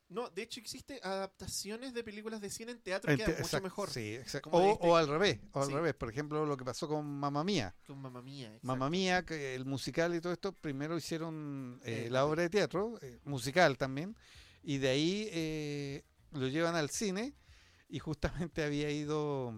No, 0.10 0.30
de 0.30 0.44
hecho, 0.44 0.60
existe 0.62 1.02
adaptaciones 1.04 1.94
de 1.94 2.02
películas 2.04 2.40
de 2.40 2.50
cine 2.50 2.72
en 2.72 2.80
teatro 2.80 3.10
que 3.12 3.18
quedan 3.24 3.42
mucho 3.42 3.62
mejor 3.62 3.90
Sí, 3.90 4.18
O, 4.52 4.60
o 4.60 4.96
al 4.96 5.08
revés, 5.08 5.40
o 5.52 5.62
al 5.62 5.68
Sí. 5.68 5.74
revés. 5.74 5.94
Por 5.96 6.10
ejemplo, 6.10 6.46
lo 6.46 6.56
que 6.56 6.64
pasó 6.64 6.88
con 6.88 7.06
Mamma 7.06 7.44
Mía. 7.44 7.76
un 7.90 8.02
Mamma 8.02 8.22
Mía. 8.22 8.48
exacto. 8.48 8.68
Mamma 8.68 8.90
Mía, 8.90 9.26
que 9.26 9.54
el 9.56 9.66
musical 9.66 10.16
y 10.16 10.22
todo 10.22 10.32
esto, 10.32 10.54
primero 10.54 10.96
hicieron 10.98 11.82
eh, 11.84 12.06
Eh, 12.06 12.10
la 12.10 12.26
obra 12.26 12.44
de 12.44 12.50
teatro, 12.50 12.98
eh, 13.02 13.20
musical 13.26 13.78
también, 13.78 14.16
y 14.64 14.78
de 14.78 14.88
ahí 14.90 15.28
eh, 15.32 16.04
lo 16.32 16.48
llevan 16.48 16.76
al 16.76 16.90
cine, 16.90 17.36
y 17.90 18.00
justamente 18.00 18.64
había 18.64 18.90
ido. 18.90 19.54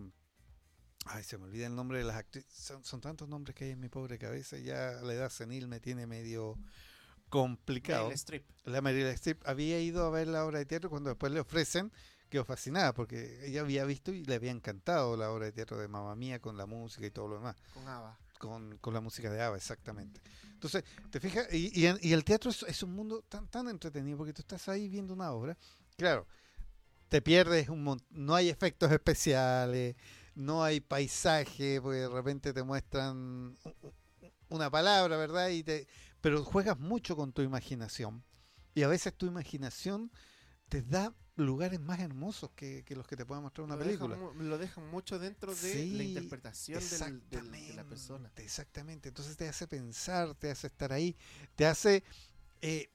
Ay, 1.05 1.23
se 1.23 1.37
me 1.37 1.45
olvida 1.45 1.65
el 1.67 1.75
nombre 1.75 1.97
de 1.99 2.03
las 2.03 2.15
actrices. 2.17 2.51
Son, 2.53 2.83
son 2.83 3.01
tantos 3.01 3.27
nombres 3.29 3.55
que 3.55 3.65
hay 3.65 3.71
en 3.71 3.79
mi 3.79 3.89
pobre 3.89 4.17
cabeza, 4.19 4.57
ya 4.57 4.99
la 5.03 5.13
edad 5.13 5.29
senil 5.29 5.67
me 5.67 5.79
tiene 5.79 6.05
medio 6.07 6.57
complicado. 7.29 8.03
Meryl 8.05 8.15
Streep. 8.15 8.43
La 8.65 8.81
Meryl 8.81 9.07
Streep 9.07 9.41
había 9.47 9.79
ido 9.79 10.05
a 10.05 10.09
ver 10.09 10.27
la 10.27 10.45
obra 10.45 10.59
de 10.59 10.65
teatro 10.65 10.89
cuando 10.89 11.09
después 11.09 11.31
le 11.31 11.39
ofrecen, 11.39 11.91
quedó 12.29 12.45
fascinada 12.45 12.93
porque 12.93 13.45
ella 13.47 13.61
había 13.61 13.85
visto 13.85 14.11
y 14.13 14.23
le 14.23 14.35
había 14.35 14.51
encantado 14.51 15.15
la 15.17 15.31
obra 15.31 15.45
de 15.45 15.51
teatro 15.51 15.77
de 15.77 15.87
Mamma 15.87 16.15
Mía 16.15 16.39
con 16.39 16.57
la 16.57 16.65
música 16.65 17.05
y 17.05 17.11
todo 17.11 17.27
lo 17.27 17.35
demás 17.35 17.55
con 17.73 17.87
Ava. 17.87 18.17
con, 18.37 18.77
con 18.77 18.93
la 18.93 19.01
música 19.01 19.31
de 19.31 19.41
Ava, 19.41 19.57
exactamente. 19.57 20.21
Entonces, 20.53 20.83
te 21.09 21.19
fijas, 21.19 21.51
y, 21.53 21.71
y, 21.79 21.85
en- 21.87 21.97
y 22.01 22.11
el 22.13 22.23
teatro 22.25 22.51
es, 22.51 22.63
es 22.63 22.83
un 22.83 22.93
mundo 22.93 23.23
tan, 23.29 23.47
tan 23.47 23.67
entretenido 23.69 24.17
porque 24.17 24.33
tú 24.33 24.41
estás 24.41 24.67
ahí 24.69 24.87
viendo 24.89 25.13
una 25.13 25.31
obra, 25.31 25.57
claro, 25.97 26.27
te 27.07 27.21
pierdes 27.21 27.69
un 27.69 27.83
mon- 27.83 28.03
no 28.11 28.35
hay 28.35 28.49
efectos 28.49 28.91
especiales, 28.91 29.95
no 30.35 30.63
hay 30.63 30.81
paisaje, 30.81 31.81
porque 31.81 31.99
de 31.99 32.09
repente 32.09 32.53
te 32.53 32.61
muestran 32.61 33.57
una 34.49 34.69
palabra, 34.69 35.17
¿verdad? 35.17 35.49
Y 35.49 35.63
te, 35.63 35.87
pero 36.21 36.43
juegas 36.43 36.79
mucho 36.79 37.15
con 37.15 37.31
tu 37.33 37.41
imaginación. 37.41 38.23
Y 38.75 38.83
a 38.83 38.87
veces 38.87 39.13
tu 39.13 39.25
imaginación 39.25 40.11
te 40.69 40.81
da 40.81 41.13
lugares 41.35 41.79
más 41.79 41.99
hermosos 41.99 42.51
que, 42.55 42.83
que 42.85 42.95
los 42.95 43.07
que 43.07 43.15
te 43.15 43.25
pueda 43.25 43.41
mostrar 43.41 43.65
una 43.65 43.75
lo 43.75 43.83
película. 43.83 44.15
Dejan, 44.15 44.49
lo 44.49 44.57
dejan 44.57 44.89
mucho 44.89 45.17
dentro 45.19 45.51
de 45.55 45.73
Sí, 45.73 45.91
la 45.91 46.03
interpretación 46.03 46.79
del- 46.79 47.29
del- 47.29 47.51
de 47.51 47.73
la 47.73 47.83
persona. 47.85 48.27
Exactamente, 48.27 48.43
Exactamente. 48.43 49.09
Entonces 49.09 49.37
te 49.37 49.47
hace 49.47 49.67
pensar, 49.67 50.35
te 50.35 50.51
hace 50.51 50.67
estar 50.67 50.91
ahí, 50.93 51.15
te 51.55 51.65
hace. 51.65 52.03
eh, 52.61 52.89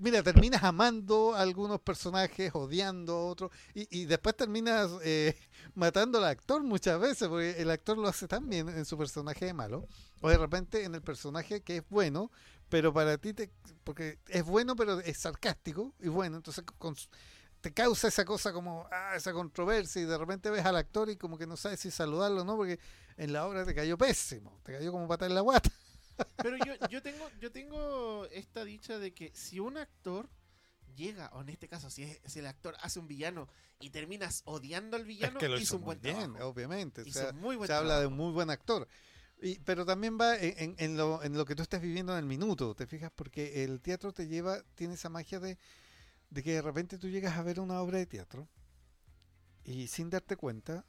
mira, 0.00 0.22
terminas 0.22 0.62
amando 0.64 1.34
a 1.34 1.42
algunos 1.42 1.80
personajes, 1.80 2.50
odiando 2.54 3.12
a 3.12 3.26
otros, 3.26 3.50
y, 3.74 4.00
y 4.00 4.06
después 4.06 4.36
terminas 4.36 4.90
eh, 5.02 5.36
matando 5.74 6.18
al 6.18 6.24
actor 6.24 6.62
muchas 6.62 6.98
veces, 6.98 7.28
porque 7.28 7.60
el 7.60 7.70
actor 7.70 7.98
lo 7.98 8.08
hace 8.08 8.26
tan 8.26 8.48
bien 8.48 8.68
en 8.68 8.84
su 8.84 8.98
personaje 8.98 9.44
de 9.46 9.54
malo, 9.54 9.86
o 10.20 10.28
de 10.28 10.38
repente 10.38 10.84
en 10.84 10.94
el 10.94 11.02
personaje 11.02 11.62
que 11.62 11.78
es 11.78 11.88
bueno, 11.88 12.30
pero 12.68 12.92
para 12.92 13.18
ti, 13.18 13.34
te, 13.34 13.50
porque 13.84 14.18
es 14.28 14.44
bueno, 14.44 14.76
pero 14.76 15.00
es 15.00 15.18
sarcástico 15.18 15.94
y 16.00 16.08
bueno, 16.08 16.36
entonces 16.36 16.64
te 17.60 17.72
causa 17.72 18.08
esa 18.08 18.24
cosa 18.24 18.52
como, 18.52 18.86
ah, 18.90 19.14
esa 19.16 19.32
controversia 19.32 20.02
y 20.02 20.04
de 20.06 20.16
repente 20.16 20.50
ves 20.50 20.64
al 20.64 20.76
actor 20.76 21.10
y 21.10 21.16
como 21.16 21.36
que 21.36 21.46
no 21.46 21.56
sabes 21.56 21.80
si 21.80 21.90
saludarlo 21.90 22.42
o 22.42 22.44
no, 22.44 22.56
porque 22.56 22.78
en 23.16 23.32
la 23.32 23.46
obra 23.46 23.64
te 23.64 23.74
cayó 23.74 23.98
pésimo, 23.98 24.58
te 24.62 24.72
cayó 24.72 24.92
como 24.92 25.06
pata 25.06 25.26
en 25.26 25.34
la 25.34 25.42
guata. 25.42 25.70
Pero 26.36 26.56
yo, 26.64 26.74
yo 26.88 27.02
tengo 27.02 27.28
yo 27.40 27.50
tengo 27.52 28.26
esta 28.26 28.64
dicha 28.64 28.98
de 28.98 29.12
que 29.12 29.30
si 29.34 29.60
un 29.60 29.76
actor 29.76 30.28
llega, 30.96 31.28
o 31.34 31.40
en 31.42 31.48
este 31.50 31.68
caso, 31.68 31.88
si, 31.90 32.02
es- 32.04 32.20
si 32.26 32.38
el 32.40 32.46
actor 32.46 32.76
hace 32.80 32.98
un 32.98 33.06
villano 33.08 33.48
y 33.80 33.90
terminas 33.90 34.42
odiando 34.44 34.96
al 34.96 35.04
villano, 35.04 35.38
es 35.38 35.40
que 35.40 35.48
lo 35.48 35.56
hizo 35.56 35.62
hizo 35.62 35.76
un 35.76 35.84
buen 35.84 36.00
bien, 36.00 36.32
trabajo. 36.32 36.48
obviamente. 36.48 37.02
o 37.02 37.06
Hizo 37.06 37.20
sea, 37.20 37.32
muy 37.32 37.56
buen 37.56 37.66
se 37.68 37.72
habla 37.74 38.00
de 38.00 38.06
un 38.06 38.14
muy 38.14 38.32
buen 38.32 38.50
actor. 38.50 38.86
Y, 39.42 39.58
pero 39.60 39.86
también 39.86 40.18
va 40.20 40.36
en, 40.36 40.54
en- 40.58 40.74
en 40.78 40.96
lo, 40.96 41.22
en 41.22 41.32
lo 41.36 41.44
que 41.46 41.54
tú 41.54 41.62
estás 41.62 41.80
viviendo 41.80 42.12
en 42.12 42.18
el 42.18 42.26
minuto, 42.26 42.74
¿te 42.74 42.86
fijas? 42.86 43.10
Porque 43.14 43.64
el 43.64 43.80
teatro 43.80 44.12
te 44.12 44.26
lleva, 44.28 44.62
tiene 44.74 44.94
esa 44.94 45.08
magia 45.08 45.40
de, 45.40 45.56
de 46.28 46.42
que 46.42 46.52
de 46.54 46.62
repente 46.62 46.98
tú 46.98 47.08
llegas 47.08 47.38
a 47.38 47.42
ver 47.42 47.58
una 47.60 47.80
obra 47.80 47.96
de 47.98 48.06
teatro 48.06 48.48
y 49.64 49.86
sin 49.88 50.10
darte 50.10 50.36
cuenta 50.36 50.84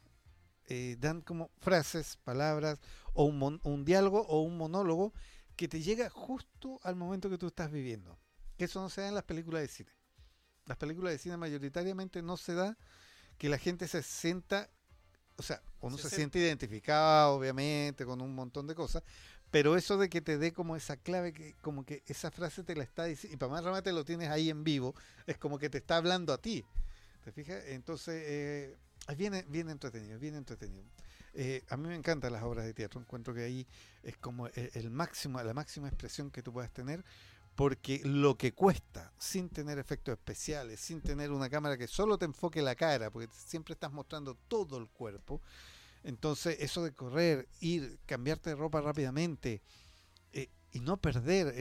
eh, 0.71 0.97
dan 0.99 1.21
como 1.21 1.49
frases, 1.59 2.17
palabras 2.23 2.79
o 3.13 3.25
un, 3.25 3.37
mon- 3.37 3.59
un 3.63 3.83
diálogo 3.85 4.21
o 4.27 4.41
un 4.41 4.57
monólogo 4.57 5.13
que 5.55 5.67
te 5.67 5.81
llega 5.81 6.09
justo 6.09 6.79
al 6.83 6.95
momento 6.95 7.29
que 7.29 7.37
tú 7.37 7.47
estás 7.47 7.71
viviendo. 7.71 8.17
Que 8.57 8.65
eso 8.65 8.81
no 8.81 8.89
se 8.89 9.01
da 9.01 9.07
en 9.09 9.15
las 9.15 9.23
películas 9.23 9.61
de 9.61 9.67
cine. 9.67 9.91
Las 10.65 10.77
películas 10.77 11.11
de 11.13 11.19
cine 11.19 11.37
mayoritariamente 11.37 12.21
no 12.21 12.37
se 12.37 12.53
da 12.53 12.77
que 13.37 13.49
la 13.49 13.57
gente 13.57 13.87
se 13.87 14.03
sienta, 14.03 14.69
o 15.37 15.43
sea, 15.43 15.61
uno 15.81 15.97
Se 15.97 16.09
se, 16.09 16.15
siente- 16.15 16.39
identificado, 16.39 17.33
obviamente, 17.35 18.05
con 18.05 18.21
un 18.21 18.33
montón 18.35 18.67
de 18.67 18.75
cosas, 18.75 19.03
pero 19.49 19.75
eso 19.75 19.97
de 19.97 20.09
que 20.09 20.21
te 20.21 20.37
dé 20.37 20.53
como 20.53 20.75
esa 20.75 20.95
clave, 20.95 21.33
que 21.33 21.55
como 21.61 21.83
que 21.85 22.03
esa 22.05 22.31
frase 22.31 22.63
te 22.63 22.75
la 22.75 22.83
está 22.83 23.05
diciendo, 23.05 23.33
y 23.35 23.37
para 23.37 23.51
más 23.51 23.63
remate 23.63 23.91
lo 23.91 24.05
tienes 24.05 24.29
ahí 24.29 24.49
en 24.49 24.63
vivo, 24.63 24.95
es 25.25 25.37
como 25.37 25.57
que 25.59 25.69
te 25.69 25.79
está 25.79 25.97
hablando 25.97 26.31
a 26.33 26.37
ti. 26.37 26.63
¿Te 27.25 27.31
fijas? 27.31 27.63
Entonces, 27.65 28.23
eh, 28.25 28.77
es 29.07 29.17
bien, 29.17 29.45
bien 29.49 29.69
entretenido, 29.69 30.19
bien 30.19 30.35
entretenido. 30.35 30.85
Eh, 31.33 31.63
a 31.69 31.77
mí 31.77 31.87
me 31.87 31.95
encantan 31.95 32.33
las 32.33 32.43
obras 32.43 32.65
de 32.65 32.73
teatro, 32.73 32.99
encuentro 32.99 33.33
que 33.33 33.43
ahí 33.43 33.67
es 34.03 34.17
como 34.17 34.47
el, 34.47 34.71
el 34.73 34.89
máximo, 34.89 35.41
la 35.41 35.53
máxima 35.53 35.87
expresión 35.87 36.29
que 36.29 36.43
tú 36.43 36.51
puedas 36.51 36.71
tener, 36.71 37.03
porque 37.55 38.01
lo 38.03 38.37
que 38.37 38.53
cuesta, 38.53 39.11
sin 39.17 39.49
tener 39.49 39.79
efectos 39.79 40.13
especiales, 40.13 40.79
sin 40.79 41.01
tener 41.01 41.31
una 41.31 41.49
cámara 41.49 41.77
que 41.77 41.87
solo 41.87 42.17
te 42.17 42.25
enfoque 42.25 42.61
la 42.61 42.75
cara, 42.75 43.11
porque 43.11 43.29
siempre 43.33 43.73
estás 43.73 43.91
mostrando 43.91 44.35
todo 44.47 44.77
el 44.77 44.87
cuerpo, 44.87 45.41
entonces 46.03 46.57
eso 46.59 46.83
de 46.83 46.93
correr, 46.93 47.47
ir, 47.59 47.99
cambiarte 48.05 48.49
de 48.49 48.55
ropa 48.55 48.81
rápidamente 48.81 49.61
eh, 50.33 50.49
y 50.71 50.79
no 50.79 50.97
perder 50.97 51.53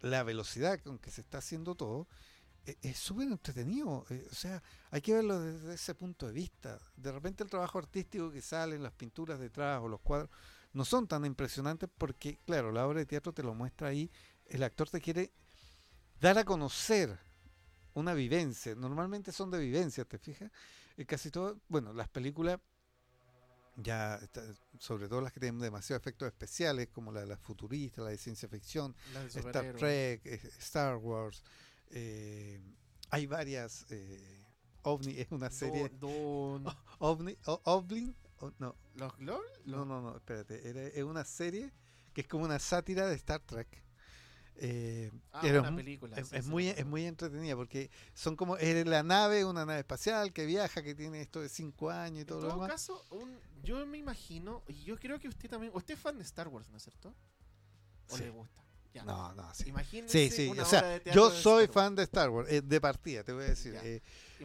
la 0.00 0.22
velocidad 0.22 0.80
con 0.80 0.98
que 0.98 1.10
se 1.10 1.20
está 1.20 1.38
haciendo 1.38 1.74
todo, 1.74 2.06
es 2.64 2.98
súper 2.98 3.28
entretenido. 3.28 4.04
eh, 4.10 4.26
o 4.30 4.34
sea, 4.34 4.62
hay 4.90 5.00
que 5.00 5.14
verlo 5.14 5.40
desde 5.40 5.74
ese 5.74 5.94
punto 5.94 6.26
de 6.26 6.32
vista. 6.32 6.78
De 6.96 7.12
repente 7.12 7.42
el 7.42 7.50
trabajo 7.50 7.78
artístico 7.78 8.30
que 8.30 8.40
sale, 8.40 8.78
las 8.78 8.92
pinturas 8.92 9.38
detrás 9.38 9.80
o 9.82 9.88
los 9.88 10.00
cuadros, 10.00 10.30
no 10.72 10.84
son 10.84 11.06
tan 11.06 11.24
impresionantes 11.24 11.88
porque, 11.96 12.38
claro, 12.44 12.72
la 12.72 12.86
obra 12.86 13.00
de 13.00 13.06
teatro 13.06 13.32
te 13.32 13.42
lo 13.42 13.54
muestra 13.54 13.88
ahí, 13.88 14.10
el 14.46 14.62
actor 14.62 14.88
te 14.90 15.00
quiere 15.00 15.32
dar 16.20 16.38
a 16.38 16.44
conocer 16.44 17.18
una 17.94 18.14
vivencia. 18.14 18.74
Normalmente 18.74 19.30
son 19.32 19.50
de 19.50 19.58
vivencia, 19.58 20.04
¿te 20.04 20.18
fijas? 20.18 20.50
Eh, 20.96 21.06
casi 21.06 21.30
todo, 21.30 21.60
bueno, 21.68 21.92
las 21.92 22.08
películas, 22.08 22.58
ya, 23.76 24.20
sobre 24.78 25.08
todo 25.08 25.20
las 25.20 25.32
que 25.32 25.40
tienen 25.40 25.60
demasiados 25.60 26.00
efectos 26.02 26.28
especiales, 26.28 26.88
como 26.88 27.12
la 27.12 27.20
de 27.20 27.26
las 27.26 27.40
futuristas, 27.40 28.04
la 28.04 28.10
de 28.10 28.18
ciencia 28.18 28.48
ficción, 28.48 28.94
La 29.12 29.20
de 29.20 29.26
Star. 29.26 29.74
Trek, 29.76 30.26
eh, 30.26 30.40
Star 30.58 30.96
Wars, 30.96 31.42
eh, 31.90 32.60
hay 33.10 33.26
varias. 33.26 33.86
Eh, 33.90 34.40
OVNI 34.82 35.18
es 35.20 35.30
una 35.32 35.50
serie. 35.50 35.90
OVNI, 36.98 37.38
o- 37.46 37.60
Oblin, 37.64 38.14
o- 38.40 38.52
no, 38.58 38.76
¿Los 38.94 39.16
Glor? 39.16 39.42
no, 39.64 39.84
no, 39.84 40.00
no, 40.02 40.16
espérate. 40.16 40.68
era- 40.68 40.82
es 40.86 41.02
una 41.02 41.24
serie 41.24 41.72
que 42.12 42.20
es 42.22 42.28
como 42.28 42.44
una 42.44 42.58
sátira 42.58 43.06
de 43.06 43.14
Star 43.16 43.40
Trek. 43.40 43.82
Eh, 44.56 45.10
Ah, 45.32 45.40
era 45.44 45.62
una 45.62 45.74
película, 45.74 46.16
es, 46.16 46.28
sí, 46.28 46.36
es 46.36 46.44
sí, 46.44 46.50
muy, 46.50 46.68
es 46.68 46.86
muy 46.86 47.04
entretenida 47.06 47.56
porque 47.56 47.90
son 48.14 48.36
como 48.36 48.56
es 48.56 48.86
la 48.86 49.02
nave, 49.02 49.44
una 49.44 49.66
nave 49.66 49.80
espacial 49.80 50.32
que 50.32 50.46
viaja, 50.46 50.80
que 50.82 50.94
tiene 50.94 51.20
esto 51.20 51.40
de 51.40 51.48
cinco 51.48 51.90
años 51.90 52.18
y 52.18 52.20
En 52.20 52.26
todo 52.28 52.40
lo 52.42 52.46
todo 52.48 52.54
demás. 52.60 52.70
caso, 52.70 53.04
un- 53.10 53.40
yo 53.64 53.84
me 53.84 53.98
imagino, 53.98 54.62
y 54.68 54.84
yo 54.84 54.96
creo 54.96 55.18
que 55.18 55.26
usted 55.26 55.50
también, 55.50 55.72
usted 55.74 55.94
es 55.94 56.00
fan 56.00 56.16
de 56.18 56.22
Star 56.24 56.46
Wars, 56.46 56.68
¿no 56.70 56.76
es 56.76 56.84
cierto? 56.84 57.12
¿O 58.10 58.16
le 58.16 58.30
gusta? 58.30 58.63
Ya. 58.94 59.04
No, 59.04 59.34
no, 59.34 59.52
sí. 59.54 59.68
Imagínese 59.68 60.28
Sí, 60.30 60.34
sí, 60.34 60.48
una 60.48 60.62
o 60.62 60.66
obra 60.66 60.80
sea, 60.80 60.82
de 60.88 61.00
teatro 61.00 61.28
yo 61.28 61.30
soy 61.34 61.66
fan 61.66 61.94
de 61.96 62.04
Star 62.04 62.30
Wars, 62.30 62.48
eh, 62.50 62.62
de 62.62 62.80
partida, 62.80 63.24
te 63.24 63.32
voy 63.32 63.44
a 63.44 63.48
decir. 63.48 63.74
Eh, 63.82 64.00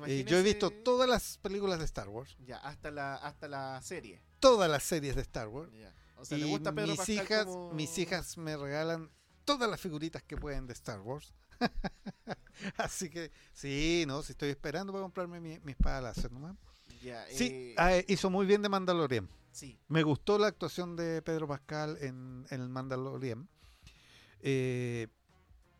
eh, 0.08 0.26
yo 0.28 0.38
he 0.38 0.42
visto 0.44 0.72
todas 0.72 1.08
las 1.08 1.38
películas 1.38 1.78
de 1.80 1.86
Star 1.86 2.10
Wars, 2.10 2.36
Ya, 2.46 2.58
hasta 2.58 2.90
la, 2.90 3.16
hasta 3.16 3.48
la 3.48 3.80
serie. 3.84 4.22
todas 4.40 4.70
las 4.70 4.82
series 4.84 5.16
de 5.16 5.22
Star 5.22 5.48
Wars, 5.50 5.72
Ya. 5.72 5.94
O 6.18 6.26
sea, 6.26 6.38
y 6.38 6.42
le 6.42 6.48
gusta 6.48 6.74
Pedro 6.74 6.88
mis 6.88 6.98
Pascal 6.98 7.16
hijas, 7.16 7.46
como- 7.46 7.72
mis 7.74 7.98
hijas 8.00 8.38
me 8.38 8.58
regalan 8.58 9.10
todas 9.46 9.70
las 9.70 9.80
figuritas 9.80 10.22
que 10.24 10.36
pueden 10.36 10.66
de 10.68 10.74
Star 10.74 11.00
Wars. 11.00 11.34
Así 12.78 13.10
que 13.10 13.32
sí, 13.54 14.04
no, 14.08 14.22
si 14.24 14.32
estoy 14.34 14.50
esperando 14.50 14.92
para 14.92 15.04
comprarme 15.04 15.40
mi, 15.40 15.60
mi 15.60 15.72
espada 15.72 16.02
láser 16.02 16.32
nomás. 16.32 16.56
Ya, 17.02 17.26
Sí, 17.32 17.46
eh, 17.52 17.76
ah, 17.78 17.96
eh, 17.96 18.06
hizo 18.10 18.30
muy 18.30 18.46
bien 18.46 18.62
de 18.62 18.70
Mandalorian. 18.70 19.30
sí. 19.52 19.80
Me 19.88 20.04
gustó 20.04 20.38
la 20.38 20.48
actuación 20.48 20.96
de 20.96 21.22
Pedro 21.22 21.48
Pascal 21.48 21.98
en, 22.02 22.46
en 22.50 22.62
el 22.62 22.70
Mandalorian. 22.70 23.48
Eh, 24.42 25.08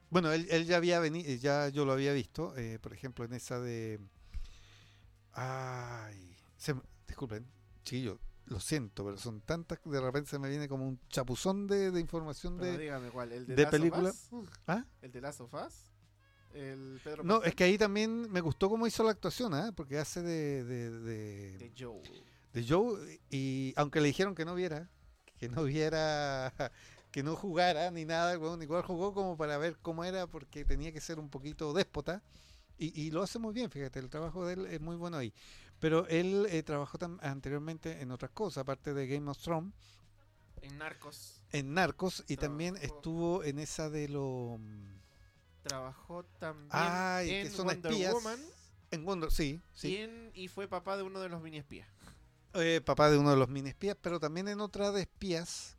bueno, 0.10 0.32
él, 0.32 0.48
él 0.50 0.66
ya 0.66 0.78
había 0.78 1.00
venido, 1.00 1.32
ya 1.36 1.70
yo 1.70 1.86
lo 1.86 1.92
había 1.94 2.14
visto, 2.14 2.56
eh, 2.58 2.80
por 2.80 2.94
ejemplo, 2.94 3.26
en 3.26 3.34
esa 3.34 3.60
de. 3.60 4.00
Ay, 5.34 6.36
se 6.58 6.76
disculpen, 7.08 7.46
chiquillo, 7.84 8.20
lo 8.46 8.60
siento, 8.60 9.06
pero 9.06 9.18
son 9.18 9.42
tantas 9.42 9.80
que 9.80 9.90
de 9.90 10.02
repente 10.02 10.30
se 10.30 10.40
me 10.40 10.50
viene 10.50 10.68
como 10.68 10.88
un 10.88 11.00
chapuzón 11.10 11.68
de, 11.68 11.92
de 11.92 12.00
información 12.00 12.58
Pero 12.58 12.72
de. 12.74 12.78
dígame 12.80 13.10
cuál, 13.10 13.32
el 13.32 13.46
de, 13.46 13.56
de 13.56 13.68
película. 13.68 14.12
¿Ah? 14.68 14.84
¿El 15.02 15.12
de? 15.12 15.22
El 16.54 17.00
Pedro 17.04 17.24
No, 17.24 17.36
Pascal 17.36 17.50
es 17.50 17.56
que 17.56 17.64
ahí 17.66 17.78
también 17.78 18.30
me 18.32 18.42
gustó 18.42 18.70
cómo 18.70 18.88
hizo 18.88 19.04
la 19.04 19.12
actuación, 19.12 19.54
¿ah? 19.54 19.72
porque 19.76 20.00
hace 20.00 20.24
de, 20.24 20.64
de, 20.64 20.90
de- 21.00 21.58
de 21.60 21.74
Joe. 21.78 22.02
de 22.54 22.66
Joe 22.68 23.22
y 23.30 23.74
aunque 23.78 24.02
le 24.02 24.08
dijeron 24.08 24.34
que 24.34 24.46
no 24.46 24.56
viera, 24.56 24.90
que 25.38 25.48
no 25.48 25.64
viera, 25.64 26.52
que 27.12 27.24
no 27.24 27.36
jugara 27.36 27.90
ni 27.92 28.06
nada, 28.06 28.34
el 28.34 28.38
huevón 28.40 28.62
igual 28.62 28.84
jugó 28.84 29.14
como 29.14 29.36
para 29.38 29.58
ver 29.58 29.78
cómo 29.82 30.04
era 30.04 30.28
porque 30.28 30.64
tenía 30.66 30.92
que 30.92 31.02
ser 31.02 31.20
un 31.20 31.30
poquito 31.30 31.74
déspota 31.74 32.22
y, 32.78 33.00
y 33.02 33.12
lo 33.12 33.24
hace 33.24 33.40
muy 33.40 33.54
bien, 33.54 33.70
fíjate, 33.72 34.00
el 34.00 34.10
trabajo 34.10 34.46
de 34.46 34.54
él 34.54 34.66
es 34.68 34.80
muy 34.80 34.96
bueno 34.96 35.18
ahí. 35.18 35.34
Pero 35.80 36.08
él 36.08 36.46
eh, 36.50 36.62
trabajó 36.64 36.98
anteriormente 37.22 38.02
en 38.02 38.12
otras 38.12 38.32
cosas, 38.32 38.62
aparte 38.62 38.94
de 38.94 39.08
Game 39.08 39.30
of 39.30 39.38
Thrones, 39.38 39.74
En 40.62 40.78
Narcos 40.78 41.42
en 41.52 41.74
Narcos 41.74 42.24
y 42.28 42.38
también 42.38 42.76
Trabajó. 42.76 42.96
estuvo 42.96 43.44
en 43.44 43.60
esa 43.60 43.90
de 43.90 44.08
lo... 44.10 44.60
trabajó 45.64 46.24
también 46.40 46.70
Ay, 46.72 47.30
en 47.32 47.48
que 47.48 47.52
son 47.56 47.66
Wonder 47.68 47.92
espías. 47.92 48.14
Woman 48.14 48.40
En 48.92 49.06
Wonder, 49.06 49.32
sí, 49.32 49.62
y, 49.76 49.78
sí. 49.78 49.98
en- 49.98 50.32
y 50.34 50.48
fue 50.48 50.68
papá 50.68 50.96
de 50.98 51.04
uno 51.04 51.20
de 51.22 51.30
los 51.30 51.42
mini 51.42 51.58
espías. 51.58 51.88
Eh, 52.54 52.82
papá 52.84 53.10
de 53.12 53.18
uno 53.18 53.30
de 53.32 53.38
los 53.38 53.50
mini 53.50 53.70
espías, 53.70 53.96
pero 54.02 54.20
también 54.20 54.48
en 54.48 54.60
otra 54.62 54.92
de 54.92 55.02
espías, 55.02 55.78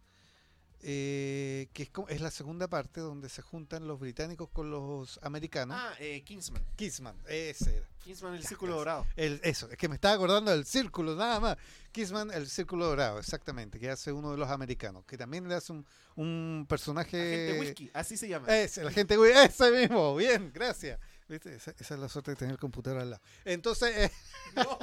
eh, 0.82 1.68
que 1.72 1.82
es, 1.82 1.90
es 2.08 2.20
la 2.20 2.30
segunda 2.30 2.68
parte 2.68 3.00
donde 3.00 3.28
se 3.28 3.42
juntan 3.42 3.86
los 3.86 4.00
británicos 4.00 4.48
con 4.50 4.70
los 4.70 5.18
americanos. 5.22 5.76
Ah, 5.78 5.94
eh, 5.98 6.22
Kingsman. 6.24 7.16
Ese 7.26 7.76
era. 7.76 7.86
Kingsman, 8.02 8.34
el 8.34 8.42
Ya, 8.42 8.48
círculo 8.48 8.76
dorado. 8.76 9.06
El, 9.14 9.40
eso, 9.42 9.70
es 9.70 9.76
que 9.76 9.88
me 9.88 9.94
estaba 9.96 10.14
acordando 10.14 10.50
del 10.50 10.64
círculo, 10.64 11.14
nada 11.14 11.38
más. 11.38 11.56
Kissman, 11.92 12.30
el 12.30 12.48
círculo 12.48 12.86
dorado, 12.86 13.18
exactamente, 13.18 13.78
que 13.78 13.90
hace 13.90 14.10
uno 14.10 14.30
de 14.32 14.38
los 14.38 14.48
americanos, 14.48 15.04
que 15.04 15.18
también 15.18 15.46
le 15.48 15.54
hace 15.54 15.72
un, 15.72 15.84
un 16.16 16.66
personaje... 16.68 17.18
Agente 17.18 17.60
Whisky, 17.60 17.90
así 17.92 18.16
se 18.16 18.28
llama. 18.28 18.48
Es, 18.56 18.78
el 18.78 18.88
agente 18.88 19.18
Whisky, 19.18 19.38
ese 19.38 19.70
mismo, 19.70 20.16
bien, 20.16 20.50
gracias. 20.54 20.98
¿Viste? 21.30 21.54
Esa, 21.54 21.70
esa 21.78 21.94
es 21.94 22.00
la 22.00 22.08
suerte 22.08 22.32
de 22.32 22.36
tener 22.36 22.54
el 22.54 22.58
computador 22.58 23.00
al 23.00 23.10
lado. 23.10 23.22
Entonces, 23.44 23.96
eh, 23.96 24.10
No, 24.56 24.78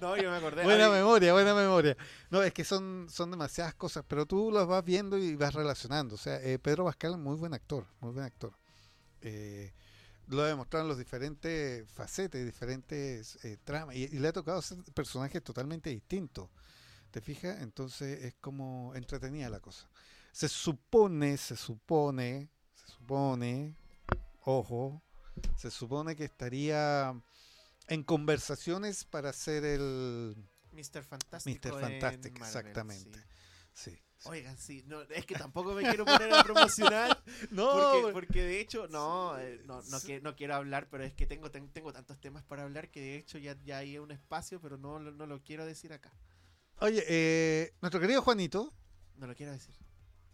no, 0.00 0.16
yo 0.16 0.28
me 0.28 0.36
acordé. 0.36 0.64
Buena 0.64 0.86
Ay, 0.86 0.90
memoria, 0.90 1.32
buena 1.32 1.54
memoria. 1.54 1.96
No, 2.30 2.42
es 2.42 2.52
que 2.52 2.64
son, 2.64 3.06
son 3.08 3.30
demasiadas 3.30 3.72
cosas, 3.74 4.04
pero 4.08 4.26
tú 4.26 4.50
las 4.50 4.66
vas 4.66 4.84
viendo 4.84 5.16
y 5.16 5.36
vas 5.36 5.54
relacionando. 5.54 6.16
O 6.16 6.18
sea, 6.18 6.42
eh, 6.42 6.58
Pedro 6.58 6.84
Pascal 6.84 7.16
muy 7.16 7.36
buen 7.36 7.54
actor, 7.54 7.86
muy 8.00 8.10
buen 8.10 8.24
actor. 8.24 8.52
Eh, 9.20 9.72
lo 10.26 10.42
ha 10.42 10.48
demostrado 10.48 10.84
en 10.84 10.88
los 10.88 10.98
diferentes 10.98 11.88
facetes, 11.92 12.44
diferentes 12.44 13.38
eh, 13.44 13.56
tramas, 13.62 13.94
y, 13.94 14.04
y 14.04 14.18
le 14.18 14.26
ha 14.26 14.32
tocado 14.32 14.58
hacer 14.58 14.78
personajes 14.94 15.44
totalmente 15.44 15.90
distintos. 15.90 16.50
¿Te 17.12 17.20
fijas? 17.20 17.60
Entonces 17.60 18.24
es 18.24 18.34
como 18.40 18.92
entretenida 18.96 19.48
la 19.48 19.60
cosa. 19.60 19.88
Se 20.32 20.48
supone, 20.48 21.36
se 21.36 21.56
supone, 21.56 22.48
se 22.74 22.90
supone, 22.90 23.76
ojo, 24.40 25.02
se 25.56 25.70
supone 25.70 26.16
que 26.16 26.24
estaría 26.24 27.14
en 27.88 28.02
conversaciones 28.04 29.04
para 29.04 29.30
hacer 29.30 29.64
el 29.64 30.36
Mr. 30.72 31.04
Fantástico. 31.04 31.68
Mr. 31.68 31.80
Fantastic, 31.80 32.38
Marvel, 32.38 32.46
exactamente. 32.66 33.18
sí. 33.74 33.90
Sí. 33.90 33.90
sí. 34.18 34.28
Oigan, 34.28 34.56
sí, 34.56 34.84
no, 34.86 35.02
es 35.02 35.26
que 35.26 35.34
tampoco 35.34 35.72
me 35.74 35.82
quiero 35.82 36.04
poner 36.04 36.32
a 36.32 36.44
promocionar. 36.44 37.22
No, 37.50 37.72
Porque, 37.72 38.12
porque 38.12 38.42
de 38.44 38.60
hecho, 38.60 38.86
no, 38.88 39.36
eh, 39.38 39.60
no, 39.64 39.82
no, 39.82 40.00
que- 40.00 40.20
no 40.20 40.36
quiero 40.36 40.54
hablar, 40.54 40.88
pero 40.90 41.02
es 41.04 41.12
que 41.12 41.26
tengo, 41.26 41.50
ten- 41.50 41.70
tengo 41.72 41.92
tantos 41.92 42.20
temas 42.20 42.44
para 42.44 42.62
hablar 42.62 42.90
que 42.90 43.00
de 43.00 43.16
hecho 43.16 43.38
ya, 43.38 43.56
ya 43.64 43.78
hay 43.78 43.98
un 43.98 44.10
espacio, 44.12 44.60
pero 44.60 44.76
no, 44.78 44.98
lo- 45.00 45.10
no 45.12 45.26
lo 45.26 45.42
quiero 45.42 45.66
decir 45.66 45.92
acá. 45.92 46.12
Oye, 46.80 47.04
eh, 47.08 47.74
nuestro 47.80 48.00
querido 48.00 48.22
Juanito 48.22 48.72
No 49.16 49.26
lo 49.26 49.34
quiero 49.34 49.52
decir. 49.52 49.74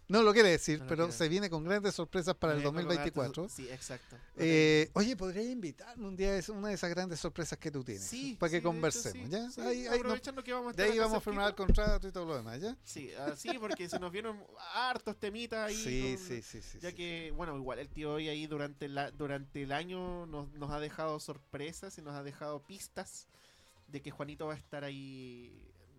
No 0.09 0.21
lo 0.23 0.33
quiere 0.33 0.49
decir, 0.49 0.79
No 0.79 0.83
lo 0.85 0.89
pero 0.89 1.03
quiere 1.05 1.17
se 1.17 1.29
viene 1.29 1.49
con 1.49 1.63
grandes 1.63 1.95
sorpresas 1.95 2.35
para 2.35 2.53
el 2.53 2.59
Vengo 2.59 2.73
con 2.73 2.83
2024. 2.83 3.43
hartos- 3.43 3.51
Sí, 3.53 3.69
exacto. 3.69 4.17
Eh, 4.35 4.89
oye, 4.93 5.15
podría 5.15 5.43
invitarme 5.49 6.05
un 6.07 6.15
día 6.17 6.37
a 6.37 6.51
una 6.51 6.67
de 6.69 6.73
esas 6.73 6.89
grandes 6.89 7.19
sorpresas 7.19 7.57
que 7.57 7.71
tú 7.71 7.83
tienes, 7.83 8.03
Sí, 8.03 8.35
para 8.39 8.49
que 8.49 8.51
sí, 8.51 8.53
de 8.55 8.57
hecho, 8.59 8.67
conversemos, 8.67 9.25
sí. 9.25 9.31
¿ya? 9.31 9.49
Sí, 9.51 9.61
Ahí- 9.61 9.87
ahí 9.87 9.99
aprovechando 9.99 10.43
que 10.43 10.51
vamos 10.53 10.73
a 10.73 10.75
de 10.75 10.83
estar 10.83 10.91
ahí 10.93 10.97
acá 10.99 11.05
vamos 11.07 11.17
a 11.17 11.21
firmar 11.21 11.47
el 11.49 11.55
contrato 11.55 12.07
y 12.07 12.11
todo 12.11 12.25
lo 12.25 12.35
demás, 12.37 12.59
¿ya? 12.59 12.75
Sí, 12.83 13.11
así 13.13 13.49
porque 13.59 13.87
se 13.87 13.99
nos 13.99 14.11
vieron 14.11 14.43
hartos 14.73 15.15
temitas 15.17 15.69
ahí. 15.69 15.75
Sí, 15.75 16.15
con- 16.17 16.27
sí, 16.27 16.41
sí, 16.41 16.61
sí. 16.61 16.79
Ya 16.81 16.91
que, 16.91 17.31
bueno, 17.35 17.55
igual 17.55 17.79
el 17.79 17.89
tío 17.89 18.13
hoy 18.13 18.27
ahí 18.29 18.47
durante, 18.47 18.87
la, 18.89 19.11
durante 19.11 19.61
el 19.63 19.71
año 19.71 20.25
nos, 20.25 20.51
nos 20.53 20.71
ha 20.71 20.79
dejado 20.79 21.19
sorpresas 21.19 21.97
y 21.97 22.01
nos 22.01 22.15
ha 22.15 22.23
dejado 22.23 22.61
pistas 22.63 23.27
de 23.87 24.01
que 24.01 24.11
Juanito 24.11 24.47
va 24.47 24.53
a 24.53 24.57
estar 24.57 24.83
ahí, 24.83 25.51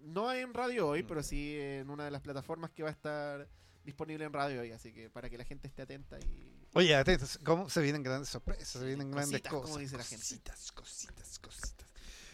no 0.03 0.33
en 0.33 0.55
radio 0.55 0.89
hoy, 0.89 1.03
Mm. 1.03 1.07
pero 1.07 1.23
sí 1.23 1.57
en 1.59 1.91
una 1.91 2.05
de 2.05 2.11
las 2.11 2.23
plataformas 2.23 2.71
que 2.71 2.83
va 2.83 2.89
a 2.89 2.93
estar 2.93 3.49
disponible 3.85 4.25
en 4.25 4.33
radio 4.33 4.61
hoy, 4.61 4.73
así 4.73 4.93
que 4.93 5.11
para 5.11 5.29
que 5.31 5.39
la 5.39 5.45
gente 5.45 5.69
esté 5.69 5.83
atenta 5.83 6.19
y... 6.19 6.57
Oye, 6.75 6.95
atentos, 6.95 7.39
¿cómo 7.45 7.69
se 7.69 7.81
vienen 7.81 8.03
grandes 8.03 8.29
sorpresas? 8.29 8.69
Se 8.69 8.85
vienen 8.85 9.11
grandes 9.11 9.33
Cositas, 9.41 9.53
cosas. 9.53 9.67
como 9.71 9.79
dice 9.79 9.97
la 9.97 10.05
gente. 10.05 10.23
Cositas, 10.25 10.73
cositas, 10.73 11.39
cositas. 11.39 11.89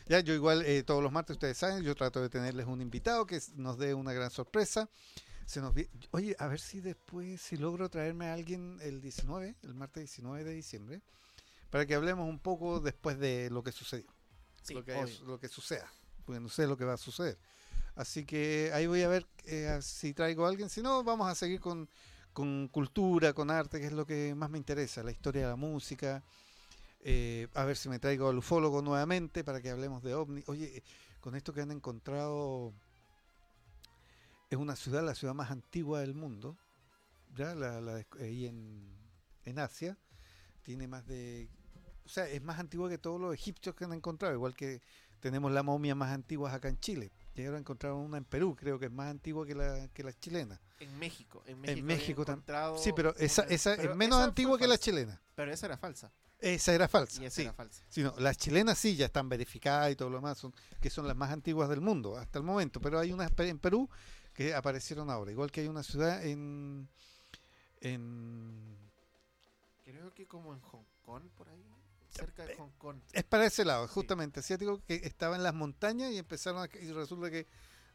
Ya, 0.09 0.21
yo 0.21 0.35
igual 0.35 0.65
eh, 0.65 0.83
todos 0.83 1.03
los 1.03 1.11
martes, 1.11 1.35
ustedes 1.35 1.57
saben, 1.57 1.83
yo 1.83 1.95
trato 1.95 2.21
de 2.21 2.29
tenerles 2.29 2.67
un 2.67 2.81
invitado 2.81 3.27
que 3.27 3.41
nos 3.57 3.79
dé 3.79 3.95
una 3.95 4.13
gran 4.13 4.31
sorpresa. 4.31 4.89
Se 5.47 5.61
nos 5.61 5.75
Oye, 6.11 6.37
a 6.39 6.49
ver 6.49 6.61
si 6.61 6.81
después, 6.81 7.41
si 7.41 7.57
logro 7.57 7.89
traerme 7.89 8.27
a 8.29 8.35
alguien 8.35 8.79
el 8.83 9.01
19, 9.01 9.57
el 9.63 9.75
martes 9.75 10.03
19 10.03 10.45
de 10.45 10.53
diciembre, 10.53 11.03
para 11.71 11.87
que 11.87 11.95
hablemos 11.95 12.29
un 12.29 12.39
poco 12.39 12.81
después 12.81 13.19
de 13.19 13.49
lo 13.51 13.63
que 13.63 13.73
sucedió, 13.73 14.07
Sí, 14.63 14.75
lo, 14.75 14.85
que, 14.85 14.95
obvio. 14.95 15.25
lo 15.25 15.39
que 15.41 15.49
suceda, 15.49 15.91
porque 16.25 16.41
no 16.41 16.49
sé 16.49 16.67
lo 16.67 16.77
que 16.77 16.85
va 16.85 16.95
a 16.95 16.99
suceder. 16.99 17.39
Así 17.97 18.25
que 18.27 18.71
ahí 18.75 18.87
voy 18.87 19.03
a 19.03 19.09
ver 19.09 19.27
eh, 19.47 19.79
si 19.81 20.13
traigo 20.13 20.45
a 20.45 20.51
alguien, 20.51 20.69
si 20.69 20.83
no, 20.83 21.03
vamos 21.03 21.29
a 21.29 21.35
seguir 21.35 21.61
con, 21.61 21.89
con 22.35 22.69
cultura, 22.69 23.33
con 23.33 23.51
arte, 23.51 23.81
que 23.81 23.87
es 23.87 23.93
lo 23.93 24.07
que 24.07 24.35
más 24.35 24.51
me 24.51 24.59
interesa, 24.59 25.03
la 25.03 25.11
historia 25.11 25.43
de 25.43 25.49
la 25.49 25.57
música. 25.57 26.23
Eh, 27.01 27.49
a 27.55 27.65
ver 27.65 27.77
si 27.77 27.89
me 27.89 27.99
traigo 27.99 28.29
al 28.29 28.39
ufólogo 28.39 28.83
nuevamente 28.83 29.45
para 29.45 29.63
que 29.63 29.71
hablemos 29.71 30.03
de 30.03 30.15
ovni. 30.15 30.43
Oye, 30.47 30.77
eh, 30.77 30.83
con 31.21 31.35
esto 31.37 31.55
que 31.55 31.63
han 31.63 31.71
encontrado, 31.71 32.75
es 34.51 34.59
una 34.59 34.77
ciudad, 34.77 35.03
la 35.03 35.15
ciudad 35.15 35.35
más 35.35 35.51
antigua 35.51 36.01
del 36.01 36.15
mundo, 36.15 36.57
ya 37.35 37.55
la, 37.55 38.05
ahí 38.21 38.47
en, 38.47 38.95
en 39.45 39.59
Asia, 39.59 39.97
tiene 40.63 40.87
más 40.87 41.07
de, 41.07 41.49
o 42.05 42.09
sea, 42.09 42.29
es 42.29 42.43
más 42.43 42.59
antigua 42.59 42.91
que 42.91 42.99
todos 42.99 43.21
los 43.21 43.33
egipcios 43.33 43.75
que 43.75 43.85
han 43.85 43.93
encontrado, 43.93 44.35
igual 44.35 44.55
que 44.55 44.83
tenemos 45.21 45.51
la 45.51 45.63
momia 45.63 45.95
más 45.95 46.13
antigua 46.13 46.53
acá 46.53 46.69
en 46.69 46.79
Chile. 46.79 47.11
Y 47.37 47.45
ahora 47.45 47.59
encontraron 47.59 47.99
una 47.99 48.17
en 48.17 48.25
Perú, 48.25 48.57
creo 48.57 48.79
que 48.79 48.87
es 48.87 48.93
más 48.93 49.11
antigua 49.11 49.47
que 49.47 49.55
la, 49.55 49.89
que 49.89 50.03
la 50.03 50.13
chilena. 50.13 50.59
En 50.81 50.99
México. 50.99 51.43
En 51.47 51.61
México, 51.85 52.23
encontrado 52.23 52.79
Sí, 52.79 52.93
pero 52.97 53.15
esa, 53.17 53.43
esa 53.43 53.77
pero 53.77 53.93
es 53.93 53.97
menos 53.97 54.19
esa 54.19 54.29
antigua 54.29 54.59
que 54.59 54.67
la 54.67 54.79
chilena. 54.79 55.21
Pero 55.35 55.53
esa 55.53 55.67
era 55.67 55.77
falsa. 55.77 56.11
Esa 56.39 56.75
era 56.75 56.89
falsa. 56.89 57.23
Y 57.23 57.27
esa 57.27 57.37
sí. 57.37 57.43
era 57.43 57.53
falsa. 57.53 57.85
Sí, 57.89 58.03
no, 58.03 58.15
las 58.19 58.39
chilenas 58.39 58.79
sí 58.79 58.97
ya 58.97 59.07
están 59.07 59.29
verificadas 59.29 59.93
y 59.93 59.97
todo 59.97 60.09
lo 60.09 60.17
demás, 60.17 60.39
son, 60.39 60.55
que 60.81 60.89
son 60.89 61.07
las 61.07 61.17
más 61.17 61.31
antiguas 61.31 61.69
del 61.69 61.83
mundo 61.83 62.17
hasta 62.17 62.39
el 62.39 62.45
momento, 62.45 62.81
pero 62.81 62.99
hay 62.99 63.13
unas 63.13 63.31
en 63.39 63.59
Perú 63.59 63.89
que 64.33 64.55
aparecieron 64.55 65.11
ahora, 65.11 65.31
igual 65.31 65.51
que 65.51 65.61
hay 65.61 65.69
una 65.69 65.83
ciudad 65.83 66.25
en... 66.25 66.89
en 67.81 68.77
Creo 69.85 70.13
que 70.15 70.27
como 70.27 70.53
en 70.53 70.61
Hong 70.61 70.85
Kong, 71.03 71.23
por 71.37 71.49
ahí. 71.49 71.65
Cerca 72.17 72.45
de 72.47 72.55
Hong 72.57 72.71
Kong. 72.79 72.99
es 73.13 73.25
para 73.25 73.47
ese 73.47 73.65
lado, 73.65 73.87
Sí. 73.87 73.95
justamente, 73.95 74.41
asiático, 74.41 74.81
que 74.87 74.97
estaba 74.97 75.37
en 75.37 75.43
las 75.43 75.55
montañas 75.55 76.13
y 76.13 76.19
empezaron 76.19 76.63
a... 76.63 76.69
y 76.81 76.93
resulta 76.93 77.31
que 77.31 77.47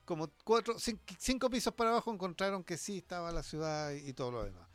como 0.06 0.30
cuatro, 0.44 0.76
cin- 0.76 1.00
cinco 1.20 1.50
pisos 1.50 1.74
para 1.74 1.92
abajo 1.92 2.12
encontraron 2.14 2.64
que 2.64 2.78
sí 2.78 2.98
estaba 2.98 3.32
la 3.32 3.44
ciudad 3.44 3.92
y, 3.92 4.10
y 4.10 4.14
todo 4.14 4.32
lo 4.32 4.44
demás. 4.44 4.68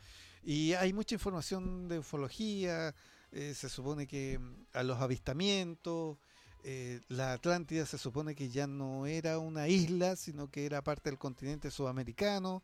Y 0.43 0.73
hay 0.73 0.93
mucha 0.93 1.15
información 1.15 1.87
de 1.89 1.99
ufología, 1.99 2.95
eh, 3.31 3.53
se 3.53 3.67
supone 3.69 4.07
que 4.07 4.39
mm, 4.39 4.65
a 4.73 4.83
los 4.83 4.99
avistamientos, 5.01 6.17
eh, 6.63 7.01
la 7.07 7.33
Atlántida 7.33 7.85
se 7.85 7.97
supone 7.97 8.35
que 8.35 8.49
ya 8.49 8.67
no 8.67 9.05
era 9.05 9.37
una 9.39 9.67
isla, 9.67 10.15
sino 10.15 10.49
que 10.49 10.65
era 10.65 10.81
parte 10.81 11.09
del 11.09 11.19
continente 11.19 11.71
sudamericano. 11.71 12.63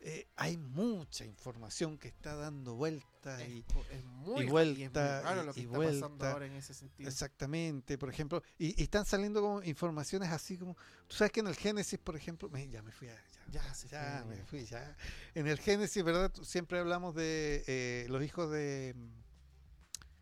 Eh, 0.00 0.28
hay 0.36 0.56
mucha 0.56 1.24
información 1.24 1.98
que 1.98 2.06
está 2.06 2.36
dando 2.36 2.76
vuelta 2.76 3.42
Es, 3.42 3.48
y, 3.48 3.64
es 3.90 4.04
muy, 4.04 4.44
y 4.44 4.46
vuelta, 4.46 5.18
es 5.18 5.24
muy 5.24 5.28
raro 5.28 5.42
lo 5.42 5.52
que 5.54 5.60
y 5.60 5.64
está 5.64 5.78
pasando 5.78 6.26
ahora 6.26 6.46
en 6.46 6.52
ese 6.52 6.72
sentido. 6.72 7.08
Exactamente, 7.10 7.98
por 7.98 8.08
ejemplo, 8.08 8.42
y, 8.58 8.78
y 8.80 8.84
están 8.84 9.04
saliendo 9.04 9.40
como 9.42 9.60
informaciones 9.64 10.28
así 10.30 10.56
como, 10.56 10.76
tú 11.08 11.16
sabes 11.16 11.32
que 11.32 11.40
en 11.40 11.48
el 11.48 11.56
Génesis, 11.56 11.98
por 11.98 12.14
ejemplo, 12.14 12.48
me- 12.48 12.68
ya 12.68 12.80
me 12.80 12.92
fui, 12.92 13.08
a, 13.08 13.16
ya, 13.50 13.60
Ya 13.64 13.74
se 13.74 13.88
ya 13.88 14.22
fue. 14.24 14.36
me 14.36 14.44
fui, 14.44 14.64
ya. 14.66 14.96
En 15.34 15.48
el 15.48 15.58
Génesis, 15.58 16.04
¿verdad? 16.04 16.32
Siempre 16.42 16.78
hablamos 16.78 17.16
de 17.16 17.64
eh, 17.66 18.06
los 18.08 18.22
hijos 18.22 18.52
de, 18.52 18.94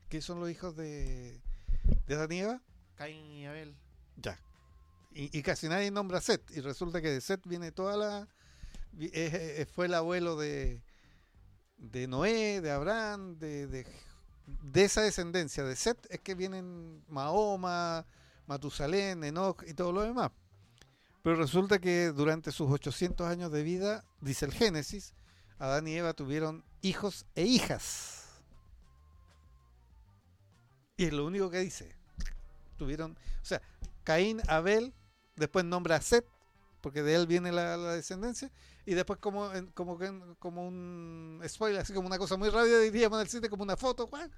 ¿qué 0.09 0.23
son 0.23 0.41
los 0.41 0.51
hijos 0.51 0.75
de, 0.75 1.39
de 2.07 2.15
Adán 2.15 2.33
y 2.33 2.41
Eva? 2.41 2.63
Caín 2.95 3.27
y 3.27 3.47
Abel. 3.47 3.77
Ya. 4.17 4.41
Y, 5.13 5.37
y 5.39 5.43
casi 5.43 5.69
nadie 5.69 5.91
nombra 5.91 6.19
a 6.19 6.21
Set, 6.23 6.43
y 6.51 6.61
resulta 6.61 7.03
que 7.03 7.11
de 7.11 7.21
Set 7.21 7.47
viene 7.47 7.73
toda 7.73 7.97
la, 7.97 8.29
fue 9.75 9.87
el 9.87 9.95
abuelo 9.95 10.37
de, 10.37 10.83
de 11.77 12.07
Noé, 12.07 12.61
de 12.61 12.71
Abraham, 12.71 13.39
de, 13.39 13.67
de, 13.67 13.87
de 14.47 14.85
esa 14.85 15.03
descendencia 15.03 15.65
de 15.65 15.77
Set 15.77 15.99
es 16.11 16.21
que 16.21 16.35
vienen 16.35 17.05
Mahoma, 17.09 18.07
Matusalén, 18.47 19.25
Enoch 19.25 19.63
y 19.67 19.75
todo 19.75 19.93
lo 19.93 20.03
demás. 20.03 20.31
Pero 21.23 21.37
resulta 21.37 21.81
que 21.81 22.13
durante 22.13 22.53
sus 22.53 22.71
800 22.71 23.27
años 23.27 23.51
de 23.51 23.63
vida, 23.63 24.05
dice 24.21 24.45
el 24.45 24.53
Génesis, 24.53 25.13
Adán 25.59 25.89
y 25.89 25.95
Eva 25.95 26.15
tuvieron 26.15 26.65
hijos 26.83 27.27
e 27.35 27.43
hijas. 27.43 28.27
Y 30.97 31.05
es 31.07 31.13
lo 31.13 31.27
único 31.27 31.51
que 31.51 31.59
dice. 31.59 31.95
Tuvieron, 32.77 33.19
o 33.43 33.45
sea, 33.45 33.61
Caín, 34.05 34.41
Abel, 34.47 34.95
después 35.35 35.65
nombra 35.65 35.97
a 35.97 36.01
Set, 36.01 36.25
porque 36.81 37.03
de 37.03 37.17
él 37.17 37.27
viene 37.27 37.51
la 37.51 37.77
descendencia, 37.95 38.53
y 38.87 38.95
después 38.95 39.19
como, 39.19 39.51
como, 39.75 39.99
como 40.39 40.67
un 40.67 41.43
spoiler, 41.47 41.81
así 41.83 41.93
como 41.93 42.07
una 42.07 42.19
cosa 42.19 42.37
muy 42.37 42.49
rápida, 42.49 42.79
diríamos 42.81 43.19
en 43.19 43.23
el 43.23 43.29
sitio, 43.29 43.51
como 43.51 43.63
una 43.65 43.77
foto, 43.77 44.07
¡guau! 44.07 44.31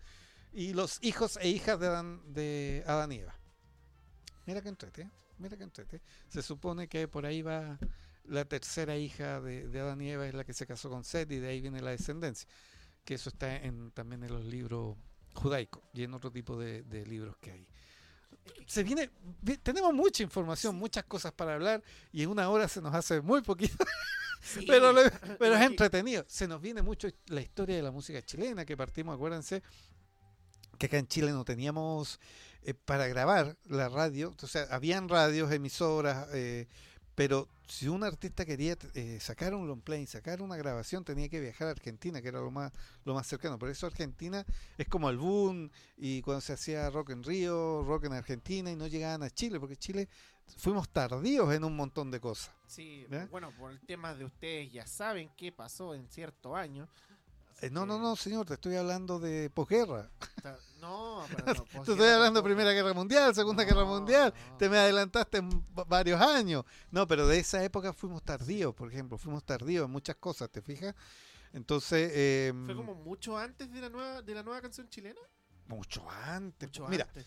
y 0.52 0.72
los 0.72 0.98
hijos 1.02 1.36
e 1.40 1.48
hijas 1.48 1.78
de 1.78 1.86
Adán, 1.86 2.22
de 2.32 2.82
Adán 2.86 3.12
y 3.12 3.16
Eva. 3.18 3.38
Mira 4.46 4.62
que 4.62 4.68
entrete, 4.70 5.08
mira 5.38 5.56
que 5.56 5.64
entrete. 5.64 6.00
Se 6.28 6.42
supone 6.42 6.88
que 6.88 7.06
por 7.06 7.26
ahí 7.26 7.42
va 7.42 7.78
la 8.24 8.44
tercera 8.46 8.96
hija 8.96 9.40
de, 9.40 9.68
de 9.68 9.80
Adán 9.80 10.00
y 10.00 10.10
Eva, 10.10 10.26
es 10.26 10.34
la 10.34 10.44
que 10.44 10.54
se 10.54 10.66
casó 10.66 10.88
con 10.88 11.04
Set, 11.04 11.30
y 11.32 11.38
de 11.38 11.48
ahí 11.48 11.60
viene 11.60 11.80
la 11.82 11.90
descendencia. 11.90 12.48
Que 13.04 13.14
eso 13.14 13.28
está 13.28 13.56
en, 13.56 13.90
también 13.92 14.24
en 14.24 14.32
los 14.32 14.44
libros 14.44 14.96
judaicos 15.34 15.82
y 15.92 16.02
en 16.02 16.14
otro 16.14 16.30
tipo 16.32 16.56
de, 16.58 16.82
de 16.82 17.06
libros 17.06 17.36
que 17.38 17.52
hay. 17.52 17.68
Se 18.66 18.82
viene, 18.82 19.10
vi- 19.42 19.58
tenemos 19.58 19.92
mucha 19.92 20.22
información, 20.22 20.74
muchas 20.76 21.04
cosas 21.04 21.32
para 21.32 21.54
hablar 21.54 21.82
y 22.12 22.22
en 22.22 22.30
una 22.30 22.48
hora 22.48 22.66
se 22.68 22.80
nos 22.80 22.94
hace 22.94 23.20
muy 23.20 23.42
poquito, 23.42 23.76
Sí, 24.40 24.64
pero, 24.66 24.92
lo- 24.92 25.02
pero 25.38 25.54
es 25.56 25.62
entretenido. 25.62 26.24
Se 26.28 26.46
nos 26.48 26.60
viene 26.60 26.82
mucho 26.82 27.08
la 27.26 27.40
historia 27.40 27.76
de 27.76 27.82
la 27.82 27.90
música 27.90 28.22
chilena 28.22 28.64
que 28.64 28.76
partimos, 28.76 29.14
acuérdense 29.14 29.62
que 30.78 30.86
acá 30.86 30.98
en 30.98 31.08
Chile 31.08 31.32
no 31.32 31.44
teníamos 31.44 32.20
eh, 32.62 32.74
para 32.74 33.08
grabar 33.08 33.56
la 33.66 33.88
radio, 33.88 34.34
o 34.40 34.46
sea, 34.46 34.62
habían 34.70 35.08
radios, 35.08 35.50
emisoras, 35.52 36.28
eh, 36.32 36.66
pero 37.14 37.48
si 37.66 37.88
un 37.88 38.04
artista 38.04 38.44
quería 38.46 38.76
eh, 38.94 39.18
sacar 39.20 39.52
un 39.54 39.66
long 39.66 39.80
play, 39.80 40.06
sacar 40.06 40.40
una 40.40 40.56
grabación, 40.56 41.04
tenía 41.04 41.28
que 41.28 41.40
viajar 41.40 41.66
a 41.66 41.72
Argentina, 41.72 42.22
que 42.22 42.28
era 42.28 42.38
lo 42.40 42.52
más 42.52 42.72
lo 43.04 43.12
más 43.12 43.26
cercano. 43.26 43.58
Por 43.58 43.70
eso 43.70 43.86
Argentina 43.86 44.46
es 44.78 44.86
como 44.86 45.10
el 45.10 45.18
boom 45.18 45.68
y 45.96 46.22
cuando 46.22 46.40
se 46.40 46.52
hacía 46.52 46.88
rock 46.90 47.10
en 47.10 47.24
Río, 47.24 47.82
rock 47.84 48.04
en 48.04 48.12
Argentina 48.12 48.70
y 48.70 48.76
no 48.76 48.86
llegaban 48.86 49.24
a 49.24 49.30
Chile, 49.30 49.58
porque 49.58 49.76
Chile 49.76 50.08
fuimos 50.56 50.88
tardíos 50.88 51.52
en 51.54 51.64
un 51.64 51.76
montón 51.76 52.10
de 52.10 52.20
cosas. 52.20 52.54
Sí, 52.66 53.06
¿Ya? 53.10 53.26
bueno, 53.26 53.50
por 53.58 53.70
el 53.72 53.80
tema 53.80 54.14
de 54.14 54.24
ustedes 54.24 54.72
ya 54.72 54.86
saben 54.86 55.30
qué 55.36 55.52
pasó 55.52 55.94
en 55.94 56.08
cierto 56.08 56.54
año. 56.56 56.88
Eh, 57.60 57.70
no, 57.70 57.84
no, 57.86 57.96
que 57.96 58.02
no, 58.02 58.14
señor, 58.16 58.46
te 58.46 58.54
estoy 58.54 58.76
hablando 58.76 59.18
de 59.18 59.50
posguerra. 59.50 60.08
No, 60.80 61.24
pero 61.36 61.54
no, 61.54 61.64
Te 61.84 61.92
estoy 61.92 62.08
hablando 62.08 62.40
de. 62.40 62.44
Primera 62.44 62.70
Guerra 62.72 62.94
Mundial, 62.94 63.34
Segunda 63.34 63.64
Guerra 63.64 63.84
Mundial. 63.84 64.32
no. 64.50 64.56
Te 64.58 64.68
me 64.68 64.78
adelantaste 64.78 65.38
en 65.38 65.50
va- 65.76 65.84
varios 65.84 66.20
años. 66.20 66.64
No, 66.92 67.06
pero 67.08 67.26
de 67.26 67.38
esa 67.40 67.62
época 67.64 67.92
fuimos 67.92 68.22
tardíos, 68.22 68.74
por 68.74 68.92
ejemplo, 68.92 69.18
fuimos 69.18 69.42
tardíos 69.44 69.86
en 69.86 69.90
muchas 69.90 70.14
cosas, 70.16 70.48
¿te 70.50 70.62
fijas? 70.62 70.94
Entonces, 71.52 72.10
eh, 72.14 72.52
Fue 72.66 72.76
como 72.76 72.94
mucho 72.94 73.36
antes 73.36 73.72
de 73.72 73.80
la 73.80 73.88
nueva, 73.88 74.22
de 74.22 74.34
la 74.34 74.42
nueva 74.44 74.60
canción 74.60 74.88
chilena. 74.88 75.20
mucho 75.66 76.08
antes. 76.10 76.68
Mucho 76.68 76.86
Mira, 76.88 77.06
antes. 77.06 77.26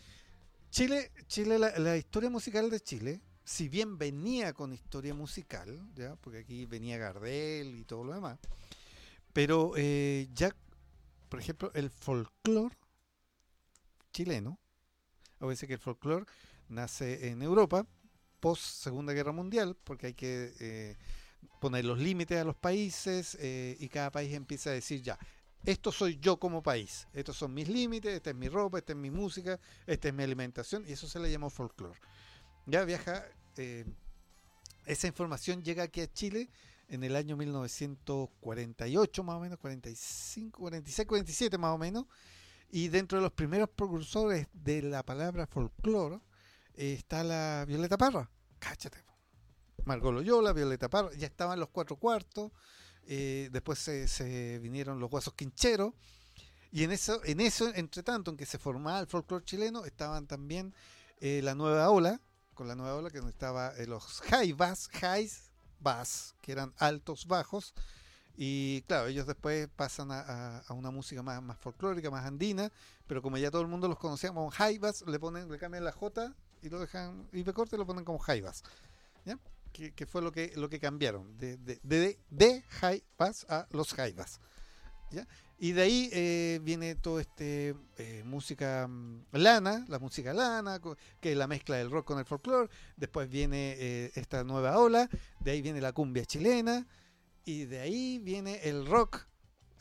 Chile, 0.72 1.12
Chile 1.28 1.60
la, 1.60 1.98
historia 1.98 2.30
musical 2.30 2.70
de 2.70 2.80
Chile, 2.80 3.22
si 3.44 3.68
bien 3.68 3.98
venía 3.98 4.54
con 4.54 4.72
historia 4.72 5.14
musical, 5.14 5.86
ya, 5.94 6.16
porque 6.16 6.40
aquí 6.40 6.66
venía 6.66 6.98
Gardel 6.98 7.76
y 7.76 7.84
todo 7.84 8.06
lo 8.06 8.14
demás, 8.14 8.40
pero 9.34 9.74
eh, 9.76 10.30
ya, 10.34 10.56
por 11.28 11.42
ejemplo, 11.42 11.72
el 11.74 11.90
folclore 11.90 12.78
chileno, 14.14 14.58
a 15.42 15.46
veces 15.46 15.68
que 15.68 15.74
el 15.74 15.80
folclore 15.80 16.26
nace 16.70 17.28
en 17.28 17.42
Europa 17.42 17.86
post 18.40 18.64
Segunda 18.64 19.12
Guerra 19.12 19.34
Mundial, 19.34 19.78
porque 19.84 20.08
hay 20.08 20.14
que 20.14 20.54
eh, 20.62 20.98
poner 21.60 21.84
los 21.84 22.00
límites 22.00 22.40
a 22.40 22.46
los 22.46 22.56
países 22.56 23.38
eh, 23.42 23.76
y 23.78 23.90
cada 23.90 24.10
país 24.10 24.34
empieza 24.34 24.70
a 24.70 24.74
decir 24.74 25.02
ya, 25.02 25.20
esto 25.64 25.92
soy 25.92 26.18
yo 26.20 26.38
como 26.38 26.64
país, 26.64 27.08
estos 27.14 27.38
son 27.38 27.54
mis 27.54 27.68
límites, 27.68 28.14
esta 28.14 28.32
es 28.32 28.36
mi 28.36 28.50
ropa, 28.50 28.80
esta 28.80 28.94
es 28.94 28.98
mi 28.98 29.12
música, 29.12 29.60
esta 29.86 30.08
es 30.08 30.14
mi 30.14 30.24
alimentación 30.24 30.84
y 30.88 30.94
eso 30.94 31.08
se 31.08 31.20
le 31.20 31.32
llamó 31.32 31.50
folclore. 31.50 32.00
Ya 32.66 32.84
viaja, 32.84 33.26
eh, 33.58 33.86
esa 34.86 35.08
información 35.08 35.64
llega 35.64 35.84
aquí 35.84 36.02
a 36.02 36.12
Chile 36.12 36.50
en 36.88 37.04
el 37.04 37.16
año 37.16 37.38
1948 37.38 39.24
más 39.24 39.36
o 39.36 39.40
menos, 39.40 39.60
45, 39.60 40.60
46, 40.60 41.08
47 41.08 41.58
más 41.58 41.76
o 41.76 41.78
menos, 41.78 42.06
y 42.72 42.88
dentro 42.88 43.18
de 43.18 43.24
los 43.24 43.34
primeros 43.34 43.70
precursores 43.70 44.48
de 44.54 44.82
la 44.82 45.04
palabra 45.04 45.46
folclore 45.46 46.20
eh, 46.74 46.94
está 46.94 47.24
la 47.24 47.66
Violeta 47.68 47.98
Parra, 47.98 48.30
cáchate. 48.60 49.04
Margot 49.86 50.14
Loyola, 50.14 50.54
Violeta 50.54 50.90
Parra, 50.90 51.12
ya 51.14 51.28
estaban 51.28 51.60
los 51.60 51.70
cuatro 51.70 51.96
cuartos, 51.96 52.52
eh, 53.08 53.50
después 53.52 53.80
se, 53.80 54.60
vinieron 54.60 55.00
los 55.00 55.10
guasos 55.10 55.34
quincheros, 55.34 55.94
y 56.72 56.84
en 56.84 56.92
eso, 56.92 57.22
en 57.26 57.42
eso, 57.42 57.74
entre 57.76 58.02
tanto, 58.02 58.32
en 58.32 58.38
que 58.38 58.46
se 58.46 58.58
formaba 58.58 59.00
el 59.00 59.08
folclore 59.08 59.44
chileno, 59.44 59.84
estaban 59.86 60.28
también 60.28 60.74
eh, 61.20 61.42
la 61.44 61.54
nueva 61.54 61.90
ola, 61.90 62.22
con 62.54 62.68
la 62.68 62.76
nueva 62.76 62.96
ola 62.96 63.10
que 63.10 63.20
estaba 63.20 63.76
eh, 63.78 63.88
los 63.88 64.22
high 64.22 64.54
bass, 64.54 64.90
highs 64.94 65.52
que 66.42 66.52
eran 66.52 66.74
altos 66.78 67.26
bajos, 67.26 67.74
y 68.38 68.82
claro, 68.84 69.08
ellos 69.08 69.28
después 69.28 69.68
pasan 69.76 70.10
a, 70.12 70.64
una 70.70 70.92
música 70.92 71.22
más, 71.22 71.42
más 71.42 71.58
folclórica, 71.58 72.10
más 72.10 72.26
andina, 72.26 72.72
pero 73.08 73.22
como 73.22 73.38
ya 73.38 73.52
todo 73.52 73.62
el 73.62 73.68
mundo 73.68 73.88
los 73.88 74.00
conocía 74.00 74.30
como 74.30 74.50
high 74.52 74.80
le 75.08 75.20
ponen, 75.20 75.52
le 75.52 75.58
cambian 75.58 75.84
la 75.84 75.92
J 75.92 76.34
y 76.62 76.70
lo 76.70 76.80
dejan, 76.80 77.28
y 77.34 77.44
corte 77.44 77.78
lo 77.78 77.86
ponen 77.86 78.06
como 78.06 78.20
high. 78.20 78.44
Que, 79.72 79.94
que 79.94 80.06
fue 80.06 80.22
lo 80.22 80.32
que, 80.32 80.52
lo 80.56 80.70
que 80.70 80.80
cambiaron, 80.80 81.38
de, 81.38 81.58
de, 81.58 81.80
de, 81.84 82.20
de 82.30 82.64
a 83.48 83.68
los 83.72 83.96
bass. 83.96 84.40
¿Ya? 85.12 85.28
Y 85.64 85.74
de 85.74 85.82
ahí 85.84 86.10
eh, 86.12 86.60
viene 86.64 86.96
todo 86.96 87.20
este 87.20 87.76
eh, 87.98 88.24
música 88.26 88.88
mm, 88.88 89.26
lana, 89.34 89.86
la 89.90 90.00
música 90.00 90.34
lana, 90.34 90.82
que 91.20 91.34
es 91.34 91.38
la 91.38 91.46
mezcla 91.46 91.76
del 91.78 91.92
rock 91.92 92.08
con 92.08 92.18
el 92.18 92.26
folclore. 92.26 92.68
Después 92.98 93.30
viene 93.30 93.76
eh, 93.78 94.12
esta 94.16 94.44
nueva 94.44 94.80
ola, 94.80 95.08
de 95.40 95.52
ahí 95.52 95.62
viene 95.62 95.80
la 95.80 95.92
cumbia 95.94 96.26
chilena, 96.26 96.88
y 97.46 97.66
de 97.66 97.80
ahí 97.80 98.18
viene 98.18 98.62
el 98.64 98.88
rock, 98.88 99.28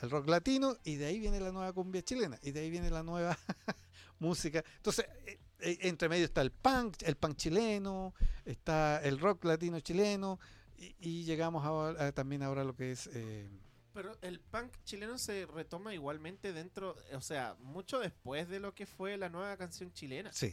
el 0.02 0.10
rock 0.10 0.28
latino, 0.28 0.76
y 0.84 0.96
de 0.96 1.06
ahí 1.06 1.18
viene 1.18 1.40
la 1.40 1.50
nueva 1.50 1.72
cumbia 1.72 2.02
chilena, 2.02 2.38
y 2.42 2.50
de 2.50 2.60
ahí 2.60 2.68
viene 2.68 2.90
la 2.90 3.02
nueva 3.02 3.38
música. 4.18 4.62
Entonces, 4.76 5.06
eh, 5.24 5.38
entre 5.62 6.08
medio 6.08 6.24
está 6.24 6.40
el 6.42 6.50
punk, 6.50 6.96
el 7.02 7.16
punk 7.16 7.36
chileno, 7.36 8.14
está 8.44 9.00
el 9.02 9.18
rock 9.18 9.44
latino 9.44 9.80
chileno, 9.80 10.38
y, 10.76 10.94
y 11.00 11.24
llegamos 11.24 11.64
a- 11.98 12.12
también 12.12 12.42
ahora 12.42 12.62
a 12.62 12.64
lo 12.64 12.74
que 12.74 12.92
es... 12.92 13.08
eh, 13.12 13.48
Pero 13.92 14.16
el 14.22 14.40
punk 14.40 14.72
chileno 14.84 15.18
se 15.18 15.46
retoma 15.46 15.94
igualmente 15.94 16.52
dentro, 16.52 16.96
o 17.14 17.20
sea, 17.20 17.56
mucho 17.60 17.98
después 17.98 18.48
de 18.48 18.60
lo 18.60 18.74
que 18.74 18.86
fue 18.86 19.16
la 19.16 19.28
nueva 19.28 19.56
canción 19.56 19.92
chilena. 19.92 20.32
sí, 20.32 20.50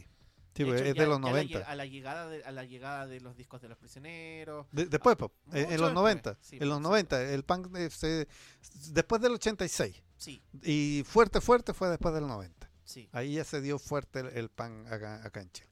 sí, 0.54 0.64
De 0.64 0.66
pues, 0.66 0.80
hecho, 0.82 0.90
es 0.90 0.94
de 0.96 1.06
los 1.06 1.18
ya 1.18 1.24
la 1.24 1.30
90. 1.30 1.60
lle- 1.60 1.64
a 1.66 1.74
la 1.76 1.86
llegada 1.86 2.28
de, 2.28 2.44
a 2.44 2.50
la 2.52 2.64
llegada 2.64 3.06
de 3.06 3.20
los 3.20 3.36
discos 3.36 3.62
de 3.62 3.68
los 3.68 3.78
prisioneros. 3.78 4.66
De- 4.72 4.86
después, 4.86 5.16
po, 5.16 5.32
en- 5.52 5.56
en 5.58 5.62
los 5.62 5.70
después, 5.70 5.94
90, 5.94 6.36
sí, 6.40 6.58
en 6.60 6.68
los 6.68 6.78
sí. 6.78 6.82
90, 6.82 7.22
el 7.22 7.44
punk 7.44 7.76
eh, 7.76 7.88
se- 7.90 8.28
después 8.92 9.22
del 9.22 9.32
86 9.32 10.02
Sí, 10.16 10.42
y 10.64 11.04
fuerte, 11.06 11.40
fuerte 11.40 11.72
fue 11.72 11.88
después 11.90 12.12
del 12.12 12.26
90. 12.26 12.67
Sí. 12.88 13.08
Ahí 13.12 13.34
ya 13.34 13.44
se 13.44 13.60
dio 13.60 13.78
fuerte 13.78 14.20
el, 14.20 14.26
el 14.28 14.48
punk 14.48 14.86
acá, 14.86 15.24
acá 15.24 15.40
en 15.40 15.50
Chile. 15.52 15.68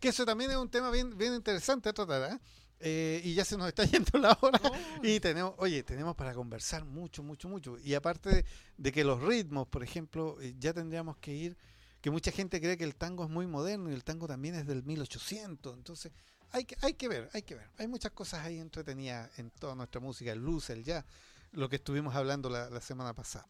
Que 0.00 0.08
eso 0.08 0.24
también 0.24 0.50
es 0.50 0.56
un 0.56 0.68
tema 0.68 0.90
bien, 0.90 1.16
bien 1.16 1.34
interesante 1.34 1.88
a 1.88 1.92
tratar. 1.92 2.22
¿ah? 2.24 2.40
Eh, 2.84 3.20
y 3.22 3.34
ya 3.34 3.44
se 3.44 3.56
nos 3.56 3.68
está 3.68 3.84
yendo 3.90 4.18
la 4.18 4.36
hora. 4.40 4.60
Y 5.02 5.20
tenemos, 5.20 5.54
oye, 5.58 5.82
tenemos 5.84 6.16
para 6.16 6.34
conversar 6.34 6.84
mucho, 6.84 7.22
mucho, 7.22 7.48
mucho. 7.48 7.78
Y 7.78 7.94
aparte 7.94 8.28
de, 8.28 8.44
de 8.76 8.92
que 8.92 9.04
los 9.04 9.22
ritmos, 9.22 9.68
por 9.68 9.84
ejemplo, 9.84 10.36
eh, 10.40 10.54
ya 10.58 10.72
tendríamos 10.72 11.16
que 11.18 11.32
ir, 11.32 11.56
que 12.00 12.10
mucha 12.10 12.32
gente 12.32 12.60
cree 12.60 12.76
que 12.76 12.84
el 12.84 12.96
tango 12.96 13.24
es 13.24 13.30
muy 13.30 13.46
moderno 13.46 13.90
y 13.90 13.94
el 13.94 14.02
tango 14.02 14.26
también 14.26 14.56
es 14.56 14.66
del 14.66 14.82
1800. 14.82 15.76
Entonces, 15.76 16.12
hay 16.50 16.64
que, 16.64 16.76
hay 16.82 16.94
que 16.94 17.08
ver, 17.08 17.30
hay 17.32 17.42
que 17.42 17.54
ver. 17.54 17.68
Hay 17.78 17.86
muchas 17.86 18.10
cosas 18.10 18.44
ahí 18.44 18.58
entretenidas 18.58 19.30
en 19.38 19.50
toda 19.50 19.76
nuestra 19.76 20.00
música, 20.00 20.32
el 20.32 20.40
blues, 20.40 20.68
el 20.70 20.82
jazz, 20.82 21.04
lo 21.52 21.68
que 21.68 21.76
estuvimos 21.76 22.16
hablando 22.16 22.50
la, 22.50 22.68
la 22.68 22.80
semana 22.80 23.14
pasada. 23.14 23.46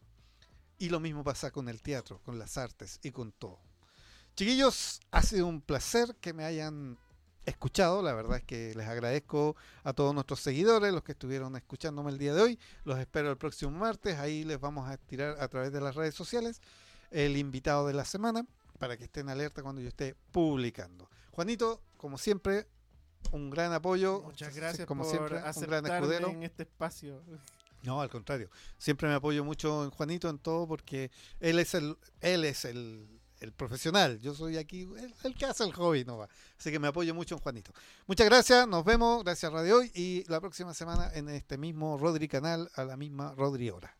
Y 0.79 0.89
lo 0.89 0.99
mismo 0.99 1.23
pasa 1.23 1.51
con 1.51 1.69
el 1.69 1.81
teatro, 1.81 2.19
con 2.23 2.39
las 2.39 2.57
artes 2.57 2.99
y 3.03 3.11
con 3.11 3.31
todo. 3.31 3.59
Chiquillos, 4.35 4.99
ha 5.11 5.21
sido 5.21 5.47
un 5.47 5.61
placer 5.61 6.15
que 6.19 6.33
me 6.33 6.43
hayan 6.43 6.97
escuchado. 7.45 8.01
La 8.01 8.13
verdad 8.13 8.37
es 8.37 8.43
que 8.43 8.73
les 8.75 8.87
agradezco 8.87 9.55
a 9.83 9.93
todos 9.93 10.13
nuestros 10.13 10.39
seguidores, 10.39 10.93
los 10.93 11.03
que 11.03 11.11
estuvieron 11.11 11.55
escuchándome 11.55 12.11
el 12.11 12.17
día 12.17 12.33
de 12.33 12.41
hoy. 12.41 12.59
Los 12.83 12.99
espero 12.99 13.29
el 13.29 13.37
próximo 13.37 13.71
martes. 13.71 14.17
Ahí 14.17 14.43
les 14.43 14.59
vamos 14.59 14.89
a 14.89 14.97
tirar 14.97 15.39
a 15.39 15.47
través 15.47 15.71
de 15.71 15.81
las 15.81 15.95
redes 15.95 16.15
sociales 16.15 16.61
el 17.11 17.37
invitado 17.37 17.87
de 17.87 17.93
la 17.93 18.05
semana 18.05 18.45
para 18.79 18.97
que 18.97 19.03
estén 19.03 19.29
alerta 19.29 19.61
cuando 19.61 19.81
yo 19.81 19.87
esté 19.87 20.15
publicando. 20.31 21.09
Juanito, 21.31 21.81
como 21.97 22.17
siempre, 22.17 22.67
un 23.31 23.49
gran 23.49 23.71
apoyo. 23.71 24.21
Muchas 24.23 24.55
gracias 24.55 24.87
como 24.87 25.03
por 25.03 25.11
siempre, 25.11 25.35
un 25.35 25.41
gran 25.41 25.49
aceptarme 25.49 25.89
escudero. 25.89 26.29
en 26.29 26.43
este 26.43 26.63
espacio. 26.63 27.21
No, 27.83 28.01
al 28.01 28.09
contrario. 28.09 28.49
Siempre 28.77 29.07
me 29.07 29.15
apoyo 29.15 29.43
mucho 29.43 29.83
en 29.83 29.89
Juanito 29.91 30.29
en 30.29 30.39
todo 30.39 30.67
porque 30.67 31.11
él 31.39 31.59
es 31.59 31.73
el, 31.73 31.97
él 32.21 32.45
es 32.45 32.65
el, 32.65 33.07
el 33.39 33.51
profesional. 33.51 34.19
Yo 34.19 34.33
soy 34.33 34.57
aquí 34.57 34.81
el, 34.83 35.13
el 35.23 35.35
que 35.35 35.45
hace 35.45 35.63
el 35.65 35.73
hobby, 35.73 36.05
no 36.05 36.17
va. 36.17 36.29
Así 36.57 36.71
que 36.71 36.79
me 36.79 36.87
apoyo 36.87 37.13
mucho 37.13 37.35
en 37.35 37.41
Juanito. 37.41 37.71
Muchas 38.07 38.25
gracias, 38.27 38.67
nos 38.67 38.85
vemos, 38.85 39.23
gracias 39.23 39.51
Radio 39.51 39.77
Hoy 39.79 39.91
y 39.93 40.23
la 40.29 40.39
próxima 40.39 40.73
semana 40.73 41.11
en 41.13 41.27
este 41.29 41.57
mismo 41.57 41.97
Rodri 41.97 42.27
Canal 42.27 42.69
a 42.75 42.83
la 42.85 42.95
misma 42.95 43.33
Rodri 43.35 43.69
Hora. 43.69 43.95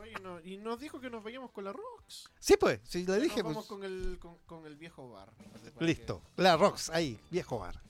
Oye, 0.00 0.14
no- 0.22 0.40
y 0.40 0.56
nos 0.56 0.80
dijo 0.80 0.98
que 0.98 1.10
nos 1.10 1.22
vayamos 1.22 1.50
con 1.50 1.64
la 1.64 1.72
Rox. 1.72 2.30
Sí, 2.38 2.56
pues, 2.58 2.80
si 2.84 3.04
le 3.04 3.20
dije, 3.20 3.42
nos 3.42 3.52
vamos 3.52 3.66
pues 3.66 3.68
con 3.68 3.84
el, 3.84 4.18
con, 4.18 4.38
con 4.46 4.64
el 4.66 4.76
viejo 4.76 5.10
bar. 5.10 5.30
listo. 5.80 6.22
La 6.36 6.56
Rox, 6.56 6.88
ahí, 6.88 7.20
viejo 7.30 7.58
bar. 7.58 7.82